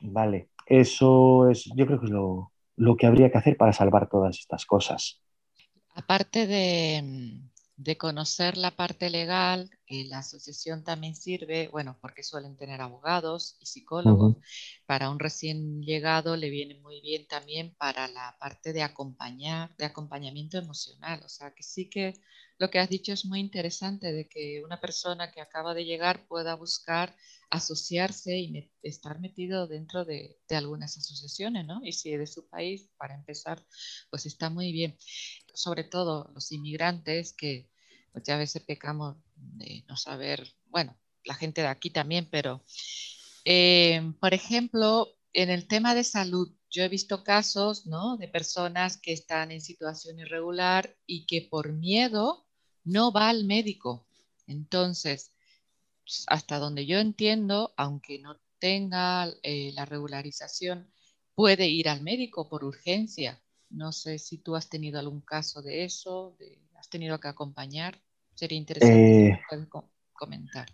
Vale, 0.00 0.48
eso 0.66 1.48
es, 1.50 1.70
yo 1.76 1.86
creo 1.86 2.00
que 2.00 2.06
es 2.06 2.12
lo, 2.12 2.52
lo 2.76 2.96
que 2.96 3.06
habría 3.06 3.30
que 3.30 3.38
hacer 3.38 3.56
para 3.56 3.72
salvar 3.72 4.08
todas 4.08 4.38
estas 4.38 4.66
cosas. 4.66 5.22
Aparte 5.94 6.46
de, 6.46 7.40
de 7.76 7.98
conocer 7.98 8.56
la 8.56 8.70
parte 8.70 9.10
legal, 9.10 9.70
y 9.92 10.04
la 10.04 10.18
asociación 10.18 10.84
también 10.84 11.14
sirve, 11.14 11.68
bueno, 11.68 11.98
porque 12.00 12.22
suelen 12.22 12.56
tener 12.56 12.80
abogados 12.80 13.56
y 13.60 13.66
psicólogos. 13.66 14.36
Para 14.86 15.10
un 15.10 15.18
recién 15.18 15.82
llegado 15.82 16.36
le 16.36 16.48
viene 16.48 16.80
muy 16.80 17.02
bien 17.02 17.26
también 17.26 17.74
para 17.76 18.08
la 18.08 18.36
parte 18.40 18.72
de 18.72 18.82
acompañar, 18.82 19.76
de 19.76 19.84
acompañamiento 19.84 20.56
emocional. 20.56 21.20
O 21.24 21.28
sea, 21.28 21.52
que 21.52 21.62
sí 21.62 21.90
que 21.90 22.14
lo 22.62 22.70
que 22.70 22.78
has 22.78 22.88
dicho 22.88 23.12
es 23.12 23.24
muy 23.24 23.40
interesante, 23.40 24.12
de 24.12 24.28
que 24.28 24.62
una 24.64 24.80
persona 24.80 25.32
que 25.32 25.40
acaba 25.40 25.74
de 25.74 25.84
llegar 25.84 26.28
pueda 26.28 26.54
buscar 26.54 27.12
asociarse 27.50 28.38
y 28.38 28.70
estar 28.84 29.18
metido 29.18 29.66
dentro 29.66 30.04
de, 30.04 30.38
de 30.48 30.54
algunas 30.54 30.96
asociaciones, 30.96 31.66
¿no? 31.66 31.80
Y 31.82 31.92
si 31.92 32.12
es 32.12 32.20
de 32.20 32.26
su 32.28 32.48
país, 32.48 32.88
para 32.96 33.16
empezar, 33.16 33.66
pues 34.10 34.26
está 34.26 34.48
muy 34.48 34.70
bien. 34.70 34.96
Sobre 35.52 35.82
todo 35.82 36.30
los 36.34 36.52
inmigrantes 36.52 37.32
que 37.32 37.68
pues 38.12 38.22
ya 38.22 38.36
a 38.36 38.38
veces 38.38 38.62
pecamos 38.62 39.16
de 39.34 39.84
no 39.88 39.96
saber, 39.96 40.54
bueno, 40.66 40.96
la 41.24 41.34
gente 41.34 41.62
de 41.62 41.66
aquí 41.66 41.90
también, 41.90 42.28
pero, 42.30 42.62
eh, 43.44 44.12
por 44.20 44.34
ejemplo, 44.34 45.08
en 45.32 45.50
el 45.50 45.66
tema 45.66 45.96
de 45.96 46.04
salud, 46.04 46.54
yo 46.70 46.84
he 46.84 46.88
visto 46.88 47.24
casos, 47.24 47.86
¿no? 47.86 48.16
De 48.18 48.28
personas 48.28 48.98
que 48.98 49.12
están 49.12 49.50
en 49.50 49.60
situación 49.60 50.20
irregular 50.20 50.96
y 51.06 51.26
que 51.26 51.48
por 51.50 51.72
miedo 51.72 52.46
no 52.84 53.12
va 53.12 53.28
al 53.28 53.44
médico. 53.44 54.06
Entonces, 54.46 55.32
pues, 56.04 56.24
hasta 56.28 56.58
donde 56.58 56.86
yo 56.86 56.98
entiendo, 56.98 57.72
aunque 57.76 58.18
no 58.18 58.36
tenga 58.58 59.28
eh, 59.42 59.72
la 59.74 59.84
regularización, 59.84 60.88
puede 61.34 61.68
ir 61.68 61.88
al 61.88 62.02
médico 62.02 62.48
por 62.48 62.64
urgencia. 62.64 63.40
No 63.70 63.92
sé 63.92 64.18
si 64.18 64.38
tú 64.38 64.54
has 64.54 64.68
tenido 64.68 64.98
algún 64.98 65.20
caso 65.22 65.62
de 65.62 65.84
eso, 65.84 66.36
has 66.78 66.88
tenido 66.88 67.18
que 67.18 67.28
acompañar. 67.28 67.98
Sería 68.34 68.58
interesante 68.58 69.28
eh, 69.28 69.40
comentar. 70.12 70.66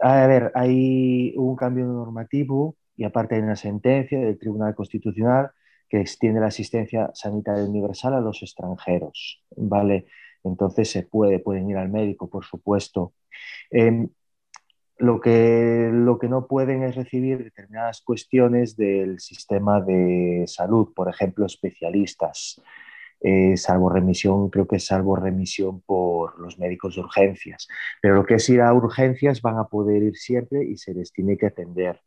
A 0.00 0.26
ver, 0.26 0.52
hay 0.54 1.34
un 1.36 1.56
cambio 1.56 1.86
normativo 1.86 2.76
y 2.96 3.04
aparte 3.04 3.36
hay 3.36 3.42
una 3.42 3.56
sentencia 3.56 4.18
del 4.18 4.38
Tribunal 4.38 4.74
Constitucional 4.74 5.50
que 5.88 6.00
extiende 6.00 6.40
la 6.40 6.46
asistencia 6.46 7.10
sanitaria 7.14 7.64
universal 7.64 8.14
a 8.14 8.20
los 8.20 8.42
extranjeros, 8.42 9.44
¿vale? 9.56 10.06
Entonces 10.44 10.90
se 10.90 11.02
puede, 11.02 11.38
pueden 11.38 11.68
ir 11.70 11.76
al 11.76 11.88
médico, 11.88 12.28
por 12.28 12.44
supuesto. 12.44 13.14
Em, 13.70 14.08
lo, 14.98 15.20
que, 15.20 15.90
lo 15.92 16.18
que 16.18 16.28
no 16.28 16.46
pueden 16.46 16.82
es 16.82 16.94
recibir 16.96 17.42
determinadas 17.44 18.02
cuestiones 18.02 18.76
del 18.76 19.20
sistema 19.20 19.80
de 19.80 20.44
salud, 20.46 20.92
por 20.94 21.08
ejemplo, 21.08 21.46
especialistas. 21.46 22.60
Eh, 23.24 23.56
salvo 23.56 23.88
remisión, 23.88 24.50
creo 24.50 24.66
que 24.66 24.76
es 24.76 24.86
salvo 24.86 25.14
remisión 25.14 25.80
por 25.82 26.40
los 26.40 26.58
médicos 26.58 26.96
de 26.96 27.02
urgencias. 27.02 27.68
Pero 28.00 28.16
lo 28.16 28.24
que 28.24 28.34
es 28.34 28.48
ir 28.48 28.60
a 28.60 28.74
urgencias 28.74 29.40
van 29.42 29.58
a 29.58 29.68
poder 29.68 30.02
ir 30.02 30.16
siempre 30.16 30.64
y 30.64 30.76
se 30.76 30.92
les 30.94 31.12
tiene 31.12 31.36
que 31.38 31.46
atender. 31.46 32.00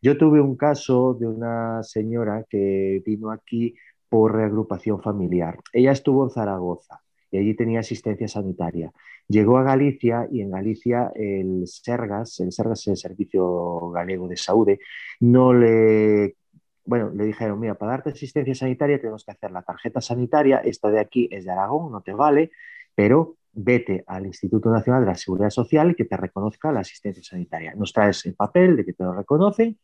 Yo 0.00 0.16
tuve 0.16 0.40
un 0.40 0.56
caso 0.56 1.14
de 1.14 1.26
una 1.28 1.82
señora 1.82 2.44
que 2.48 3.02
vino 3.04 3.30
aquí 3.30 3.74
por 4.08 4.34
reagrupación 4.34 5.02
familiar. 5.02 5.58
Ella 5.72 5.92
estuvo 5.92 6.24
en 6.24 6.30
Zaragoza 6.30 7.02
y 7.32 7.38
allí 7.38 7.54
tenía 7.54 7.80
asistencia 7.80 8.28
sanitaria. 8.28 8.92
Llegó 9.26 9.58
a 9.58 9.64
Galicia 9.64 10.28
y 10.30 10.42
en 10.42 10.50
Galicia 10.50 11.10
el 11.16 11.66
Sergas, 11.66 12.38
el 12.40 12.52
Sergas 12.52 12.82
es 12.82 12.88
el 12.88 12.96
Servicio 12.98 13.90
Galego 13.90 14.28
de 14.28 14.36
Saúde, 14.36 14.78
no 15.18 15.52
le 15.52 16.36
bueno, 16.84 17.10
le 17.10 17.24
dijeron, 17.24 17.60
mira, 17.60 17.74
para 17.74 17.92
darte 17.92 18.10
asistencia 18.10 18.54
sanitaria 18.54 19.00
tenemos 19.00 19.24
que 19.24 19.30
hacer 19.30 19.50
la 19.50 19.62
tarjeta 19.62 20.00
sanitaria, 20.00 20.58
esta 20.58 20.90
de 20.90 21.00
aquí 21.00 21.28
es 21.30 21.44
de 21.44 21.52
Aragón, 21.52 21.92
no 21.92 22.00
te 22.00 22.12
vale, 22.12 22.50
pero 22.94 23.36
vete 23.52 24.02
al 24.06 24.26
Instituto 24.26 24.70
Nacional 24.70 25.02
de 25.02 25.08
la 25.08 25.14
Seguridad 25.14 25.50
Social 25.50 25.94
que 25.94 26.04
te 26.04 26.16
reconozca 26.16 26.72
la 26.72 26.80
asistencia 26.80 27.22
sanitaria. 27.22 27.74
Nos 27.76 27.92
traes 27.92 28.26
el 28.26 28.34
papel 28.34 28.76
de 28.76 28.84
que 28.84 28.94
te 28.94 29.04
lo 29.04 29.14
reconocen 29.14 29.78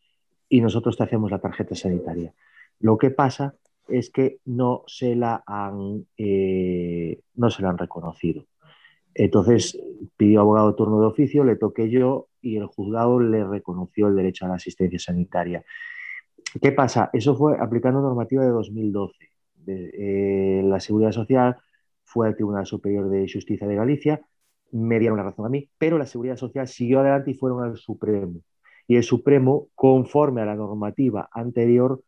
y 0.49 0.61
nosotros 0.61 0.97
te 0.97 1.05
hacemos 1.05 1.31
la 1.31 1.39
tarjeta 1.39 1.75
sanitaria. 1.75 2.35
Lo 2.81 2.99
que 2.99 3.11
pasa 3.11 3.55
es 3.89 4.11
que 4.11 4.39
no 4.45 4.85
se 4.87 5.17
la 5.17 5.43
han, 5.47 6.07
eh, 6.17 7.21
no 7.35 7.51
se 7.51 7.63
la 7.63 7.71
han 7.71 7.79
reconocido. 7.79 8.47
Entonces 9.15 9.79
pidió 10.17 10.41
abogado 10.41 10.75
turno 10.75 11.01
de 11.01 11.07
oficio, 11.07 11.45
le 11.45 11.57
toqué 11.57 11.91
yo 11.91 12.29
y 12.41 12.57
el 12.57 12.67
juzgado 12.67 13.21
le 13.21 13.45
reconoció 13.45 14.09
el 14.09 14.17
derecho 14.17 14.45
a 14.45 14.49
la 14.49 14.55
asistencia 14.55 14.99
sanitaria. 14.99 15.65
¿Qué 16.63 16.73
pasa? 16.73 17.11
Eso 17.13 17.37
fue 17.37 17.59
aplicando 17.59 18.01
normativa 18.01 18.45
de 18.45 18.51
2012. 18.51 19.17
De, 19.57 19.91
eh, 19.93 20.63
la 20.63 20.81
Seguridad 20.81 21.13
Social 21.13 21.57
fue 22.05 22.29
al 22.29 22.37
Tribunal 22.37 22.65
Superior 22.65 23.09
de 23.11 23.31
Justicia 23.31 23.67
de 23.67 23.75
Galicia, 23.75 24.23
me 24.71 24.99
dieron 24.99 25.19
la 25.19 25.25
razón 25.25 25.47
a 25.47 25.49
mí, 25.49 25.71
pero 25.79 25.99
la 25.99 26.07
Seguridad 26.07 26.37
Social 26.37 26.69
siguió 26.69 27.01
adelante 27.01 27.31
y 27.31 27.35
fueron 27.35 27.65
al 27.65 27.77
Supremo. 27.77 28.41
Y 28.87 28.97
el 28.97 29.03
Supremo, 29.03 29.69
conforme 29.75 30.41
a 30.43 30.47
la 30.47 30.55
normativa 30.55 31.29
anterior, 31.33 32.03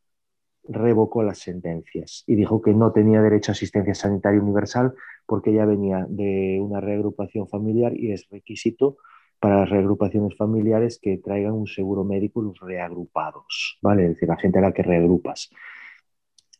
revocó 0.64 1.22
las 1.22 1.38
sentencias 1.38 2.24
y 2.26 2.34
dijo 2.34 2.60
que 2.60 2.72
no 2.72 2.92
tenía 2.92 3.22
derecho 3.22 3.52
a 3.52 3.54
asistencia 3.54 3.94
sanitaria 3.94 4.40
universal 4.40 4.94
porque 5.26 5.52
ya 5.52 5.64
venía 5.64 6.06
de 6.08 6.58
una 6.60 6.80
reagrupación 6.80 7.48
familiar 7.48 7.96
y 7.96 8.12
es 8.12 8.28
requisito 8.30 8.98
para 9.40 9.60
las 9.60 9.70
reagrupaciones 9.70 10.36
familiares 10.36 10.98
que 11.00 11.18
traigan 11.18 11.52
un 11.52 11.66
seguro 11.66 12.04
médico 12.04 12.42
los 12.42 12.60
reagrupados, 12.60 13.78
¿vale? 13.80 14.04
Es 14.04 14.08
decir, 14.10 14.28
la 14.28 14.36
gente 14.36 14.58
a 14.58 14.62
la 14.62 14.72
que 14.72 14.82
reagrupas. 14.82 15.50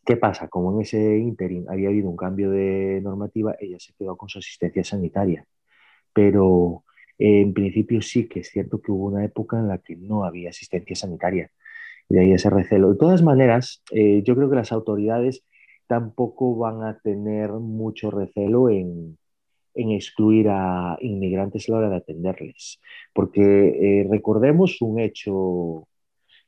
¿Qué 0.05 0.17
pasa? 0.17 0.49
Como 0.49 0.73
en 0.73 0.81
ese 0.81 1.19
interim 1.19 1.67
había 1.69 1.89
habido 1.89 2.09
un 2.09 2.17
cambio 2.17 2.51
de 2.51 3.01
normativa, 3.03 3.55
ella 3.61 3.79
se 3.79 3.93
quedó 3.93 4.17
con 4.17 4.29
su 4.29 4.39
asistencia 4.39 4.83
sanitaria. 4.83 5.47
Pero 6.13 6.85
eh, 7.19 7.43
en 7.43 7.53
principio 7.55 8.01
sí 8.03 8.29
que 8.29 8.41
es 8.41 8.51
cierto 8.51 8.81
que 8.81 8.93
hubo 8.93 9.07
una 9.07 9.25
época 9.25 9.59
en 9.59 9.69
la 9.69 9.79
que 9.79 9.97
no 9.97 10.25
había 10.25 10.51
asistencia 10.51 10.97
sanitaria. 10.97 11.51
De 12.11 12.21
ahí 12.21 12.33
ese 12.33 12.51
recelo. 12.51 12.91
De 12.91 12.99
todas 12.99 13.23
maneras, 13.23 13.83
eh, 13.93 14.23
yo 14.25 14.35
creo 14.37 14.51
que 14.51 14.57
las 14.57 14.73
autoridades 14.73 15.45
tampoco 15.87 16.57
van 16.57 16.83
a 16.83 16.99
tener 16.99 17.51
mucho 17.53 18.11
recelo 18.11 18.69
en, 18.69 19.17
en 19.75 19.91
excluir 19.93 20.49
a 20.49 20.99
inmigrantes 21.01 21.69
a 21.69 21.73
la 21.73 21.79
hora 21.79 21.91
de 21.91 21.97
atenderles. 21.97 22.81
Porque 23.15 24.01
eh, 24.01 24.07
recordemos 24.11 24.83
un 24.83 24.99
hecho 24.99 25.87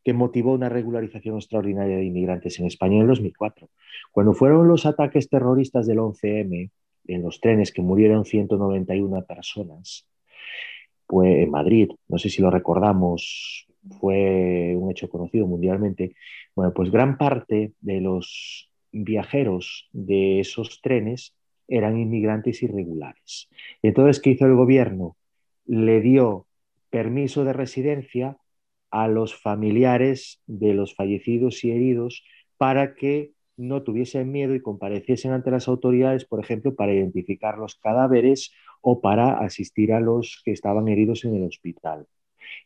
que 0.04 0.12
motivó 0.12 0.52
una 0.52 0.68
regularización 0.68 1.36
extraordinaria 1.36 1.96
de 1.96 2.04
inmigrantes 2.04 2.58
en 2.58 2.66
España 2.66 2.96
en 2.96 3.02
el 3.02 3.08
2004. 3.08 3.70
Cuando 4.10 4.32
fueron 4.32 4.66
los 4.66 4.84
ataques 4.84 5.28
terroristas 5.28 5.86
del 5.86 5.98
11M, 5.98 6.70
en 7.06 7.22
los 7.22 7.40
trenes 7.40 7.72
que 7.72 7.82
murieron 7.82 8.24
191 8.24 9.24
personas, 9.24 10.08
pues 11.06 11.44
en 11.44 11.50
Madrid, 11.50 11.90
no 12.08 12.18
sé 12.18 12.30
si 12.30 12.42
lo 12.42 12.50
recordamos, 12.50 13.66
fue 14.00 14.74
un 14.76 14.90
hecho 14.90 15.08
conocido 15.08 15.46
mundialmente. 15.46 16.14
Bueno, 16.54 16.72
pues 16.74 16.90
gran 16.90 17.18
parte 17.18 17.72
de 17.80 18.00
los 18.00 18.70
viajeros 18.92 19.88
de 19.92 20.40
esos 20.40 20.80
trenes 20.82 21.34
eran 21.68 21.98
inmigrantes 21.98 22.62
irregulares. 22.62 23.48
Entonces, 23.82 24.20
¿qué 24.20 24.30
hizo 24.30 24.46
el 24.46 24.54
gobierno? 24.54 25.16
Le 25.64 26.00
dio 26.00 26.46
permiso 26.90 27.44
de 27.44 27.52
residencia 27.52 28.36
a 28.90 29.08
los 29.08 29.34
familiares 29.34 30.42
de 30.46 30.74
los 30.74 30.94
fallecidos 30.94 31.64
y 31.64 31.70
heridos 31.70 32.24
para 32.58 32.94
que 32.94 33.32
no 33.56 33.82
tuviesen 33.82 34.30
miedo 34.30 34.54
y 34.54 34.60
compareciesen 34.60 35.32
ante 35.32 35.50
las 35.50 35.68
autoridades, 35.68 36.24
por 36.24 36.40
ejemplo, 36.40 36.74
para 36.74 36.92
identificar 36.92 37.58
los 37.58 37.76
cadáveres 37.76 38.52
o 38.80 39.00
para 39.00 39.38
asistir 39.38 39.92
a 39.92 40.00
los 40.00 40.42
que 40.44 40.52
estaban 40.52 40.88
heridos 40.88 41.24
en 41.24 41.36
el 41.36 41.44
hospital. 41.44 42.06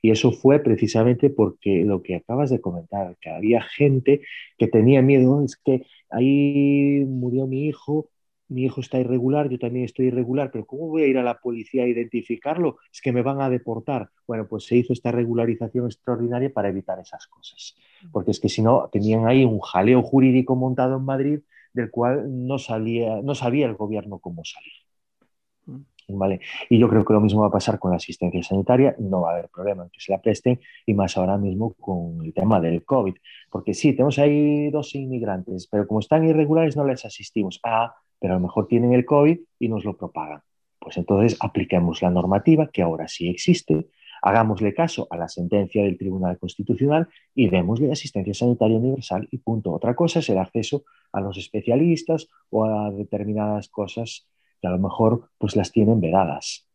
Y 0.02 0.10
eso 0.10 0.32
fue 0.32 0.60
precisamente 0.60 1.30
porque 1.30 1.84
lo 1.84 2.02
que 2.02 2.16
acabas 2.16 2.50
de 2.50 2.60
comentar, 2.60 3.16
que 3.20 3.30
había 3.30 3.62
gente 3.62 4.22
que 4.58 4.68
tenía 4.68 5.02
miedo, 5.02 5.42
es 5.44 5.56
que 5.56 5.86
ahí 6.10 7.04
murió 7.06 7.46
mi 7.46 7.66
hijo 7.66 8.10
mi 8.48 8.64
hijo 8.64 8.80
está 8.80 8.98
irregular, 9.00 9.48
yo 9.48 9.58
también 9.58 9.84
estoy 9.84 10.06
irregular, 10.06 10.50
pero 10.52 10.66
¿cómo 10.66 10.88
voy 10.88 11.02
a 11.02 11.06
ir 11.06 11.18
a 11.18 11.22
la 11.22 11.38
policía 11.38 11.84
a 11.84 11.88
identificarlo? 11.88 12.78
Es 12.92 13.00
que 13.00 13.12
me 13.12 13.22
van 13.22 13.40
a 13.40 13.50
deportar. 13.50 14.10
Bueno, 14.26 14.46
pues 14.46 14.64
se 14.66 14.76
hizo 14.76 14.92
esta 14.92 15.10
regularización 15.10 15.86
extraordinaria 15.86 16.52
para 16.52 16.68
evitar 16.68 16.98
esas 17.00 17.26
cosas, 17.26 17.74
porque 18.12 18.30
es 18.30 18.40
que 18.40 18.48
si 18.48 18.62
no, 18.62 18.88
tenían 18.92 19.26
ahí 19.26 19.44
un 19.44 19.60
jaleo 19.60 20.02
jurídico 20.02 20.54
montado 20.54 20.96
en 20.96 21.04
Madrid 21.04 21.40
del 21.72 21.90
cual 21.90 22.46
no, 22.46 22.58
salía, 22.58 23.20
no 23.22 23.34
sabía 23.34 23.66
el 23.66 23.74
gobierno 23.74 24.18
cómo 24.18 24.42
salir. 24.44 25.84
¿Vale? 26.08 26.40
Y 26.70 26.78
yo 26.78 26.88
creo 26.88 27.04
que 27.04 27.12
lo 27.12 27.20
mismo 27.20 27.40
va 27.40 27.48
a 27.48 27.50
pasar 27.50 27.80
con 27.80 27.90
la 27.90 27.96
asistencia 27.96 28.40
sanitaria, 28.42 28.94
no 28.98 29.22
va 29.22 29.30
a 29.30 29.32
haber 29.32 29.48
problema 29.48 29.82
en 29.82 29.90
que 29.90 30.00
se 30.00 30.12
la 30.12 30.20
presten 30.20 30.60
y 30.86 30.94
más 30.94 31.16
ahora 31.16 31.36
mismo 31.36 31.74
con 31.74 32.24
el 32.24 32.32
tema 32.32 32.60
del 32.60 32.84
COVID, 32.84 33.14
porque 33.50 33.74
sí, 33.74 33.92
tenemos 33.92 34.18
ahí 34.20 34.70
dos 34.70 34.94
inmigrantes, 34.94 35.66
pero 35.66 35.86
como 35.86 35.98
están 35.98 36.24
irregulares 36.24 36.76
no 36.76 36.84
les 36.84 37.04
asistimos. 37.04 37.58
Ah, 37.64 37.96
pero 38.20 38.34
a 38.34 38.36
lo 38.36 38.42
mejor 38.42 38.66
tienen 38.66 38.92
el 38.92 39.04
COVID 39.04 39.38
y 39.58 39.68
nos 39.68 39.84
lo 39.84 39.96
propagan. 39.96 40.42
Pues 40.78 40.96
entonces 40.96 41.36
apliquemos 41.40 42.02
la 42.02 42.10
normativa 42.10 42.68
que 42.68 42.82
ahora 42.82 43.08
sí 43.08 43.28
existe, 43.28 43.88
hagámosle 44.22 44.74
caso 44.74 45.06
a 45.10 45.16
la 45.16 45.28
sentencia 45.28 45.82
del 45.82 45.98
Tribunal 45.98 46.38
Constitucional 46.38 47.08
y 47.34 47.48
démosle 47.48 47.90
asistencia 47.90 48.34
sanitaria 48.34 48.78
universal 48.78 49.28
y 49.30 49.38
punto. 49.38 49.72
Otra 49.72 49.94
cosa 49.94 50.20
es 50.20 50.28
el 50.30 50.38
acceso 50.38 50.84
a 51.12 51.20
los 51.20 51.38
especialistas 51.38 52.28
o 52.50 52.64
a 52.64 52.90
determinadas 52.90 53.68
cosas 53.68 54.26
que 54.60 54.68
a 54.68 54.70
lo 54.70 54.78
mejor 54.78 55.30
pues 55.38 55.56
las 55.56 55.72
tienen 55.72 56.00
vedadas. 56.00 56.66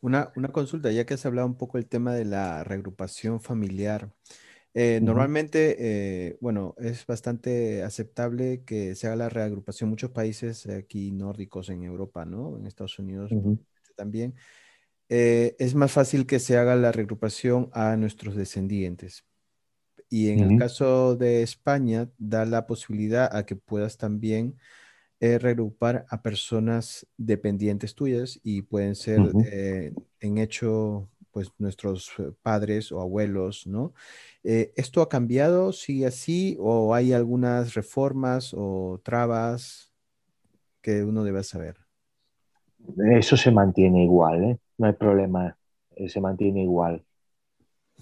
Una, 0.00 0.32
una 0.36 0.48
consulta, 0.48 0.90
ya 0.90 1.04
que 1.04 1.14
has 1.14 1.26
hablado 1.26 1.46
un 1.46 1.56
poco 1.56 1.78
el 1.78 1.86
tema 1.86 2.14
de 2.14 2.24
la 2.24 2.64
reagrupación 2.64 3.40
familiar. 3.40 4.10
Eh, 4.72 5.00
normalmente, 5.02 5.76
eh, 5.78 6.38
bueno, 6.40 6.74
es 6.78 7.04
bastante 7.04 7.82
aceptable 7.82 8.62
que 8.64 8.94
se 8.94 9.08
haga 9.08 9.16
la 9.16 9.28
reagrupación. 9.28 9.90
Muchos 9.90 10.10
países 10.10 10.66
aquí 10.68 11.10
nórdicos 11.10 11.68
en 11.70 11.82
Europa, 11.82 12.24
¿no? 12.24 12.56
En 12.56 12.66
Estados 12.66 12.98
Unidos 12.98 13.32
también. 13.96 14.34
Eh, 15.08 15.56
es 15.58 15.74
más 15.74 15.90
fácil 15.90 16.24
que 16.24 16.38
se 16.38 16.56
haga 16.56 16.76
la 16.76 16.92
reagrupación 16.92 17.68
a 17.72 17.96
nuestros 17.96 18.36
descendientes. 18.36 19.26
Y 20.08 20.30
en 20.30 20.40
el 20.40 20.58
caso 20.58 21.14
de 21.16 21.42
España, 21.42 22.10
da 22.18 22.44
la 22.44 22.66
posibilidad 22.66 23.34
a 23.36 23.44
que 23.44 23.54
puedas 23.54 23.96
también 23.96 24.56
reagrupar 25.20 26.06
a 26.08 26.22
personas 26.22 27.06
dependientes 27.18 27.94
tuyas 27.94 28.40
y 28.42 28.62
pueden 28.62 28.94
ser 28.94 29.20
en 30.20 30.38
hecho, 30.38 31.08
pues, 31.30 31.52
nuestros 31.58 32.10
padres 32.42 32.90
o 32.90 33.00
abuelos, 33.00 33.66
¿no? 33.66 33.92
Eh, 34.42 34.72
¿Esto 34.76 35.02
ha 35.02 35.08
cambiado? 35.08 35.72
¿Sigue 35.72 36.06
así? 36.06 36.56
¿O 36.58 36.94
hay 36.94 37.12
algunas 37.12 37.74
reformas 37.74 38.54
o 38.56 39.00
trabas 39.02 39.92
que 40.80 41.04
uno 41.04 41.24
debe 41.24 41.42
saber? 41.44 41.76
Eso 43.12 43.36
se 43.36 43.50
mantiene 43.50 44.04
igual, 44.04 44.44
¿eh? 44.44 44.58
no 44.78 44.86
hay 44.86 44.94
problema, 44.94 45.56
eh, 45.94 46.08
se 46.08 46.20
mantiene 46.20 46.62
igual. 46.62 47.04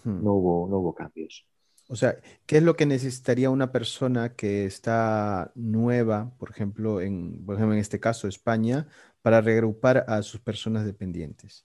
Hmm. 0.04 0.22
No, 0.22 0.34
hubo, 0.34 0.68
no 0.68 0.78
hubo 0.78 0.94
cambios. 0.94 1.47
O 1.88 1.96
sea, 1.96 2.16
¿qué 2.46 2.58
es 2.58 2.62
lo 2.62 2.76
que 2.76 2.86
necesitaría 2.86 3.50
una 3.50 3.72
persona 3.72 4.34
que 4.34 4.66
está 4.66 5.52
nueva, 5.54 6.32
por 6.38 6.50
ejemplo, 6.50 7.00
en, 7.00 7.44
por 7.44 7.56
ejemplo, 7.56 7.74
en 7.74 7.80
este 7.80 7.98
caso 7.98 8.28
España, 8.28 8.86
para 9.22 9.40
reagrupar 9.40 10.04
a 10.06 10.22
sus 10.22 10.40
personas 10.40 10.84
dependientes? 10.84 11.64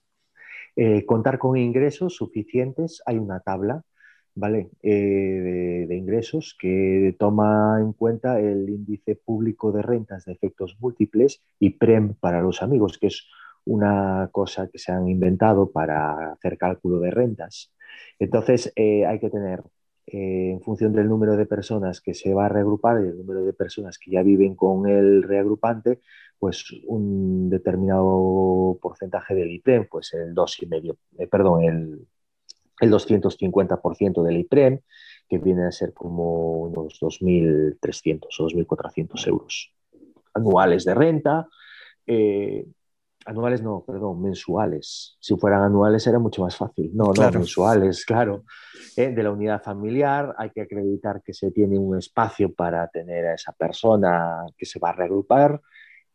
contar 1.06 1.38
con 1.38 1.56
ingresos 1.56 2.16
suficientes, 2.16 3.00
hay 3.06 3.18
una 3.18 3.38
tabla 3.38 3.84
¿vale? 4.34 4.70
Eh, 4.82 5.86
de, 5.88 5.96
ingresos 5.96 6.56
que 6.58 7.14
toma 7.18 7.78
en 7.80 7.92
cuenta 7.92 8.40
el 8.40 8.68
índice 8.68 9.16
público 9.16 9.72
de 9.72 9.82
rentas 9.82 10.24
de 10.24 10.32
efectos 10.32 10.76
múltiples 10.80 11.42
y 11.58 11.70
PREM 11.70 12.14
para 12.14 12.40
los 12.40 12.62
amigos, 12.62 12.98
que 12.98 13.08
es 13.08 13.28
una 13.64 14.28
cosa 14.32 14.68
que 14.68 14.78
se 14.78 14.92
han 14.92 15.08
inventado 15.08 15.70
para 15.70 16.32
hacer 16.32 16.58
cálculo 16.58 17.00
de 17.00 17.10
rentas. 17.10 17.72
Entonces, 18.18 18.72
eh, 18.76 19.06
hay 19.06 19.20
que 19.20 19.30
tener, 19.30 19.62
eh, 20.14 20.50
en 20.52 20.60
función 20.62 20.92
del 20.92 21.08
número 21.08 21.36
de 21.36 21.46
personas 21.46 22.00
que 22.00 22.14
se 22.14 22.32
va 22.34 22.46
a 22.46 22.48
reagrupar 22.48 23.02
y 23.02 23.08
el 23.08 23.18
número 23.18 23.44
de 23.44 23.52
personas 23.52 23.98
que 23.98 24.12
ya 24.12 24.22
viven 24.22 24.54
con 24.54 24.88
el 24.88 25.22
reagrupante, 25.22 26.00
pues 26.38 26.64
un 26.86 27.50
determinado 27.50 28.78
porcentaje 28.80 29.34
del 29.34 29.50
IPREM, 29.50 29.88
pues 29.90 30.14
el 30.14 30.34
2,5, 30.34 31.28
perdón, 31.28 31.64
el 31.64 32.06
el 32.80 32.90
250% 32.90 34.22
del 34.22 34.38
IPREM, 34.38 34.80
que 35.28 35.38
viene 35.38 35.66
a 35.66 35.72
ser 35.72 35.92
como 35.92 36.58
unos 36.58 37.00
2.300 37.00 38.26
o 38.38 38.48
2.400 38.48 39.28
euros 39.28 39.72
anuales 40.34 40.84
de 40.84 40.94
renta, 40.94 41.48
eh, 42.06 42.66
anuales 43.24 43.62
no, 43.62 43.84
perdón, 43.86 44.22
mensuales. 44.22 45.16
Si 45.20 45.36
fueran 45.36 45.62
anuales 45.62 46.06
era 46.06 46.18
mucho 46.18 46.42
más 46.42 46.56
fácil. 46.56 46.90
No, 46.94 47.12
no, 47.12 47.30
mensuales, 47.30 48.04
claro. 48.04 48.44
Eh, 48.96 49.10
de 49.10 49.22
la 49.22 49.30
unidad 49.30 49.62
familiar 49.62 50.34
hay 50.38 50.50
que 50.50 50.62
acreditar 50.62 51.22
que 51.22 51.32
se 51.32 51.50
tiene 51.50 51.78
un 51.78 51.96
espacio 51.98 52.52
para 52.52 52.86
tener 52.88 53.26
a 53.26 53.34
esa 53.34 53.52
persona 53.52 54.44
que 54.56 54.66
se 54.66 54.78
va 54.78 54.90
a 54.90 54.92
reagrupar 54.92 55.60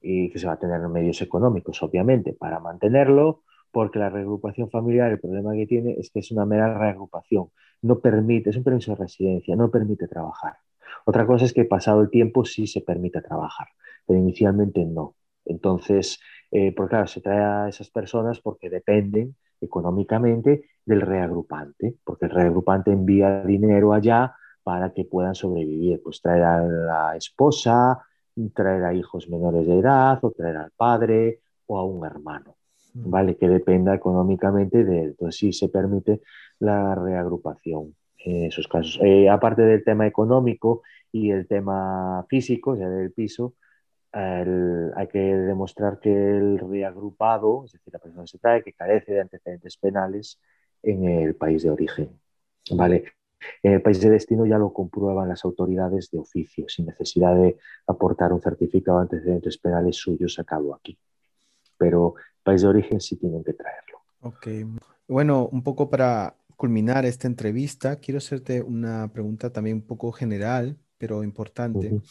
y 0.01 0.31
que 0.31 0.39
se 0.39 0.47
va 0.47 0.53
a 0.53 0.59
tener 0.59 0.79
medios 0.87 1.21
económicos, 1.21 1.81
obviamente, 1.83 2.33
para 2.33 2.59
mantenerlo, 2.59 3.43
porque 3.71 3.99
la 3.99 4.09
reagrupación 4.09 4.69
familiar, 4.69 5.11
el 5.11 5.19
problema 5.19 5.53
que 5.53 5.67
tiene 5.67 5.93
es 5.99 6.09
que 6.11 6.19
es 6.19 6.31
una 6.31 6.45
mera 6.45 6.77
reagrupación. 6.77 7.49
No 7.81 7.99
permite, 7.99 8.49
es 8.49 8.57
un 8.57 8.63
permiso 8.63 8.91
de 8.91 8.97
residencia, 9.03 9.55
no 9.55 9.69
permite 9.69 10.07
trabajar. 10.07 10.57
Otra 11.05 11.25
cosa 11.25 11.45
es 11.45 11.53
que 11.53 11.65
pasado 11.65 12.01
el 12.01 12.09
tiempo 12.09 12.45
sí 12.45 12.67
se 12.67 12.81
permite 12.81 13.21
trabajar, 13.21 13.67
pero 14.05 14.19
inicialmente 14.19 14.85
no. 14.85 15.15
Entonces, 15.45 16.19
eh, 16.51 16.73
porque 16.75 16.91
claro, 16.91 17.07
se 17.07 17.21
trae 17.21 17.39
a 17.39 17.69
esas 17.69 17.89
personas 17.89 18.39
porque 18.39 18.69
dependen 18.69 19.35
económicamente 19.61 20.65
del 20.85 21.01
reagrupante, 21.01 21.95
porque 22.03 22.25
el 22.25 22.31
reagrupante 22.31 22.91
envía 22.91 23.43
dinero 23.43 23.93
allá 23.93 24.33
para 24.63 24.93
que 24.93 25.05
puedan 25.05 25.35
sobrevivir, 25.35 26.01
pues 26.03 26.21
traer 26.21 26.43
a 26.43 26.61
la 26.61 27.15
esposa, 27.15 27.99
traer 28.53 28.83
a 28.83 28.93
hijos 28.93 29.29
menores 29.29 29.67
de 29.67 29.79
edad 29.79 30.19
o 30.21 30.31
traer 30.31 30.57
al 30.57 30.71
padre 30.71 31.41
o 31.67 31.77
a 31.77 31.85
un 31.85 32.05
hermano, 32.05 32.55
mm. 32.93 33.09
¿vale? 33.09 33.35
Que 33.37 33.49
dependa 33.49 33.93
económicamente 33.93 34.83
de 34.83 35.01
él. 35.01 35.09
Entonces 35.09 35.39
sí 35.39 35.53
se 35.53 35.69
permite 35.69 36.21
la 36.59 36.95
reagrupación 36.95 37.95
en 38.17 38.45
esos 38.45 38.67
casos. 38.67 38.99
Eh, 39.01 39.29
aparte 39.29 39.61
del 39.63 39.83
tema 39.83 40.07
económico 40.07 40.81
y 41.11 41.31
el 41.31 41.47
tema 41.47 42.25
físico, 42.29 42.71
o 42.71 42.77
sea, 42.77 42.89
del 42.89 43.11
piso, 43.11 43.55
hay 44.11 45.07
que 45.07 45.19
demostrar 45.19 45.99
que 45.99 46.11
el 46.11 46.59
reagrupado, 46.59 47.65
es 47.65 47.73
decir, 47.73 47.93
la 47.93 47.99
persona 47.99 48.25
se 48.27 48.39
trae, 48.39 48.63
que 48.63 48.73
carece 48.73 49.13
de 49.13 49.21
antecedentes 49.21 49.77
penales 49.77 50.39
en 50.83 51.05
el 51.05 51.35
país 51.35 51.63
de 51.63 51.71
origen. 51.71 52.19
¿vale? 52.71 53.05
En 53.63 53.73
el 53.73 53.81
país 53.81 53.99
de 54.01 54.09
destino 54.09 54.45
ya 54.45 54.57
lo 54.57 54.73
comprueban 54.73 55.29
las 55.29 55.45
autoridades 55.45 56.09
de 56.11 56.19
oficio, 56.19 56.65
sin 56.67 56.85
necesidad 56.85 57.35
de 57.35 57.57
aportar 57.87 58.33
un 58.33 58.41
certificado 58.41 58.97
de 58.97 59.03
antecedentes 59.03 59.57
penales 59.57 59.95
suyos 59.95 60.37
a 60.39 60.43
cabo 60.43 60.75
aquí. 60.75 60.97
Pero 61.77 62.15
el 62.17 62.43
país 62.43 62.61
de 62.61 62.67
origen 62.67 62.99
sí 62.99 63.15
tienen 63.15 63.43
que 63.43 63.53
traerlo. 63.53 63.99
Ok. 64.21 64.47
Bueno, 65.07 65.47
un 65.47 65.63
poco 65.63 65.89
para 65.89 66.35
culminar 66.55 67.05
esta 67.05 67.27
entrevista, 67.27 67.95
quiero 67.97 68.17
hacerte 68.17 68.61
una 68.61 69.11
pregunta 69.11 69.51
también 69.51 69.77
un 69.77 69.87
poco 69.87 70.11
general, 70.11 70.77
pero 70.97 71.23
importante. 71.23 72.01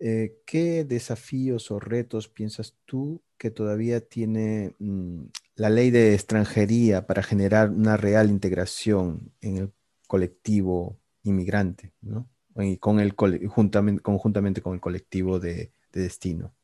Eh, 0.00 0.36
¿Qué 0.44 0.84
desafíos 0.84 1.70
o 1.70 1.78
retos 1.78 2.28
piensas 2.28 2.76
tú 2.84 3.22
que 3.38 3.50
todavía 3.50 4.00
tiene 4.00 4.74
mm, 4.78 5.24
la 5.56 5.70
ley 5.70 5.90
de 5.90 6.14
extranjería 6.14 7.06
para 7.06 7.22
generar 7.22 7.70
una 7.70 7.96
real 7.96 8.30
integración 8.30 9.32
en 9.40 9.56
el 9.58 9.72
colectivo 10.06 10.98
inmigrante, 11.22 11.92
¿no? 12.02 12.28
Y 12.56 12.78
con 12.78 13.00
el, 13.00 13.14
juntamente, 13.48 14.02
conjuntamente 14.02 14.62
con 14.62 14.74
el 14.74 14.80
colectivo 14.80 15.40
de, 15.40 15.72
de 15.92 16.00
destino? 16.02 16.54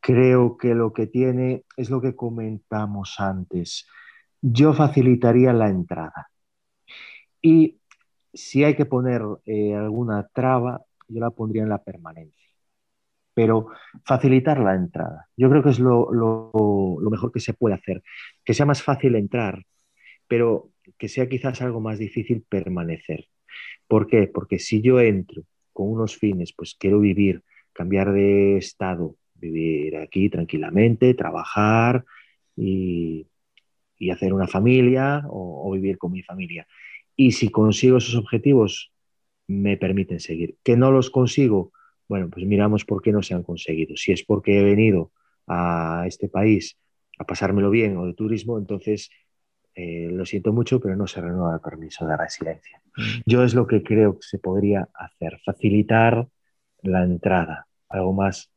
Creo 0.00 0.56
que 0.56 0.74
lo 0.74 0.92
que 0.92 1.06
tiene 1.06 1.64
es 1.76 1.90
lo 1.90 2.00
que 2.00 2.14
comentamos 2.14 3.16
antes. 3.18 3.86
Yo 4.42 4.74
facilitaría 4.74 5.52
la 5.52 5.68
entrada. 5.68 6.28
Y 7.40 7.80
si 8.34 8.64
hay 8.64 8.74
que 8.74 8.84
poner 8.86 9.22
eh, 9.46 9.74
alguna 9.74 10.28
traba, 10.32 10.82
yo 11.08 11.20
la 11.20 11.30
pondría 11.30 11.62
en 11.62 11.68
la 11.68 11.82
permanencia. 11.82 12.46
Pero 13.34 13.68
facilitar 14.04 14.58
la 14.60 14.74
entrada, 14.74 15.28
yo 15.36 15.50
creo 15.50 15.62
que 15.62 15.70
es 15.70 15.78
lo, 15.78 16.08
mejor 17.10 17.32
que 17.32 17.40
se 17.40 17.52
puede 17.54 17.74
hacer. 17.74 18.02
Que 18.44 18.54
sea 18.54 18.66
más 18.66 18.82
fácil 18.82 19.14
entrar, 19.14 19.62
pero 20.26 20.70
que 20.98 21.08
sea 21.08 21.28
quizás 21.28 21.60
algo 21.62 21.80
más 21.80 21.98
difícil 21.98 22.44
permanecer. 22.48 23.26
¿Por 23.86 24.06
qué? 24.06 24.26
Porque 24.26 24.58
si 24.58 24.80
yo 24.80 25.00
entro 25.00 25.42
con 25.72 25.88
unos 25.90 26.16
fines, 26.16 26.54
pues 26.56 26.74
quiero 26.78 27.00
vivir, 27.00 27.42
cambiar 27.72 28.12
de 28.12 28.56
estado, 28.56 29.16
vivir 29.34 29.96
aquí 29.98 30.30
tranquilamente, 30.30 31.14
trabajar 31.14 32.04
y, 32.56 33.26
hacer 34.10 34.32
una 34.32 34.46
familia 34.46 35.24
o, 35.28 35.70
vivir 35.72 35.98
con 35.98 36.12
mi 36.12 36.22
familia. 36.22 36.66
Y 37.16 37.32
si 37.32 37.50
consigo 37.50 37.98
esos 37.98 38.14
objetivos 38.14 38.92
me 39.48 39.76
permiten 39.76 40.20
seguir. 40.20 40.56
¿Que 40.62 40.76
no 40.76 40.90
los 40.90 41.10
consigo? 41.10 41.72
Bueno, 42.08 42.28
pues 42.30 42.46
miramos 42.46 42.84
por 42.84 43.02
qué 43.02 43.12
no 43.12 43.22
se 43.22 43.34
han 43.34 43.42
conseguido. 43.42 43.96
Si 43.96 44.12
es 44.12 44.24
porque 44.24 44.60
he 44.60 44.64
venido 44.64 45.12
a 45.46 46.04
este 46.06 46.28
país 46.28 46.78
a 47.18 47.24
pasármelo 47.24 47.70
bien 47.70 47.96
o 47.96 48.06
de 48.06 48.14
turismo, 48.14 48.58
entonces 48.58 49.10
eh, 49.74 50.08
lo 50.10 50.24
siento 50.24 50.52
mucho, 50.52 50.80
pero 50.80 50.96
no 50.96 51.06
se 51.06 51.20
renueva 51.20 51.54
el 51.54 51.60
permiso 51.60 52.06
de 52.06 52.16
residencia. 52.16 52.80
Mm. 52.96 53.20
Yo 53.26 53.44
es 53.44 53.54
lo 53.54 53.66
que 53.66 53.82
creo 53.82 54.14
que 54.18 54.26
se 54.26 54.38
podría 54.38 54.88
hacer, 54.94 55.38
facilitar 55.44 56.26
la 56.82 57.04
entrada, 57.04 57.66
algo 57.88 58.12
más 58.12 58.50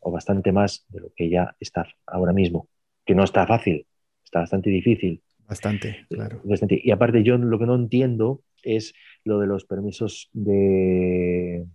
o 0.00 0.10
bastante 0.10 0.52
más 0.52 0.84
de 0.88 1.00
lo 1.00 1.12
que 1.14 1.28
ya 1.28 1.54
está 1.60 1.86
ahora 2.06 2.32
mismo, 2.32 2.68
que 3.04 3.14
no 3.14 3.24
está 3.24 3.46
fácil, 3.46 3.86
está 4.24 4.40
bastante 4.40 4.70
difícil. 4.70 5.22
Bastante, 5.48 6.06
claro. 6.08 6.42
Y 6.70 6.90
aparte 6.90 7.22
yo 7.22 7.38
lo 7.38 7.58
que 7.58 7.66
no 7.66 7.76
entiendo 7.76 8.42
es 8.66 8.94
lo 9.24 9.38
de 9.38 9.46
los 9.46 9.64
permisos 9.64 10.28
de, 10.32 11.66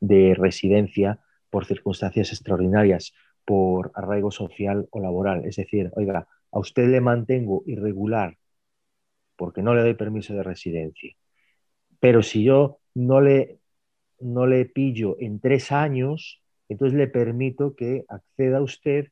de 0.00 0.34
residencia 0.34 1.20
por 1.50 1.66
circunstancias 1.66 2.32
extraordinarias, 2.32 3.12
por 3.44 3.92
arraigo 3.94 4.30
social 4.30 4.88
o 4.90 5.00
laboral. 5.00 5.44
Es 5.44 5.56
decir, 5.56 5.90
oiga, 5.94 6.26
a 6.50 6.58
usted 6.58 6.88
le 6.88 7.00
mantengo 7.00 7.62
irregular 7.66 8.36
porque 9.36 9.62
no 9.62 9.74
le 9.74 9.82
doy 9.82 9.94
permiso 9.94 10.34
de 10.34 10.42
residencia. 10.42 11.14
Pero 12.00 12.22
si 12.22 12.42
yo 12.42 12.78
no 12.94 13.20
le, 13.20 13.60
no 14.20 14.46
le 14.46 14.64
pillo 14.64 15.16
en 15.20 15.40
tres 15.40 15.72
años, 15.72 16.42
entonces 16.68 16.96
le 16.96 17.06
permito 17.06 17.74
que 17.76 18.04
acceda 18.08 18.62
usted 18.62 19.08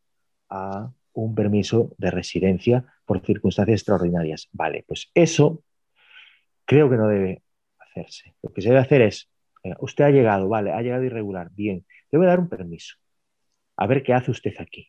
a 0.48 0.92
un 1.12 1.34
permiso 1.34 1.94
de 1.98 2.10
residencia 2.10 2.84
por 3.04 3.24
circunstancias 3.24 3.80
extraordinarias. 3.80 4.48
Vale, 4.52 4.84
pues 4.86 5.10
eso 5.14 5.62
creo 6.64 6.90
que 6.90 6.96
no 6.96 7.08
debe 7.08 7.42
hacerse. 7.78 8.34
Lo 8.42 8.52
que 8.52 8.62
se 8.62 8.68
debe 8.68 8.80
hacer 8.80 9.02
es, 9.02 9.30
usted 9.80 10.04
ha 10.04 10.10
llegado, 10.10 10.48
vale, 10.48 10.72
ha 10.72 10.82
llegado 10.82 11.04
irregular, 11.04 11.50
bien, 11.52 11.84
le 12.10 12.18
voy 12.18 12.26
a 12.26 12.30
dar 12.30 12.40
un 12.40 12.48
permiso, 12.48 12.96
a 13.76 13.86
ver 13.86 14.02
qué 14.02 14.12
hace 14.12 14.30
usted 14.30 14.54
aquí. 14.58 14.88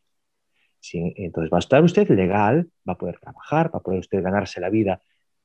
entonces 0.92 1.52
va 1.52 1.58
a 1.58 1.60
estar 1.60 1.82
usted 1.82 2.08
legal, 2.10 2.70
va 2.88 2.92
a 2.94 2.98
poder 2.98 3.18
trabajar, 3.18 3.74
va 3.74 3.78
a 3.78 3.82
poder 3.82 4.00
usted 4.00 4.22
ganarse 4.22 4.60
la 4.60 4.70
vida 4.70 5.00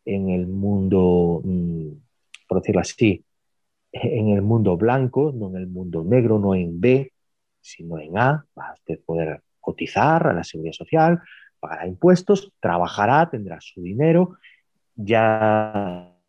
en 0.05 0.29
el 0.29 0.47
mundo, 0.47 1.41
mm, 1.43 1.91
por 2.47 2.61
decirlo 2.61 2.81
así, 2.81 3.25
en 3.91 4.29
el 4.29 4.41
mundo 4.41 4.77
blanco, 4.77 5.31
no 5.33 5.49
en 5.49 5.57
el 5.57 5.67
mundo 5.67 6.03
negro, 6.03 6.39
no 6.39 6.55
en 6.55 6.79
B, 6.79 7.11
sino 7.59 7.99
en 7.99 8.17
A, 8.17 8.45
va 8.57 8.69
a 8.69 8.73
usted 8.73 8.99
poder 9.05 9.41
cotizar 9.59 10.27
a 10.27 10.33
la 10.33 10.43
seguridad 10.43 10.73
social, 10.73 11.21
pagará 11.59 11.87
impuestos, 11.87 12.51
trabajará, 12.59 13.29
tendrá 13.29 13.59
su 13.61 13.81
dinero, 13.81 14.37
ya 14.95 16.20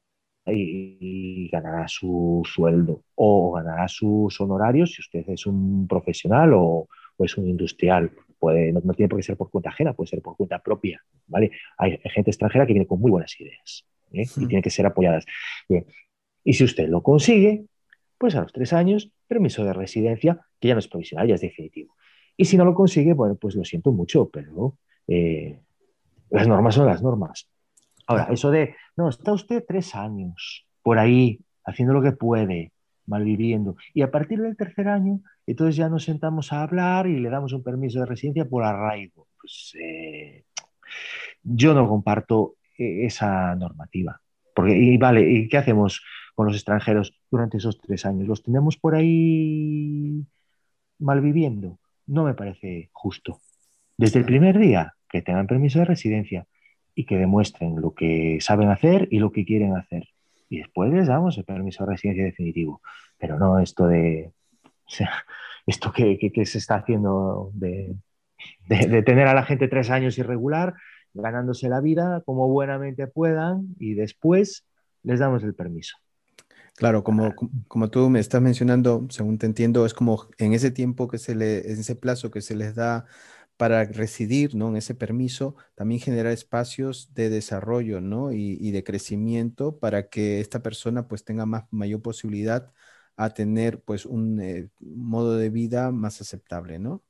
y, 0.46 1.48
ganará 1.50 1.86
su 1.86 2.42
sueldo 2.44 3.04
o 3.14 3.52
ganará 3.52 3.86
sus 3.88 4.40
honorarios 4.40 4.92
si 4.92 5.00
usted 5.00 5.28
es 5.28 5.46
un 5.46 5.86
profesional 5.86 6.52
o, 6.54 6.88
es 7.18 7.36
un 7.36 7.48
industrial. 7.48 8.10
Puede, 8.38 8.72
no, 8.72 8.80
tiene 8.94 9.08
por 9.08 9.18
qué 9.18 9.22
ser 9.22 9.36
por 9.36 9.48
cuenta 9.48 9.70
ajena, 9.70 9.92
puede 9.92 10.08
ser 10.08 10.20
por 10.20 10.36
cuenta 10.36 10.58
propia. 10.58 11.00
¿vale? 11.28 11.52
Hay, 11.78 11.98
gente 12.04 12.30
extranjera 12.30 12.66
que 12.66 12.72
viene 12.72 12.86
con 12.86 13.00
muy 13.00 13.12
buenas 13.12 13.38
ideas 13.40 13.84
¿eh? 14.12 14.24
y 14.36 14.46
tiene 14.46 14.62
que 14.62 14.70
ser 14.70 14.86
apoyadas. 14.86 15.24
Y 16.42 16.54
si 16.54 16.64
usted 16.64 16.88
lo 16.88 17.02
consigue, 17.02 17.64
pues 18.18 18.34
a 18.34 18.42
los 18.42 18.52
tres 18.52 18.72
años, 18.72 19.12
permiso 19.28 19.64
de 19.64 19.72
residencia, 19.72 20.40
que 20.58 20.68
ya 20.68 20.74
no 20.74 20.80
es 20.80 20.88
provisional, 20.88 21.28
ya 21.28 21.36
es 21.36 21.40
definitivo. 21.40 21.94
Y 22.36 22.46
si 22.46 22.56
no 22.56 22.64
lo 22.64 22.74
consigue, 22.74 23.12
bueno, 23.12 23.36
pues 23.36 23.54
lo 23.54 23.64
siento 23.64 23.92
mucho, 23.92 24.28
pero 24.30 24.78
eh, 25.06 25.60
las 26.30 26.48
normas 26.48 26.74
son 26.74 26.86
las 26.86 27.02
normas. 27.02 27.48
Ahora, 28.12 28.32
eso 28.32 28.50
de, 28.50 28.76
no, 28.96 29.08
está 29.08 29.32
usted 29.32 29.64
tres 29.66 29.94
años 29.94 30.66
por 30.82 30.98
ahí 30.98 31.40
haciendo 31.64 31.94
lo 31.94 32.02
que 32.02 32.12
puede, 32.12 32.72
malviviendo, 33.06 33.76
y 33.94 34.02
a 34.02 34.10
partir 34.10 34.40
del 34.40 34.56
tercer 34.56 34.88
año, 34.88 35.20
entonces 35.46 35.76
ya 35.76 35.88
nos 35.88 36.04
sentamos 36.04 36.52
a 36.52 36.62
hablar 36.62 37.06
y 37.06 37.18
le 37.18 37.30
damos 37.30 37.52
un 37.52 37.62
permiso 37.62 38.00
de 38.00 38.06
residencia 38.06 38.44
por 38.44 38.64
arraigo. 38.64 39.28
Pues 39.40 39.74
eh, 39.80 40.44
yo 41.42 41.74
no 41.74 41.88
comparto 41.88 42.56
eh, 42.78 43.06
esa 43.06 43.54
normativa. 43.54 44.20
Porque, 44.54 44.76
y 44.76 44.98
vale, 44.98 45.28
¿y 45.30 45.48
qué 45.48 45.58
hacemos 45.58 46.02
con 46.34 46.46
los 46.46 46.54
extranjeros 46.54 47.18
durante 47.30 47.56
esos 47.56 47.80
tres 47.80 48.04
años? 48.06 48.28
¿Los 48.28 48.42
tenemos 48.42 48.76
por 48.76 48.94
ahí 48.94 50.24
malviviendo? 50.98 51.78
No 52.06 52.24
me 52.24 52.34
parece 52.34 52.90
justo. 52.92 53.40
Desde 53.96 54.18
el 54.18 54.24
primer 54.24 54.58
día 54.58 54.94
que 55.08 55.22
tengan 55.22 55.46
permiso 55.46 55.78
de 55.78 55.84
residencia, 55.86 56.46
y 56.94 57.06
que 57.06 57.16
demuestren 57.16 57.80
lo 57.80 57.94
que 57.94 58.38
saben 58.40 58.68
hacer 58.68 59.08
y 59.10 59.18
lo 59.18 59.32
que 59.32 59.44
quieren 59.44 59.76
hacer. 59.76 60.08
Y 60.48 60.58
después 60.58 60.92
les 60.92 61.08
damos 61.08 61.38
el 61.38 61.44
permiso 61.44 61.84
de 61.84 61.92
residencia 61.92 62.24
definitivo. 62.24 62.82
Pero 63.18 63.38
no 63.38 63.58
esto 63.58 63.86
de... 63.86 64.32
O 64.64 64.90
sea, 64.90 65.10
esto 65.66 65.92
que, 65.92 66.18
se 66.44 66.58
está 66.58 66.76
haciendo 66.76 67.50
de, 67.54 67.94
de, 68.66 69.02
tener 69.02 69.28
a 69.28 69.34
la 69.34 69.44
gente 69.44 69.68
tres 69.68 69.90
años 69.90 70.18
irregular, 70.18 70.74
ganándose 71.14 71.68
la 71.68 71.80
vida 71.80 72.22
como 72.24 72.48
buenamente 72.48 73.06
puedan 73.06 73.74
y 73.78 73.94
después 73.94 74.66
les 75.02 75.20
damos 75.20 75.42
el 75.44 75.54
permiso. 75.54 75.96
Claro, 76.74 77.04
como, 77.04 77.34
como 77.68 77.90
tú 77.90 78.08
me 78.08 78.18
estás 78.18 78.40
mencionando, 78.40 79.06
según 79.10 79.38
te 79.38 79.46
entiendo, 79.46 79.84
es 79.84 79.92
como 79.92 80.28
en 80.38 80.54
ese 80.54 80.70
tiempo 80.70 81.06
que 81.06 81.18
se 81.18 81.34
le, 81.34 81.70
en 81.70 81.78
ese 81.78 81.96
plazo 81.96 82.30
que 82.30 82.40
se 82.40 82.56
les 82.56 82.74
da 82.74 83.04
para 83.56 83.84
residir, 83.84 84.54
¿no? 84.54 84.68
En 84.68 84.76
ese 84.76 84.94
permiso, 84.94 85.56
también 85.74 86.00
generar 86.00 86.32
espacios 86.32 87.14
de 87.14 87.30
desarrollo, 87.30 88.00
¿no? 88.00 88.32
Y, 88.32 88.70
de 88.72 88.84
crecimiento 88.84 89.78
para 89.78 90.08
que 90.08 90.40
esta 90.40 90.62
persona 90.62 91.08
pues 91.08 91.24
tenga 91.24 91.46
más, 91.46 91.64
mayor 91.70 92.02
posibilidad 92.02 92.72
a 93.16 93.30
tener 93.30 93.82
pues 93.82 94.06
un 94.06 94.40
eh, 94.40 94.68
modo 94.80 95.36
de 95.36 95.50
vida 95.50 95.90
más 95.92 96.20
aceptable, 96.20 96.78
¿no? 96.78 97.02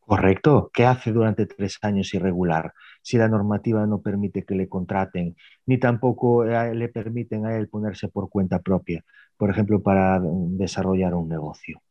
Correcto. 0.00 0.70
¿Qué 0.72 0.86
hace 0.86 1.12
durante 1.12 1.46
tres 1.46 1.78
años 1.82 2.12
irregular 2.14 2.72
si 3.02 3.18
la 3.18 3.28
normativa 3.28 3.86
no 3.86 4.00
permite 4.00 4.44
que 4.44 4.54
le 4.54 4.68
contraten, 4.68 5.36
ni 5.66 5.78
tampoco 5.78 6.44
eh, 6.44 6.74
le 6.74 6.88
permiten 6.88 7.46
a 7.46 7.56
él 7.56 7.68
ponerse 7.68 8.08
por 8.08 8.28
cuenta 8.30 8.60
propia, 8.60 9.04
por 9.36 9.50
ejemplo, 9.50 9.82
para 9.82 10.20
desarrollar 10.22 11.14
un 11.14 11.28
negocio? 11.28 11.82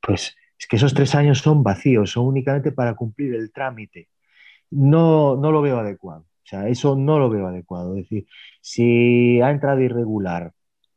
Pues 0.00 0.36
es 0.58 0.66
que 0.66 0.76
esos 0.76 0.94
tres 0.94 1.14
años 1.14 1.38
son 1.38 1.62
vacíos, 1.62 2.12
son 2.12 2.26
únicamente 2.26 2.72
para 2.72 2.94
cumplir 2.94 3.34
el 3.34 3.52
trámite. 3.52 4.08
No, 4.70 5.36
no 5.36 5.52
lo 5.52 5.62
veo 5.62 5.78
adecuado. 5.78 6.22
O 6.22 6.48
sea, 6.48 6.68
eso 6.68 6.96
no 6.96 7.18
lo 7.18 7.28
veo 7.28 7.46
adecuado. 7.48 7.96
Es 7.96 8.04
decir, 8.04 8.26
si 8.60 9.40
ha 9.40 9.50
entrado 9.50 9.80
irregular, 9.80 10.52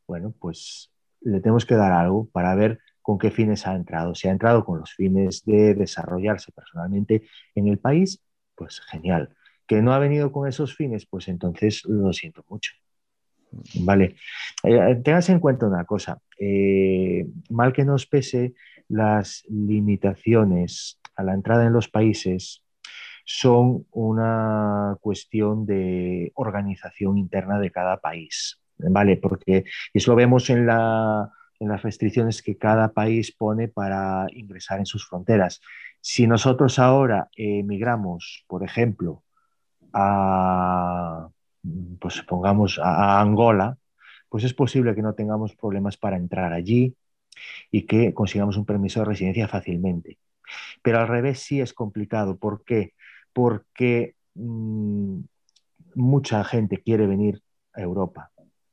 bueno, 0.06 0.32
pues 0.38 0.90
le 1.20 1.40
tenemos 1.40 1.66
que 1.66 1.74
dar 1.74 1.92
algo 1.92 2.28
para 2.30 2.54
ver 2.54 2.80
con 3.02 3.18
qué 3.18 3.30
fines 3.30 3.66
ha 3.66 3.74
entrado. 3.74 4.14
Si 4.14 4.28
ha 4.28 4.30
entrado 4.30 4.64
con 4.64 4.78
los 4.78 4.92
fines 4.94 5.44
de 5.44 5.74
desarrollarse 5.74 6.52
personalmente 6.52 7.24
en 7.54 7.68
el 7.68 7.78
país, 7.78 8.22
pues 8.54 8.80
genial. 8.80 9.34
Que 9.66 9.82
no 9.82 9.92
ha 9.92 9.98
venido 9.98 10.32
con 10.32 10.48
esos 10.48 10.74
fines, 10.74 11.06
pues 11.06 11.28
entonces 11.28 11.84
lo 11.84 12.12
siento 12.12 12.44
mucho. 12.48 12.72
Vale. 13.80 14.16
Eh, 14.62 15.02
en 15.04 15.40
cuenta 15.40 15.66
una 15.66 15.84
cosa. 15.84 16.20
Eh, 16.38 17.26
mal 17.50 17.72
que 17.72 17.84
nos 17.84 18.06
pese, 18.06 18.54
las 18.90 19.44
limitaciones 19.48 21.00
a 21.16 21.22
la 21.22 21.32
entrada 21.32 21.64
en 21.64 21.72
los 21.72 21.88
países 21.88 22.62
son 23.24 23.86
una 23.92 24.96
cuestión 25.00 25.64
de 25.64 26.32
organización 26.34 27.16
interna 27.16 27.58
de 27.58 27.70
cada 27.70 27.98
país. 27.98 28.60
¿Vale? 28.76 29.18
Porque 29.18 29.64
eso 29.92 30.12
lo 30.12 30.16
vemos 30.16 30.48
en 30.48 30.66
la 30.66 31.30
en 31.60 31.68
las 31.68 31.82
restricciones 31.82 32.42
que 32.42 32.56
cada 32.56 32.92
país 32.92 33.32
pone 33.32 33.68
para 33.68 34.26
ingresar 34.32 34.78
en 34.78 34.86
sus 34.86 35.06
fronteras. 35.06 35.60
Si 36.00 36.26
nosotros 36.26 36.78
ahora 36.78 37.28
emigramos, 37.36 38.44
por 38.48 38.64
ejemplo, 38.64 39.22
a, 39.92 41.28
pues 42.00 42.22
pongamos 42.22 42.80
a, 42.82 43.20
Angola, 43.20 43.76
pues 44.30 44.44
es 44.44 44.54
posible 44.54 44.94
que 44.94 45.02
no 45.02 45.12
tengamos 45.12 45.54
problemas 45.54 45.98
para 45.98 46.16
entrar 46.16 46.52
allí 46.54 46.94
y 47.70 47.86
que 47.86 48.14
consigamos 48.14 48.56
un 48.56 48.66
permiso 48.66 49.00
de 49.00 49.06
residencia 49.06 49.48
fácilmente. 49.48 50.18
Pero 50.82 50.98
al 50.98 51.08
revés 51.08 51.40
sí 51.40 51.60
es 51.60 51.72
complicado. 51.72 52.36
¿Por 52.38 52.64
qué? 52.64 52.94
Porque 53.32 54.16
mm, 54.34 55.20
mucha 55.94 56.44
gente 56.44 56.82
quiere 56.82 57.06
venir 57.06 57.42
a 57.74 57.82
Europa 57.82 58.30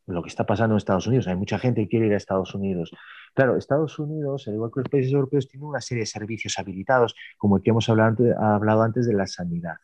lo 0.08 0.24
que 0.24 0.30
está 0.30 0.46
pasando 0.46 0.74
en 0.74 0.78
Estados 0.78 1.06
Unidos. 1.08 1.28
Hay 1.28 1.36
mucha 1.36 1.60
gente 1.60 1.82
que 1.82 1.90
quiere 1.90 2.08
ir 2.08 2.14
a 2.14 2.18
Estados 2.18 2.56
Unidos. 2.56 2.92
Claro, 3.34 3.58
Estados 3.58 4.00
Unidos, 4.00 4.48
al 4.48 4.56
igual 4.56 4.72
que 4.74 4.80
los 4.80 4.90
países 4.90 5.12
europeos, 5.12 5.48
tiene 5.48 5.66
una 5.66 5.82
serie 5.82 6.04
de 6.04 6.08
servicios 6.08 6.58
habilitados, 6.58 7.14
como 7.38 7.58
el 7.58 7.64
que 7.64 7.72
hemos 7.72 7.90
hablado 7.90 8.10
antes, 8.10 8.36
hablado 8.38 8.82
antes 8.84 9.06
de 9.06 9.14
la 9.14 9.28
sanidad. 9.28 9.76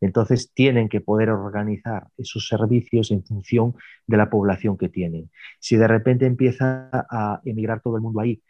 Entonces, 0.00 0.52
tienen 0.52 0.88
que 0.88 1.00
poder 1.00 1.30
organizar 1.30 2.08
esos 2.16 2.46
servicios 2.46 3.10
en 3.10 3.24
función 3.24 3.74
de 4.06 4.16
la 4.16 4.30
población 4.30 4.76
que 4.76 4.88
tienen. 4.88 5.30
Si 5.58 5.76
de 5.76 5.88
repente 5.88 6.26
empieza 6.26 6.90
a 6.92 7.40
emigrar 7.44 7.80
todo 7.80 7.96
el 7.96 8.02
mundo 8.02 8.20
ahí 8.20 8.42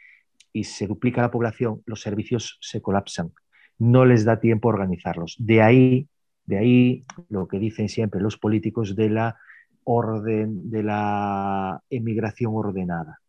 y 0.53 0.65
se 0.65 0.87
duplica 0.87 1.23
la 1.23 1.31
población, 1.31 1.83
los 1.87 2.01
servicios 2.01 2.59
se 2.61 2.83
colapsan. 2.83 3.33
No 3.79 4.05
les 4.05 4.25
da 4.25 4.41
tiempo 4.41 4.69
a 4.69 4.75
organizarlos. 4.75 5.37
De 5.39 5.63
ahí, 5.63 6.09
de 6.45 6.59
ahí 6.59 7.05
lo 7.29 7.49
que 7.49 7.59
dicen 7.59 7.89
siempre 7.89 8.21
los 8.21 8.37
políticos 8.37 8.97
de 8.97 9.11
la 9.11 9.37
orden 9.85 10.71
de 10.71 10.83
la 10.83 11.83
emigración 11.89 12.53
ordenada 12.55 13.21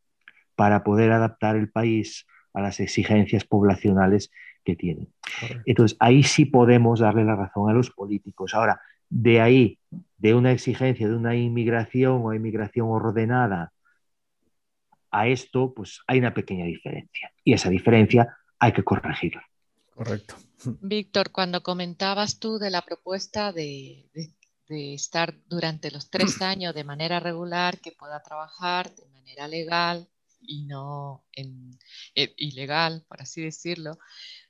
para 0.55 0.83
poder 0.83 1.13
adaptar 1.13 1.55
el 1.55 1.69
país 1.69 2.27
a 2.53 2.61
las 2.61 2.81
exigencias 2.81 3.45
poblacionales 3.45 4.29
que 4.63 4.75
tiene. 4.75 5.07
Entonces, 5.65 5.97
ahí 5.99 6.23
sí 6.23 6.45
podemos 6.45 6.99
darle 6.99 7.23
la 7.23 7.35
razón 7.35 7.69
a 7.69 7.73
los 7.73 7.89
políticos. 7.91 8.53
Ahora, 8.53 8.81
de 9.09 9.41
ahí, 9.41 9.79
de 10.17 10.33
una 10.33 10.51
exigencia 10.51 11.07
de 11.07 11.15
una 11.15 11.35
inmigración 11.35 12.21
o 12.23 12.33
inmigración 12.33 12.87
ordenada 12.89 13.71
a 15.11 15.27
esto, 15.27 15.73
pues 15.73 16.01
hay 16.07 16.19
una 16.19 16.33
pequeña 16.33 16.65
diferencia. 16.65 17.31
Y 17.43 17.53
esa 17.53 17.69
diferencia 17.69 18.37
hay 18.59 18.71
que 18.71 18.83
corregirla. 18.83 19.43
Correcto. 19.93 20.35
Víctor, 20.81 21.31
cuando 21.31 21.63
comentabas 21.63 22.39
tú 22.39 22.59
de 22.59 22.69
la 22.69 22.81
propuesta 22.81 23.51
de, 23.51 24.09
de 24.67 24.93
estar 24.93 25.35
durante 25.47 25.91
los 25.91 26.09
tres 26.09 26.41
años 26.41 26.73
de 26.73 26.83
manera 26.83 27.19
regular, 27.19 27.79
que 27.79 27.91
pueda 27.91 28.21
trabajar 28.21 28.93
de 28.95 29.07
manera 29.07 29.47
legal 29.47 30.07
y 30.41 30.63
no 30.63 31.25
en, 31.33 31.77
eh, 32.15 32.33
ilegal, 32.37 33.03
por 33.07 33.21
así 33.21 33.41
decirlo, 33.41 33.99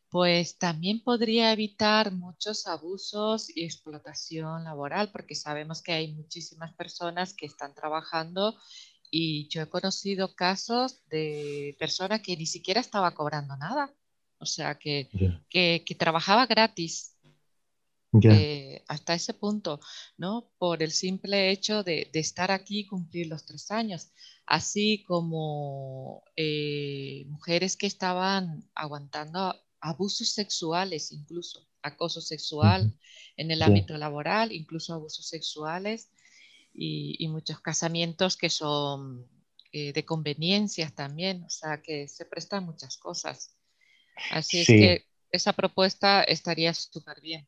pues 0.10 0.58
también 0.58 1.02
podría 1.04 1.52
evitar 1.52 2.12
muchos 2.12 2.66
abusos 2.68 3.56
y 3.56 3.64
explotación 3.64 4.64
laboral, 4.64 5.12
porque 5.12 5.36
sabemos 5.36 5.82
que 5.82 5.94
hay 5.94 6.14
muchísimas 6.14 6.74
personas 6.74 7.34
que 7.34 7.46
están 7.46 7.74
trabajando 7.76 8.56
y 9.12 9.48
yo 9.50 9.62
he 9.62 9.70
conocido 9.70 10.36
casos 10.36 11.02
de 11.10 11.76
personas 11.80 12.22
que 12.22 12.36
ni 12.38 12.46
siquiera 12.46 12.82
estaba 12.82 13.12
cobrando 13.14 13.56
nada, 13.58 13.94
o 14.40 14.46
sea, 14.46 14.80
que, 14.80 15.10
que, 15.50 15.84
que 15.86 15.96
trabajaba 15.96 16.46
gratis 16.48 17.16
eh, 18.24 18.84
hasta 18.88 19.14
ese 19.14 19.36
punto, 19.36 19.80
¿no? 20.18 20.52
Por 20.58 20.82
el 20.82 20.92
simple 20.92 21.52
hecho 21.52 21.84
de, 21.84 22.10
estar 22.14 22.52
aquí 22.52 22.80
y 22.80 22.88
cumplir 22.88 23.28
los 23.28 23.46
tres 23.46 23.70
años, 23.70 24.12
así 24.48 25.04
como 25.08 26.24
eh, 26.36 27.26
mujeres 27.28 27.78
que 27.78 27.86
estaban 27.86 28.68
aguantando 28.74 29.56
abusos 29.82 30.30
sexuales, 30.30 31.12
incluso 31.12 31.68
acoso 31.82 32.22
sexual 32.22 32.94
en 33.38 33.52
el 33.52 33.62
ámbito 33.62 33.98
laboral, 33.98 34.52
incluso 34.52 34.94
abusos 34.94 35.28
sexuales 35.28 36.12
y, 36.74 37.28
muchos 37.30 37.60
casamientos 37.62 38.38
que 38.38 38.50
son 38.50 39.28
eh, 39.72 39.94
de 39.94 40.06
conveniencias 40.06 40.94
también, 40.94 41.44
o 41.44 41.50
sea 41.50 41.82
que 41.82 42.08
se 42.08 42.26
prestan 42.26 42.66
muchas 42.66 42.98
cosas. 42.98 43.56
Así 44.32 44.60
es 44.60 44.68
que 44.68 45.06
esa 45.32 45.54
propuesta 45.54 46.24
estaría 46.24 46.74
súper 46.74 47.22
bien. 47.22 47.48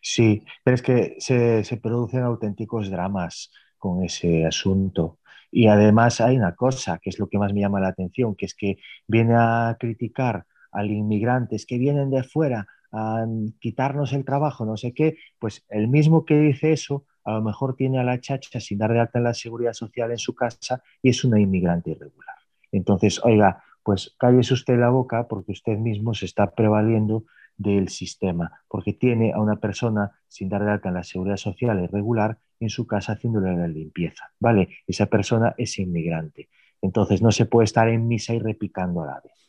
Sí, 0.00 0.44
pero 0.62 0.74
es 0.74 0.82
que 0.82 1.16
se, 1.18 1.76
producen 1.82 2.22
auténticos 2.22 2.90
dramas 2.90 3.50
con 3.78 4.02
ese 4.02 4.46
asunto. 4.46 5.20
Y 5.50 5.68
además 5.68 6.20
hay 6.20 6.36
una 6.36 6.54
cosa 6.54 6.98
que 6.98 7.10
es 7.10 7.18
lo 7.18 7.28
que 7.28 7.38
más 7.38 7.52
me 7.52 7.60
llama 7.60 7.80
la 7.80 7.88
atención, 7.88 8.34
que 8.34 8.46
es 8.46 8.54
que 8.54 8.78
viene 9.06 9.34
a 9.36 9.76
criticar 9.78 10.46
a 10.74 10.84
inmigrantes 10.84 11.66
que 11.66 11.78
vienen 11.78 12.10
de 12.10 12.22
fuera 12.22 12.66
a 12.92 13.26
quitarnos 13.60 14.12
el 14.12 14.24
trabajo, 14.24 14.64
no 14.64 14.76
sé 14.76 14.92
qué, 14.92 15.16
pues 15.38 15.64
el 15.68 15.88
mismo 15.88 16.24
que 16.24 16.38
dice 16.38 16.72
eso, 16.72 17.06
a 17.24 17.32
lo 17.32 17.42
mejor 17.42 17.74
tiene 17.74 17.98
a 17.98 18.04
la 18.04 18.20
chacha 18.20 18.60
sin 18.60 18.78
dar 18.78 18.92
de 18.92 19.00
alta 19.00 19.18
en 19.18 19.24
la 19.24 19.34
seguridad 19.34 19.72
social 19.72 20.10
en 20.10 20.18
su 20.18 20.34
casa 20.34 20.82
y 21.02 21.08
es 21.08 21.24
una 21.24 21.40
inmigrante 21.40 21.90
irregular. 21.90 22.36
Entonces, 22.70 23.20
oiga, 23.24 23.62
pues 23.82 24.14
cállese 24.18 24.54
usted 24.54 24.78
la 24.78 24.90
boca 24.90 25.26
porque 25.26 25.52
usted 25.52 25.78
mismo 25.78 26.14
se 26.14 26.26
está 26.26 26.54
prevaliendo 26.54 27.24
del 27.56 27.88
sistema, 27.88 28.50
porque 28.68 28.92
tiene 28.92 29.32
a 29.32 29.40
una 29.40 29.56
persona 29.56 30.10
sin 30.28 30.48
dar 30.48 30.64
de 30.64 30.72
alta 30.72 30.88
en 30.88 30.94
la 30.94 31.04
seguridad 31.04 31.36
social 31.36 31.82
irregular 31.82 32.38
en 32.60 32.68
su 32.68 32.86
casa 32.86 33.12
haciéndole 33.12 33.56
la 33.56 33.68
limpieza, 33.68 34.32
¿vale? 34.40 34.68
Esa 34.86 35.06
persona 35.06 35.54
es 35.56 35.78
inmigrante. 35.78 36.48
Entonces 36.80 37.22
no 37.22 37.30
se 37.30 37.46
puede 37.46 37.64
estar 37.64 37.88
en 37.88 38.06
misa 38.08 38.34
y 38.34 38.38
repicando 38.38 39.02
a 39.02 39.06
la 39.06 39.20
vez. 39.20 39.43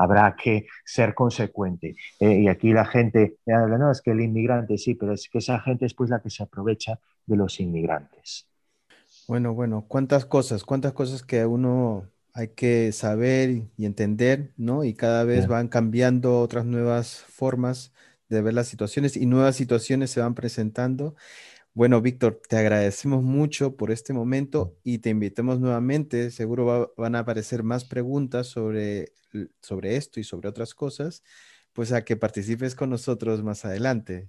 Habrá 0.00 0.36
que 0.36 0.66
ser 0.84 1.14
consecuente. 1.14 1.96
Eh, 2.20 2.42
y 2.42 2.48
aquí 2.48 2.72
la 2.72 2.84
gente, 2.84 3.38
no, 3.46 3.90
es 3.90 4.00
que 4.00 4.12
el 4.12 4.20
inmigrante 4.20 4.78
sí, 4.78 4.94
pero 4.94 5.12
es 5.12 5.28
que 5.28 5.38
esa 5.38 5.58
gente 5.60 5.86
es 5.86 5.94
pues 5.94 6.08
la 6.08 6.20
que 6.20 6.30
se 6.30 6.44
aprovecha 6.44 7.00
de 7.26 7.36
los 7.36 7.58
inmigrantes. 7.58 8.46
Bueno, 9.26 9.54
bueno, 9.54 9.84
cuántas 9.88 10.24
cosas, 10.24 10.64
cuántas 10.64 10.92
cosas 10.92 11.22
que 11.22 11.44
uno 11.44 12.06
hay 12.32 12.48
que 12.48 12.92
saber 12.92 13.64
y 13.76 13.84
entender, 13.84 14.52
¿no? 14.56 14.84
Y 14.84 14.94
cada 14.94 15.24
vez 15.24 15.48
van 15.48 15.66
cambiando 15.66 16.40
otras 16.40 16.64
nuevas 16.64 17.24
formas 17.28 17.92
de 18.28 18.42
ver 18.42 18.54
las 18.54 18.68
situaciones 18.68 19.16
y 19.16 19.26
nuevas 19.26 19.56
situaciones 19.56 20.10
se 20.10 20.20
van 20.20 20.34
presentando. 20.34 21.16
Bueno, 21.74 22.00
Víctor, 22.00 22.40
te 22.48 22.56
agradecemos 22.56 23.22
mucho 23.22 23.76
por 23.76 23.90
este 23.90 24.12
momento 24.12 24.74
y 24.82 24.98
te 24.98 25.10
invitamos 25.10 25.60
nuevamente. 25.60 26.30
Seguro 26.30 26.92
van 26.96 27.14
a 27.14 27.20
aparecer 27.20 27.62
más 27.62 27.84
preguntas 27.84 28.48
sobre, 28.48 29.12
sobre 29.62 29.96
esto 29.96 30.18
y 30.18 30.24
sobre 30.24 30.48
otras 30.48 30.74
cosas, 30.74 31.22
pues 31.72 31.92
a 31.92 32.04
que 32.04 32.16
participes 32.16 32.74
con 32.74 32.90
nosotros 32.90 33.42
más 33.44 33.64
adelante. 33.64 34.28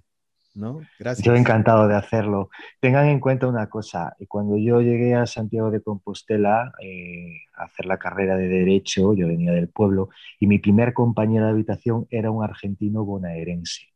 ¿no? 0.54 0.80
Gracias. 0.98 1.24
Yo 1.24 1.34
encantado 1.34 1.88
de 1.88 1.94
hacerlo. 1.94 2.50
Tengan 2.80 3.06
en 3.08 3.20
cuenta 3.20 3.46
una 3.46 3.68
cosa, 3.68 4.16
cuando 4.28 4.56
yo 4.56 4.80
llegué 4.80 5.14
a 5.14 5.26
Santiago 5.26 5.70
de 5.70 5.82
Compostela 5.82 6.72
eh, 6.82 7.42
a 7.56 7.64
hacer 7.64 7.86
la 7.86 7.98
carrera 7.98 8.36
de 8.36 8.48
Derecho, 8.48 9.14
yo 9.14 9.28
venía 9.28 9.52
del 9.52 9.68
pueblo, 9.68 10.10
y 10.38 10.46
mi 10.46 10.58
primer 10.58 10.92
compañero 10.92 11.46
de 11.46 11.52
habitación 11.52 12.06
era 12.10 12.30
un 12.30 12.44
argentino 12.44 13.04
bonaerense 13.04 13.89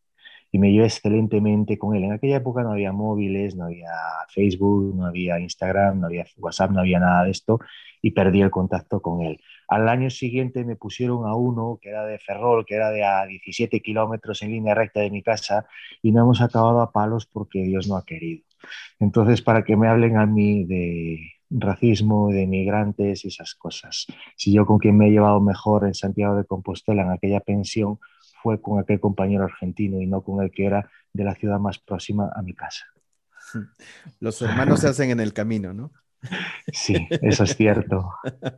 y 0.55 0.59
me 0.59 0.71
llevé 0.71 0.85
excelentemente 0.85 1.77
con 1.77 1.97
él. 1.97 2.05
En 2.05 2.13
aquella 2.13 2.37
época 2.37 2.63
no 2.63 2.71
había 2.71 2.93
móviles, 2.93 3.57
no 3.57 3.65
había 3.65 3.91
Facebook, 4.29 4.95
no 4.95 5.05
había 5.07 5.41
Instagram, 5.41 5.99
no 5.99 6.07
había 6.07 6.25
WhatsApp, 6.37 6.71
no 6.71 6.79
había 6.79 7.01
nada 7.01 7.25
de 7.25 7.33
esto 7.33 7.59
y 8.01 8.13
perdí 8.13 8.41
el 8.41 8.53
contacto 8.53 9.03
con 9.03 9.23
él. 9.23 9.41
Al 9.67 9.89
año 9.89 10.11
siguiente 10.11 10.65
me 10.65 10.77
pusieron 10.77 11.27
a 11.27 11.35
uno 11.35 11.81
que 11.83 11.89
era 11.89 12.07
de 12.07 12.21
Ferrol, 12.21 12.65
que 12.65 12.77
era 12.77 12.91
de 12.91 13.03
a 13.03 13.27
17 13.27 13.81
kilómetros 13.81 14.43
en 14.43 14.53
línea 14.53 14.77
recta 14.77 15.01
de 15.01 15.11
mi 15.11 15.25
casa 15.25 15.67
y 16.01 16.13
no 16.13 16.23
hemos 16.23 16.41
acabado 16.41 16.83
a 16.83 16.93
palos 16.93 17.27
porque 17.27 17.65
Dios 17.65 17.89
no 17.89 17.97
ha 17.97 18.05
querido. 18.05 18.45
Entonces, 19.01 19.43
para 19.43 19.65
que 19.65 19.77
me 19.77 19.89
hablen 19.89 20.17
a 20.19 20.25
mí 20.25 20.65
de 20.67 21.19
racismo, 21.51 22.29
de 22.29 22.47
migrantes 22.47 23.25
y 23.25 23.29
esas 23.29 23.57
cosas. 23.57 24.07
Si 24.37 24.53
yo 24.53 24.67
con 24.67 24.79
quien 24.79 24.97
me 24.97 25.09
he 25.09 25.11
llevado 25.11 25.41
mejor 25.41 25.85
en 25.85 25.95
Santiago 25.95 26.37
de 26.37 26.45
Compostela 26.45 27.03
en 27.03 27.11
aquella 27.11 27.41
pensión 27.41 27.99
fue 28.45 28.61
con 28.61 28.79
aquel 28.79 29.01
compañero 29.01 29.45
argentino 29.45 30.03
y 30.03 30.07
no 30.07 30.23
con 30.23 30.45
el 30.45 30.51
que 30.51 30.67
era 30.67 30.91
de 31.15 31.25
la 31.25 31.35
ciudad 31.35 31.59
más 31.59 31.79
próxima 31.79 32.31
a 32.37 32.43
mi 32.43 32.53
casa. 32.53 32.85
Los 34.21 34.43
hermanos 34.43 34.81
se 34.81 34.89
hacen 34.89 35.09
en 35.09 35.21
el 35.21 35.33
camino, 35.33 35.73
¿no? 35.73 35.91
Sí, 36.73 36.95
eso 37.23 37.45
es 37.45 37.57
cierto. 37.57 38.11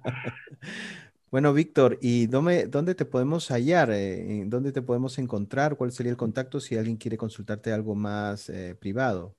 Bueno, 1.29 1.53
Víctor, 1.53 1.99
¿y 2.01 2.29
dónde, 2.29 2.69
dónde, 2.69 2.95
te 2.95 3.05
podemos 3.05 3.51
hallar? 3.51 3.91
Eh, 3.93 4.45
¿Dónde 4.47 4.71
te 4.71 4.81
podemos 4.81 5.19
encontrar? 5.19 5.77
¿Cuál 5.77 5.91
sería 5.91 6.13
el 6.13 6.17
contacto 6.17 6.61
si 6.61 6.79
alguien 6.79 6.97
quiere 6.97 7.19
consultarte 7.19 7.73
algo 7.73 7.97
más 7.97 8.49
eh, 8.49 8.77
privado? 8.79 9.35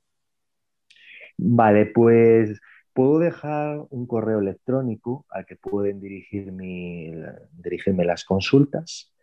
Vale, 1.37 1.85
pues 1.87 2.59
puedo 2.93 3.19
dejar 3.19 3.79
un 3.89 4.05
correo 4.05 4.39
electrónico 4.39 5.25
al 5.29 5.45
que 5.45 5.55
pueden 5.55 6.01
dirigir 6.01 6.51
dirigirme 7.53 8.03
las 8.03 8.25
consultas 8.25 9.13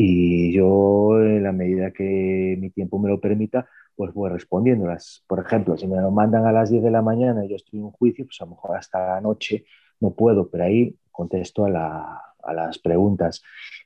y 0.00 0.52
yo, 0.52 1.20
en 1.20 1.42
la 1.42 1.50
medida 1.50 1.90
que 1.90 2.56
mi 2.60 2.70
tiempo 2.70 3.00
me 3.00 3.08
lo 3.08 3.20
permita, 3.20 3.68
pues 3.96 4.14
voy 4.14 4.30
respondiéndolas. 4.30 5.24
Por 5.26 5.40
ejemplo, 5.40 5.76
si 5.76 5.88
me 5.88 6.00
lo 6.00 6.12
mandan 6.12 6.46
a 6.46 6.52
las 6.52 6.70
10 6.70 6.84
de 6.84 6.92
la 6.92 7.02
mañana 7.02 7.44
y 7.44 7.48
yo 7.48 7.56
estoy 7.56 7.80
en 7.80 7.86
un 7.86 7.90
juicio, 7.90 8.24
pues 8.24 8.40
a 8.40 8.44
lo 8.44 8.52
mejor 8.52 8.76
hasta 8.76 9.14
la 9.14 9.20
noche 9.20 9.64
no 9.98 10.12
puedo, 10.14 10.48
pero 10.48 10.62
ahí 10.62 10.96
contesto 11.10 11.66
a, 11.66 12.22
las 12.54 12.78
preguntas. 12.78 13.42